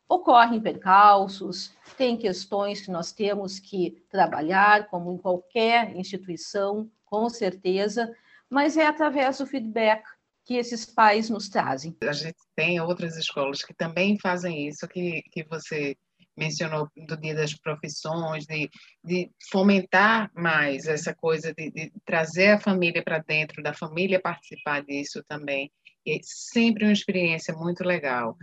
ocorrem 0.09 0.61
percalços, 0.61 1.73
tem 1.97 2.17
questões 2.17 2.81
que 2.81 2.91
nós 2.91 3.13
temos 3.13 3.59
que 3.59 4.05
trabalhar, 4.11 4.89
como 4.89 5.13
em 5.13 5.19
qualquer 5.19 5.97
instituição, 5.97 6.91
com 7.05 7.29
certeza, 7.29 8.13
mas 8.49 8.77
é 8.77 8.87
através 8.87 9.39
do 9.39 9.47
feedback 9.47 10.05
que 10.45 10.55
esses 10.55 10.85
pais 10.85 11.31
nos 11.31 11.49
trazem. 11.49 11.97
A 12.03 12.13
gente 12.13 12.39
tem 12.57 12.81
outras 12.81 13.17
escolas 13.17 13.63
que 13.63 13.73
também 13.73 14.19
fazem 14.19 14.67
isso, 14.67 14.87
que, 14.89 15.23
que 15.31 15.45
você 15.45 15.97
mencionou 16.37 16.89
do 16.97 17.17
Dia 17.17 17.35
das 17.35 17.55
Profissões, 17.55 18.47
de, 18.47 18.69
de 19.05 19.31
fomentar 19.51 20.31
mais 20.35 20.87
essa 20.87 21.15
coisa 21.15 21.53
de, 21.53 21.71
de 21.71 21.93
trazer 22.05 22.49
a 22.49 22.61
família 22.61 23.03
para 23.03 23.19
dentro, 23.19 23.63
da 23.63 23.75
família 23.75 24.21
participar 24.21 24.83
disso 24.83 25.23
também. 25.29 25.71
É 26.07 26.19
sempre 26.23 26.85
uma 26.85 26.93
experiência 26.93 27.55
muito 27.55 27.85
legal. 27.85 28.37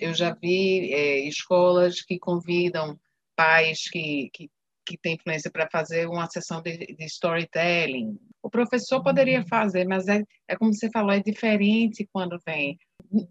Eu 0.00 0.14
já 0.14 0.32
vi 0.34 0.92
é, 0.92 1.18
escolas 1.26 2.00
que 2.02 2.18
convidam 2.18 2.98
pais 3.34 3.88
que, 3.90 4.30
que, 4.32 4.50
que 4.86 4.98
têm 4.98 5.14
influência 5.14 5.50
para 5.50 5.68
fazer 5.70 6.06
uma 6.08 6.28
sessão 6.28 6.62
de, 6.62 6.76
de, 6.76 7.04
storytelling. 7.06 8.18
O 8.42 8.48
professor 8.48 9.02
poderia 9.02 9.40
uhum. 9.40 9.46
fazer, 9.46 9.84
mas 9.86 10.06
é, 10.06 10.22
é 10.46 10.56
como 10.56 10.72
você 10.72 10.88
falou, 10.90 11.12
é 11.12 11.20
diferente 11.20 12.08
quando 12.12 12.38
vem 12.46 12.78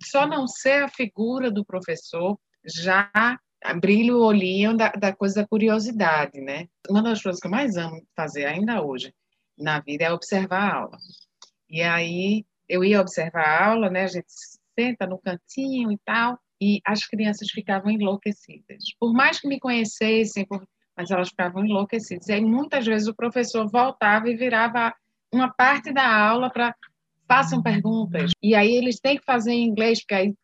só 0.04 0.28
não 0.28 0.48
ser 0.48 0.84
a 0.84 0.90
figura 0.90 1.50
do 1.50 1.64
professor 1.64 2.38
já 2.66 3.10
brilha 3.80 4.16
o 4.16 4.24
olhinho 4.24 4.76
da, 4.76 4.90
da 4.90 5.14
coisa 5.14 5.42
da 5.42 5.48
curiosidade, 5.48 6.40
né? 6.40 6.68
Uma 6.90 7.04
das 7.04 7.22
coisas 7.22 7.40
que 7.40 7.48
eu 7.48 7.52
mais 7.52 7.76
amo 7.76 8.02
fazer 8.16 8.46
ainda 8.46 8.82
hoje 8.82 9.14
na 9.58 9.80
vida 9.80 10.06
é 10.06 10.12
observar 10.12 10.62
a 10.62 10.76
aula. 10.76 10.98
E 11.70 11.82
aí 11.82 12.46
eu 12.68 12.84
ia 12.84 13.02
observar 13.02 13.44
a 13.44 13.66
aula, 13.68 13.90
né? 13.90 14.04
A 14.04 14.08
gente 14.08 14.28
senta 14.78 15.06
no 15.06 15.20
cantinho 15.20 15.92
e 15.92 15.98
tal, 16.06 16.40
e 16.62 16.80
as 16.86 17.06
crianças 17.06 17.50
ficavam 17.50 17.92
enlouquecidas. 17.92 18.84
Por 19.00 19.14
mais 19.14 19.40
que 19.40 19.48
me 19.48 19.60
conhecessem, 19.60 20.46
por... 20.46 20.66
mas 20.96 21.12
elas 21.12 21.30
ficavam 21.30 21.66
enlouquecidas. 21.66 22.30
E 22.30 22.34
aí 22.34 22.42
muitas 22.42 22.86
vezes 22.86 23.08
o 23.08 23.16
professor 23.16 23.70
voltava 23.70 24.30
e 24.30 24.38
virava 24.38 24.94
uma 25.34 25.52
parte 25.54 25.92
da 25.92 26.08
aula 26.08 26.50
para 26.50 26.76
façam 27.28 27.62
perguntas. 27.62 28.32
E 28.42 28.56
aí 28.56 28.74
eles 28.76 29.00
têm 29.00 29.18
que 29.18 29.24
fazer 29.24 29.52
em 29.52 29.68
inglês, 29.68 30.00
porque 30.00 30.16
aí 30.16 30.36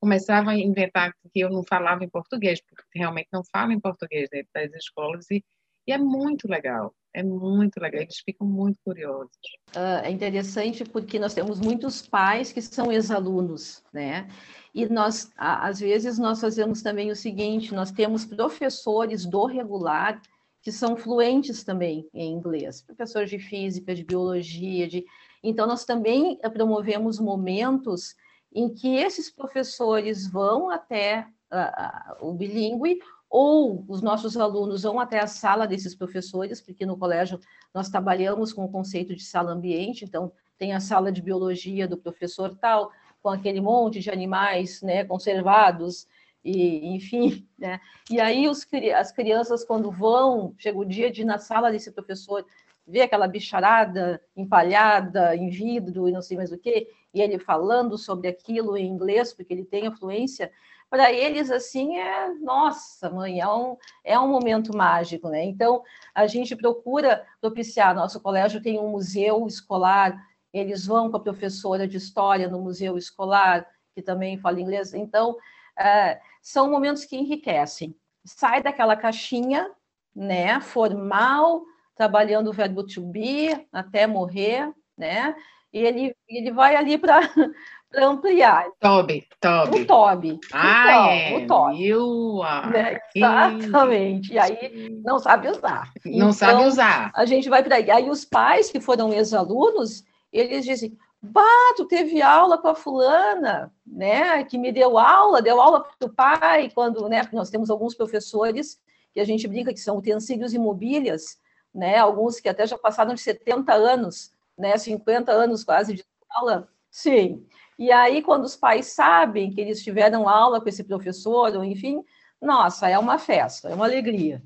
começavam 0.00 0.50
a 0.50 0.58
inventar 0.58 1.12
que 1.32 1.40
eu 1.40 1.50
não 1.50 1.62
falava 1.64 2.04
em 2.04 2.08
português, 2.08 2.60
porque 2.60 2.82
realmente 2.94 3.28
não 3.32 3.42
falo 3.52 3.72
em 3.72 3.80
português 3.80 4.28
dentro 4.30 4.50
das 4.54 4.72
escolas, 4.74 5.30
e, 5.30 5.44
e 5.86 5.92
é 5.92 5.98
muito 5.98 6.48
legal. 6.48 6.94
É 7.14 7.22
muito 7.22 7.80
legal, 7.80 8.02
eles 8.02 8.18
ficam 8.18 8.46
muito 8.46 8.78
curiosos. 8.84 9.30
Uh, 9.74 10.04
é 10.04 10.10
interessante 10.10 10.84
porque 10.84 11.18
nós 11.18 11.32
temos 11.32 11.58
muitos 11.58 12.06
pais 12.06 12.52
que 12.52 12.60
são 12.60 12.92
ex-alunos, 12.92 13.82
né? 13.90 14.28
E 14.74 14.84
nós, 14.84 15.30
às 15.34 15.80
vezes, 15.80 16.18
nós 16.18 16.42
fazemos 16.42 16.82
também 16.82 17.10
o 17.10 17.16
seguinte: 17.16 17.74
nós 17.74 17.90
temos 17.90 18.26
professores 18.26 19.24
do 19.24 19.46
regular 19.46 20.20
que 20.60 20.70
são 20.70 20.94
fluentes 20.94 21.64
também 21.64 22.06
em 22.12 22.34
inglês, 22.34 22.82
professores 22.82 23.30
de 23.30 23.38
física, 23.38 23.94
de 23.94 24.04
biologia, 24.04 24.86
de 24.86 25.02
então 25.42 25.66
nós 25.66 25.86
também 25.86 26.38
promovemos 26.52 27.18
momentos 27.18 28.14
em 28.52 28.72
que 28.72 28.96
esses 28.96 29.30
professores 29.30 30.26
vão 30.26 30.70
até 30.70 31.26
uh, 31.52 32.28
o 32.28 32.32
bilíngue 32.32 32.98
ou 33.28 33.84
os 33.88 34.00
nossos 34.00 34.36
alunos 34.36 34.82
vão 34.82 35.00
até 35.00 35.20
a 35.20 35.26
sala 35.26 35.66
desses 35.66 35.94
professores, 35.94 36.60
porque 36.60 36.86
no 36.86 36.96
colégio 36.96 37.40
nós 37.74 37.88
trabalhamos 37.88 38.52
com 38.52 38.64
o 38.64 38.70
conceito 38.70 39.14
de 39.14 39.24
sala 39.24 39.52
ambiente, 39.52 40.04
então 40.04 40.32
tem 40.56 40.72
a 40.72 40.80
sala 40.80 41.12
de 41.12 41.20
biologia 41.20 41.86
do 41.86 41.98
professor 41.98 42.56
tal, 42.56 42.90
com 43.22 43.28
aquele 43.28 43.60
monte 43.60 44.00
de 44.00 44.10
animais 44.10 44.80
né, 44.80 45.04
conservados, 45.04 46.06
e 46.46 46.94
enfim, 46.94 47.46
né? 47.58 47.80
E 48.08 48.20
aí 48.20 48.48
os, 48.48 48.64
as 48.94 49.10
crianças, 49.10 49.64
quando 49.64 49.90
vão, 49.90 50.54
chega 50.56 50.78
o 50.78 50.84
dia 50.84 51.10
de 51.10 51.22
ir 51.22 51.24
na 51.24 51.38
sala 51.38 51.72
desse 51.72 51.90
professor, 51.90 52.46
ver 52.86 53.02
aquela 53.02 53.26
bicharada 53.26 54.22
empalhada 54.36 55.34
em 55.34 55.48
vidro 55.48 56.08
e 56.08 56.12
não 56.12 56.22
sei 56.22 56.36
mais 56.36 56.52
o 56.52 56.58
que, 56.58 56.88
e 57.12 57.20
ele 57.20 57.38
falando 57.38 57.98
sobre 57.98 58.28
aquilo 58.28 58.76
em 58.76 58.86
inglês, 58.86 59.32
porque 59.32 59.52
ele 59.52 59.64
tem 59.64 59.86
afluência, 59.86 60.52
para 60.88 61.12
eles, 61.12 61.50
assim, 61.50 61.96
é, 61.96 62.32
nossa, 62.34 63.10
mãe, 63.10 63.40
é 63.40 63.48
um, 63.48 63.76
é 64.04 64.18
um 64.18 64.28
momento 64.28 64.76
mágico, 64.76 65.28
né? 65.28 65.44
Então, 65.44 65.82
a 66.14 66.26
gente 66.26 66.54
procura 66.54 67.26
propiciar, 67.40 67.94
nosso 67.94 68.20
colégio 68.20 68.62
tem 68.62 68.78
um 68.78 68.90
museu 68.90 69.46
escolar, 69.46 70.16
eles 70.52 70.86
vão 70.86 71.10
com 71.10 71.16
a 71.16 71.20
professora 71.20 71.88
de 71.88 71.96
história 71.96 72.48
no 72.48 72.60
museu 72.60 72.96
escolar, 72.96 73.66
que 73.94 74.00
também 74.00 74.38
fala 74.38 74.60
inglês, 74.60 74.94
então, 74.94 75.36
é, 75.76 76.20
são 76.40 76.70
momentos 76.70 77.04
que 77.04 77.16
enriquecem. 77.16 77.96
Sai 78.24 78.62
daquela 78.62 78.96
caixinha, 78.96 79.70
né, 80.14 80.60
formal, 80.60 81.64
trabalhando 81.96 82.48
o 82.48 82.52
verbo 82.52 82.84
to 82.84 83.00
be 83.00 83.48
até 83.72 84.06
morrer, 84.06 84.70
né? 84.96 85.34
E 85.72 85.78
ele, 85.78 86.14
ele 86.28 86.52
vai 86.52 86.76
ali 86.76 86.96
para 86.96 87.20
ampliar. 87.96 88.66
Toby, 88.80 89.26
Toby. 89.40 89.80
O 89.80 89.86
Toby. 89.86 90.40
Ah, 90.52 90.84
então, 90.84 91.10
é. 91.10 91.36
O 91.36 91.46
Toby. 91.46 91.84
You 91.84 92.42
né? 92.70 92.98
Exatamente. 93.14 94.32
E 94.32 94.38
aí 94.38 95.00
não 95.04 95.18
sabe 95.18 95.48
usar. 95.48 95.90
Não 96.04 96.12
então, 96.12 96.32
sabe 96.32 96.64
usar. 96.64 97.10
A 97.14 97.24
gente 97.24 97.48
vai 97.48 97.62
para 97.62 97.76
aí. 97.76 97.90
Aí 97.90 98.08
os 98.08 98.24
pais 98.24 98.70
que 98.70 98.80
foram 98.80 99.12
ex-alunos, 99.12 100.04
eles 100.32 100.64
dizem, 100.64 100.96
Bah, 101.22 101.74
tu 101.76 101.86
teve 101.86 102.22
aula 102.22 102.58
com 102.58 102.68
a 102.68 102.74
fulana, 102.74 103.72
né? 103.86 104.44
Que 104.44 104.58
me 104.58 104.70
deu 104.70 104.98
aula, 104.98 105.42
deu 105.42 105.60
aula 105.60 105.84
para 105.98 106.06
o 106.06 106.12
pai, 106.12 106.70
quando, 106.72 107.08
né? 107.08 107.26
Nós 107.32 107.50
temos 107.50 107.70
alguns 107.70 107.94
professores 107.94 108.78
que 109.12 109.20
a 109.20 109.24
gente 109.24 109.48
brinca 109.48 109.72
que 109.72 109.80
são 109.80 109.96
utensílios 109.96 110.52
e 110.52 110.58
mobílias, 110.58 111.38
né? 111.74 111.96
Alguns 111.98 112.40
que 112.40 112.48
até 112.48 112.66
já 112.66 112.78
passaram 112.78 113.14
de 113.14 113.20
70 113.20 113.72
anos, 113.72 114.32
né? 114.56 114.76
50 114.76 115.32
anos 115.32 115.64
quase 115.64 115.94
de 115.94 116.04
aula. 116.30 116.68
Sim. 116.90 117.46
E 117.78 117.92
aí, 117.92 118.22
quando 118.22 118.44
os 118.44 118.56
pais 118.56 118.86
sabem 118.86 119.52
que 119.52 119.60
eles 119.60 119.82
tiveram 119.82 120.28
aula 120.28 120.60
com 120.60 120.68
esse 120.68 120.82
professor, 120.82 121.54
ou 121.54 121.64
enfim, 121.64 122.02
nossa, 122.40 122.88
é 122.88 122.98
uma 122.98 123.18
festa, 123.18 123.68
é 123.68 123.74
uma 123.74 123.84
alegria. 123.84 124.42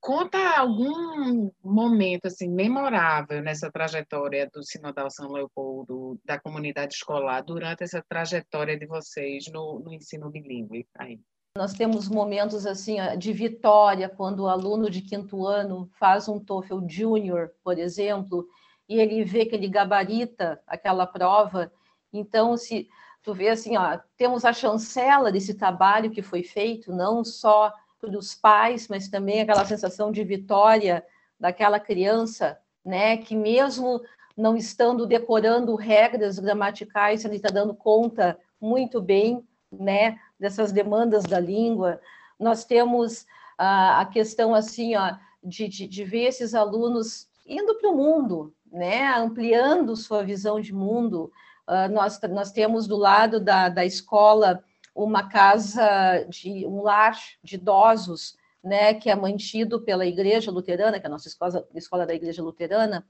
Conta 0.00 0.38
algum 0.58 1.50
momento 1.62 2.26
assim 2.26 2.48
memorável 2.48 3.42
nessa 3.42 3.70
trajetória 3.70 4.48
do 4.52 4.62
Sinodal 4.62 5.10
São 5.10 5.30
Leopoldo, 5.30 6.18
da 6.24 6.40
comunidade 6.40 6.94
escolar, 6.94 7.42
durante 7.42 7.84
essa 7.84 8.02
trajetória 8.08 8.78
de 8.78 8.86
vocês 8.86 9.44
no, 9.52 9.78
no 9.78 9.92
ensino 9.92 10.30
bilíngue. 10.30 10.86
Aí. 10.98 11.20
Nós 11.56 11.72
temos 11.72 12.08
momentos 12.08 12.64
assim 12.64 12.98
de 13.18 13.32
vitória 13.32 14.08
quando 14.08 14.40
o 14.40 14.48
aluno 14.48 14.88
de 14.88 15.02
quinto 15.02 15.44
ano 15.44 15.90
faz 15.98 16.28
um 16.28 16.38
TOEFL 16.38 16.86
Junior, 16.88 17.50
por 17.64 17.76
exemplo, 17.76 18.46
e 18.88 19.00
ele 19.00 19.24
vê 19.24 19.44
que 19.44 19.56
ele 19.56 19.68
gabarita 19.68 20.62
aquela 20.64 21.06
prova. 21.06 21.72
Então, 22.12 22.56
se 22.56 22.88
tu 23.20 23.34
vê 23.34 23.48
assim, 23.48 23.76
ó, 23.76 23.98
temos 24.16 24.44
a 24.44 24.52
chancela 24.52 25.32
desse 25.32 25.54
trabalho 25.54 26.12
que 26.12 26.22
foi 26.22 26.44
feito, 26.44 26.92
não 26.92 27.24
só 27.24 27.72
para 28.00 28.16
os 28.16 28.32
pais, 28.32 28.86
mas 28.86 29.08
também 29.08 29.40
aquela 29.40 29.64
sensação 29.64 30.12
de 30.12 30.22
vitória 30.22 31.04
daquela 31.38 31.80
criança, 31.80 32.60
né, 32.84 33.16
que 33.16 33.34
mesmo 33.34 34.00
não 34.36 34.56
estando 34.56 35.04
decorando 35.04 35.74
regras 35.74 36.38
gramaticais, 36.38 37.24
ele 37.24 37.36
está 37.36 37.48
dando 37.48 37.74
conta 37.74 38.38
muito 38.60 39.02
bem, 39.02 39.44
né, 39.70 40.18
dessas 40.38 40.72
demandas 40.72 41.24
da 41.24 41.38
língua. 41.38 42.00
Nós 42.38 42.64
temos 42.64 43.26
a, 43.56 44.00
a 44.00 44.06
questão 44.06 44.54
assim, 44.54 44.96
ó, 44.96 45.14
de, 45.42 45.68
de, 45.68 45.86
de 45.86 46.04
ver 46.04 46.24
esses 46.24 46.54
alunos 46.54 47.28
indo 47.46 47.74
para 47.76 47.90
o 47.90 47.96
mundo, 47.96 48.54
né, 48.70 49.12
ampliando 49.14 49.96
sua 49.96 50.22
visão 50.22 50.60
de 50.60 50.72
mundo. 50.72 51.32
Uh, 51.68 51.92
nós, 51.92 52.20
nós 52.30 52.52
temos 52.52 52.86
do 52.86 52.96
lado 52.96 53.40
da, 53.40 53.68
da 53.68 53.84
escola 53.84 54.62
uma 54.94 55.28
casa 55.28 56.24
de 56.28 56.66
um 56.66 56.82
lar 56.82 57.16
de 57.42 57.54
idosos, 57.54 58.36
né, 58.62 58.94
que 58.94 59.08
é 59.08 59.14
mantido 59.14 59.80
pela 59.80 60.04
Igreja 60.04 60.50
Luterana, 60.50 60.98
que 60.98 61.06
é 61.06 61.08
a 61.08 61.10
nossa 61.10 61.28
escola, 61.28 61.66
escola 61.74 62.06
da 62.06 62.14
Igreja 62.14 62.42
Luterana 62.42 63.06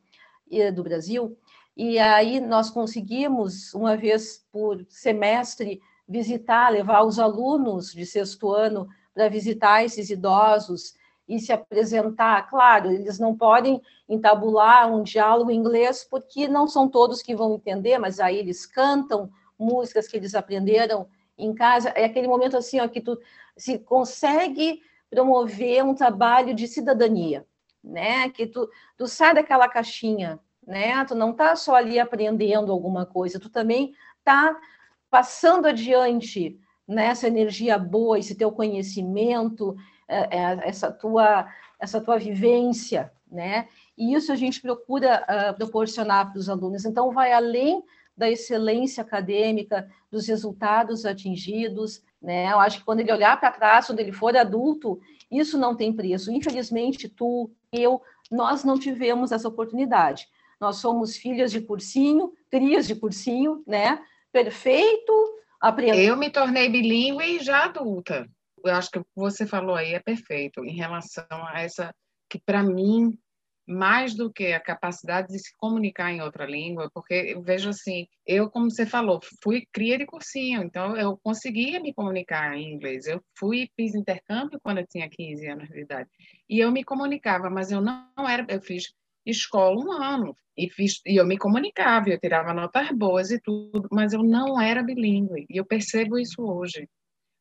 do 0.74 0.82
Brasil. 0.82 1.38
E 1.76 1.98
aí 1.98 2.40
nós 2.40 2.70
conseguimos, 2.70 3.72
uma 3.72 3.96
vez 3.96 4.44
por 4.52 4.84
semestre, 4.88 5.80
visitar, 6.10 6.70
levar 6.70 7.04
os 7.04 7.20
alunos 7.20 7.92
de 7.92 8.04
sexto 8.04 8.52
ano 8.52 8.88
para 9.14 9.28
visitar 9.28 9.84
esses 9.84 10.10
idosos 10.10 10.94
e 11.28 11.38
se 11.38 11.52
apresentar. 11.52 12.50
Claro, 12.50 12.90
eles 12.90 13.20
não 13.20 13.36
podem 13.36 13.80
entabular 14.08 14.92
um 14.92 15.04
diálogo 15.04 15.52
em 15.52 15.56
inglês, 15.56 16.04
porque 16.10 16.48
não 16.48 16.66
são 16.66 16.88
todos 16.88 17.22
que 17.22 17.36
vão 17.36 17.54
entender, 17.54 17.96
mas 17.98 18.18
aí 18.18 18.36
eles 18.36 18.66
cantam 18.66 19.30
músicas 19.56 20.08
que 20.08 20.16
eles 20.16 20.34
aprenderam 20.34 21.06
em 21.38 21.54
casa. 21.54 21.90
É 21.90 22.06
aquele 22.06 22.26
momento 22.26 22.56
assim, 22.56 22.80
ó, 22.80 22.88
que 22.88 23.00
tu 23.00 23.16
se 23.56 23.78
consegue 23.78 24.82
promover 25.08 25.84
um 25.84 25.94
trabalho 25.94 26.52
de 26.52 26.66
cidadania, 26.66 27.46
né? 27.84 28.28
Que 28.30 28.48
tu, 28.48 28.68
tu 28.96 29.06
sai 29.06 29.32
daquela 29.32 29.68
caixinha, 29.68 30.40
né? 30.66 31.04
Tu 31.04 31.14
não 31.14 31.32
tá 31.32 31.54
só 31.54 31.76
ali 31.76 32.00
aprendendo 32.00 32.72
alguma 32.72 33.06
coisa, 33.06 33.38
tu 33.38 33.48
também 33.48 33.94
tá 34.24 34.58
passando 35.10 35.66
adiante 35.66 36.58
nessa 36.86 37.28
né, 37.28 37.38
energia 37.38 37.78
boa, 37.78 38.18
esse 38.18 38.34
teu 38.34 38.50
conhecimento, 38.52 39.76
é, 40.08 40.38
é, 40.38 40.68
essa 40.68 40.90
tua 40.90 41.46
essa 41.80 41.98
tua 41.98 42.18
vivência, 42.18 43.10
né? 43.30 43.66
E 43.96 44.12
isso 44.12 44.30
a 44.30 44.36
gente 44.36 44.60
procura 44.60 45.24
uh, 45.24 45.56
proporcionar 45.56 46.30
para 46.30 46.38
os 46.38 46.46
alunos. 46.46 46.84
Então, 46.84 47.10
vai 47.10 47.32
além 47.32 47.82
da 48.14 48.30
excelência 48.30 49.02
acadêmica, 49.02 49.90
dos 50.10 50.26
resultados 50.28 51.06
atingidos, 51.06 52.02
né? 52.20 52.52
Eu 52.52 52.60
acho 52.60 52.78
que 52.80 52.84
quando 52.84 53.00
ele 53.00 53.10
olhar 53.10 53.40
para 53.40 53.50
trás, 53.50 53.86
quando 53.86 54.00
ele 54.00 54.12
for 54.12 54.36
adulto, 54.36 55.00
isso 55.30 55.56
não 55.56 55.74
tem 55.74 55.90
preço. 55.90 56.30
Infelizmente, 56.30 57.08
tu, 57.08 57.50
eu, 57.72 58.02
nós 58.30 58.62
não 58.62 58.78
tivemos 58.78 59.32
essa 59.32 59.48
oportunidade. 59.48 60.28
Nós 60.60 60.76
somos 60.76 61.16
filhas 61.16 61.50
de 61.50 61.62
cursinho, 61.62 62.34
crias 62.50 62.86
de 62.86 62.94
cursinho, 62.94 63.62
né? 63.66 64.02
Perfeito, 64.32 65.12
aprender. 65.60 66.06
Eu 66.06 66.16
me 66.16 66.30
tornei 66.30 66.68
bilíngue 66.68 67.40
já 67.40 67.64
adulta. 67.64 68.28
Eu 68.64 68.74
acho 68.74 68.90
que 68.90 68.98
o 68.98 69.04
que 69.04 69.10
você 69.16 69.46
falou 69.46 69.74
aí 69.74 69.94
é 69.94 70.00
perfeito 70.00 70.64
em 70.64 70.74
relação 70.74 71.26
a 71.30 71.60
essa 71.60 71.94
que 72.28 72.38
para 72.38 72.62
mim 72.62 73.18
mais 73.70 74.14
do 74.14 74.32
que 74.32 74.52
a 74.52 74.60
capacidade 74.60 75.28
de 75.28 75.38
se 75.38 75.54
comunicar 75.56 76.10
em 76.10 76.20
outra 76.20 76.44
língua, 76.44 76.90
porque 76.92 77.14
eu 77.14 77.40
vejo 77.40 77.68
assim, 77.68 78.06
eu, 78.26 78.50
como 78.50 78.68
você 78.68 78.84
falou, 78.84 79.20
fui 79.42 79.64
cria 79.72 79.96
de 79.96 80.04
cursinho, 80.04 80.62
então 80.62 80.96
eu 80.96 81.16
conseguia 81.22 81.78
me 81.78 81.94
comunicar 81.94 82.56
em 82.56 82.74
inglês. 82.74 83.06
Eu 83.06 83.22
fui, 83.38 83.70
fiz 83.76 83.94
intercâmbio 83.94 84.58
quando 84.60 84.78
eu 84.78 84.86
tinha 84.88 85.08
15 85.08 85.46
anos 85.46 85.68
de 85.68 85.80
idade, 85.80 86.10
e 86.48 86.58
eu 86.58 86.72
me 86.72 86.82
comunicava, 86.82 87.48
mas 87.48 87.70
eu 87.70 87.80
não 87.80 88.28
era, 88.28 88.44
eu 88.48 88.60
fiz 88.60 88.92
escola 89.26 89.76
um 89.78 89.92
ano, 89.92 90.36
e, 90.56 90.68
fiz, 90.70 91.00
e 91.06 91.16
eu 91.16 91.26
me 91.26 91.38
comunicava, 91.38 92.10
eu 92.10 92.20
tirava 92.20 92.52
notas 92.52 92.90
boas 92.90 93.30
e 93.30 93.40
tudo, 93.40 93.88
mas 93.90 94.12
eu 94.12 94.22
não 94.22 94.60
era 94.60 94.82
bilíngue, 94.82 95.46
e 95.48 95.56
eu 95.56 95.64
percebo 95.64 96.18
isso 96.18 96.42
hoje, 96.42 96.88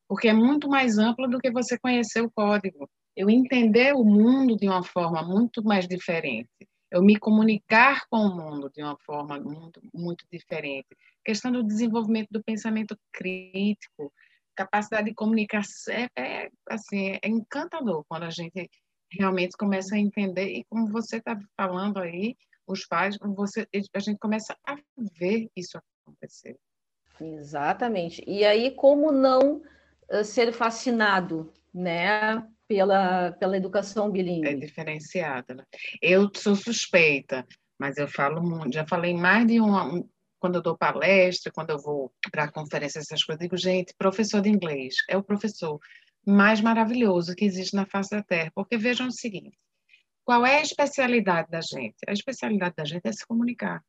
porque 0.08 0.28
é 0.28 0.32
muito 0.32 0.68
mais 0.68 0.98
amplo 0.98 1.28
do 1.28 1.38
que 1.38 1.50
você 1.50 1.78
conhecer 1.78 2.20
o 2.20 2.30
código. 2.30 2.88
Eu 3.16 3.28
entender 3.28 3.92
o 3.94 4.04
mundo 4.04 4.56
de 4.56 4.68
uma 4.68 4.82
forma 4.82 5.22
muito 5.22 5.62
mais 5.62 5.86
diferente, 5.86 6.48
eu 6.90 7.02
me 7.02 7.16
comunicar 7.16 8.04
com 8.08 8.18
o 8.18 8.34
mundo 8.34 8.70
de 8.74 8.82
uma 8.82 8.96
forma 8.98 9.38
muito, 9.38 9.80
muito 9.94 10.24
diferente. 10.32 10.88
Questão 11.24 11.52
do 11.52 11.62
desenvolvimento 11.62 12.28
do 12.30 12.42
pensamento 12.42 12.96
crítico, 13.12 14.12
capacidade 14.56 15.08
de 15.08 15.14
comunicação, 15.14 15.94
é, 15.94 16.08
é, 16.16 16.50
assim, 16.68 17.18
é 17.22 17.28
encantador 17.28 18.04
quando 18.08 18.24
a 18.24 18.30
gente 18.30 18.68
realmente 19.10 19.56
começa 19.56 19.94
a 19.94 19.98
entender, 19.98 20.48
e 20.48 20.64
como 20.64 20.86
você 20.88 21.16
está 21.16 21.38
falando 21.56 21.98
aí, 21.98 22.36
os 22.66 22.86
pais, 22.86 23.16
você, 23.20 23.66
a 23.94 23.98
gente 23.98 24.18
começa 24.18 24.56
a 24.64 24.76
ver 25.18 25.50
isso 25.56 25.78
acontecer. 26.04 26.56
Exatamente. 27.20 28.22
E 28.26 28.44
aí, 28.44 28.70
como 28.70 29.12
não 29.12 29.62
uh, 30.10 30.24
ser 30.24 30.52
fascinado, 30.52 31.52
né, 31.72 32.46
pela, 32.66 33.32
pela 33.32 33.56
educação 33.56 34.10
bilíngue. 34.10 34.48
É 34.48 34.54
diferenciada. 34.54 35.54
Né? 35.54 35.64
Eu 36.00 36.30
sou 36.34 36.54
suspeita, 36.54 37.44
mas 37.78 37.96
eu 37.96 38.06
falo 38.06 38.40
muito, 38.42 38.74
já 38.74 38.86
falei 38.86 39.12
mais 39.12 39.46
de 39.46 39.60
uma, 39.60 40.02
quando 40.38 40.56
eu 40.56 40.62
dou 40.62 40.76
palestra, 40.76 41.52
quando 41.52 41.70
eu 41.70 41.78
vou 41.78 42.12
para 42.30 42.50
conferência, 42.50 43.00
essas 43.00 43.24
coisas, 43.24 43.40
digo, 43.40 43.56
gente, 43.56 43.94
professor 43.98 44.40
de 44.40 44.48
inglês 44.48 44.94
é 45.08 45.16
o 45.16 45.22
professor 45.22 45.78
mais 46.26 46.60
maravilhoso 46.60 47.34
que 47.34 47.44
existe 47.44 47.74
na 47.74 47.86
face 47.86 48.10
da 48.10 48.22
Terra, 48.22 48.50
porque 48.54 48.76
vejam 48.76 49.08
o 49.08 49.12
seguinte, 49.12 49.56
qual 50.24 50.44
é 50.44 50.58
a 50.58 50.62
especialidade 50.62 51.50
da 51.50 51.60
gente? 51.60 51.96
A 52.06 52.12
especialidade 52.12 52.74
da 52.76 52.84
gente 52.84 53.06
é 53.06 53.12
se 53.12 53.26
comunicar. 53.26 53.82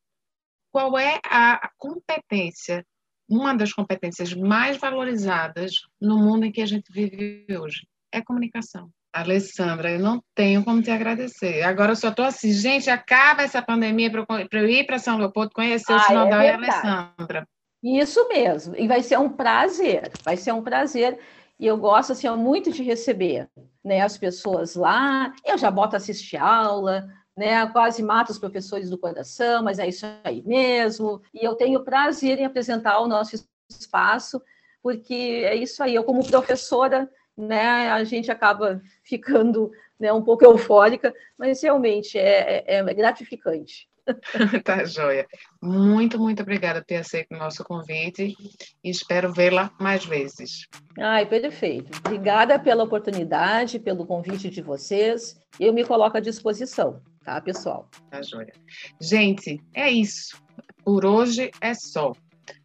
Qual 0.71 0.97
é 0.97 1.19
a 1.25 1.69
competência, 1.77 2.85
uma 3.29 3.53
das 3.53 3.73
competências 3.73 4.33
mais 4.33 4.77
valorizadas 4.77 5.73
no 5.99 6.17
mundo 6.17 6.45
em 6.45 6.51
que 6.51 6.61
a 6.61 6.65
gente 6.65 6.91
vive 6.91 7.45
hoje? 7.57 7.85
é 8.11 8.21
comunicação. 8.21 8.89
Alessandra, 9.13 9.91
eu 9.91 9.99
não 9.99 10.23
tenho 10.33 10.63
como 10.63 10.81
te 10.81 10.89
agradecer. 10.89 11.63
Agora 11.63 11.91
eu 11.91 11.95
só 11.95 12.09
estou 12.09 12.23
assim, 12.23 12.51
gente, 12.51 12.89
acaba 12.89 13.43
essa 13.43 13.61
pandemia 13.61 14.09
para 14.09 14.61
eu 14.61 14.69
ir 14.69 14.85
para 14.85 14.99
São 14.99 15.17
Leopoldo 15.17 15.51
conhecer 15.53 15.91
ah, 15.91 15.97
o 15.97 15.99
Sinodal 15.99 16.41
é 16.41 16.45
e 16.45 16.49
a 16.49 16.55
Alessandra. 16.55 17.47
Isso 17.83 18.27
mesmo, 18.29 18.75
e 18.77 18.87
vai 18.87 19.01
ser 19.01 19.17
um 19.17 19.27
prazer, 19.27 20.11
vai 20.23 20.37
ser 20.37 20.53
um 20.53 20.61
prazer. 20.61 21.19
E 21.61 21.67
eu 21.67 21.77
gosto 21.77 22.13
assim, 22.13 22.27
muito 22.31 22.71
de 22.71 22.81
receber 22.81 23.47
né, 23.83 24.01
as 24.01 24.17
pessoas 24.17 24.73
lá. 24.73 25.31
Eu 25.45 25.59
já 25.59 25.69
boto 25.69 25.95
assistir 25.95 26.37
aula, 26.37 27.07
né, 27.37 27.67
quase 27.67 28.01
mato 28.01 28.31
os 28.31 28.39
professores 28.39 28.89
do 28.89 28.97
coração, 28.97 29.63
mas 29.63 29.77
é 29.77 29.87
isso 29.87 30.03
aí 30.23 30.41
mesmo. 30.43 31.21
E 31.31 31.45
eu 31.45 31.53
tenho 31.53 31.83
prazer 31.83 32.39
em 32.39 32.45
apresentar 32.45 32.99
o 32.99 33.07
nosso 33.07 33.35
espaço, 33.69 34.41
porque 34.81 35.13
é 35.13 35.53
isso 35.53 35.83
aí. 35.83 35.93
Eu, 35.93 36.03
como 36.03 36.25
professora, 36.27 37.07
né, 37.37 37.91
a 37.91 38.03
gente 38.03 38.31
acaba 38.31 38.81
ficando 39.03 39.71
né, 39.99 40.11
um 40.11 40.23
pouco 40.23 40.43
eufórica, 40.43 41.13
mas 41.37 41.61
realmente 41.61 42.17
é, 42.17 42.63
é, 42.65 42.77
é 42.79 42.93
gratificante. 42.95 43.87
tá 44.63 44.83
joia. 44.85 45.25
Muito, 45.61 46.19
muito 46.19 46.41
obrigada 46.41 46.81
por 46.81 46.87
ter 46.87 46.97
aceito 46.97 47.33
o 47.33 47.37
nosso 47.37 47.63
convite 47.63 48.35
e 48.83 48.89
espero 48.89 49.33
vê-la 49.33 49.71
mais 49.79 50.05
vezes. 50.05 50.67
Ai, 50.99 51.25
perfeito. 51.25 51.97
Obrigada 51.99 52.59
pela 52.59 52.83
oportunidade, 52.83 53.79
pelo 53.79 54.05
convite 54.05 54.49
de 54.49 54.61
vocês. 54.61 55.39
Eu 55.59 55.73
me 55.73 55.85
coloco 55.85 56.17
à 56.17 56.19
disposição, 56.19 57.01
tá, 57.23 57.39
pessoal? 57.41 57.89
Tá 58.09 58.21
joia. 58.21 58.53
Gente, 58.99 59.61
é 59.73 59.89
isso. 59.89 60.41
Por 60.83 61.05
hoje 61.05 61.51
é 61.61 61.73
só. 61.73 62.13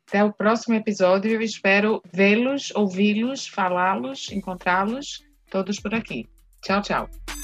Até 0.09 0.23
o 0.23 0.33
próximo 0.33 0.75
episódio. 0.75 1.33
Eu 1.33 1.41
espero 1.41 2.01
vê-los, 2.13 2.73
ouvi-los, 2.75 3.49
falá-los, 3.49 4.31
encontrá-los 4.31 5.25
todos 5.51 5.81
por 5.81 5.95
aqui. 5.95 6.29
Tchau, 6.63 6.83
tchau. 6.83 7.36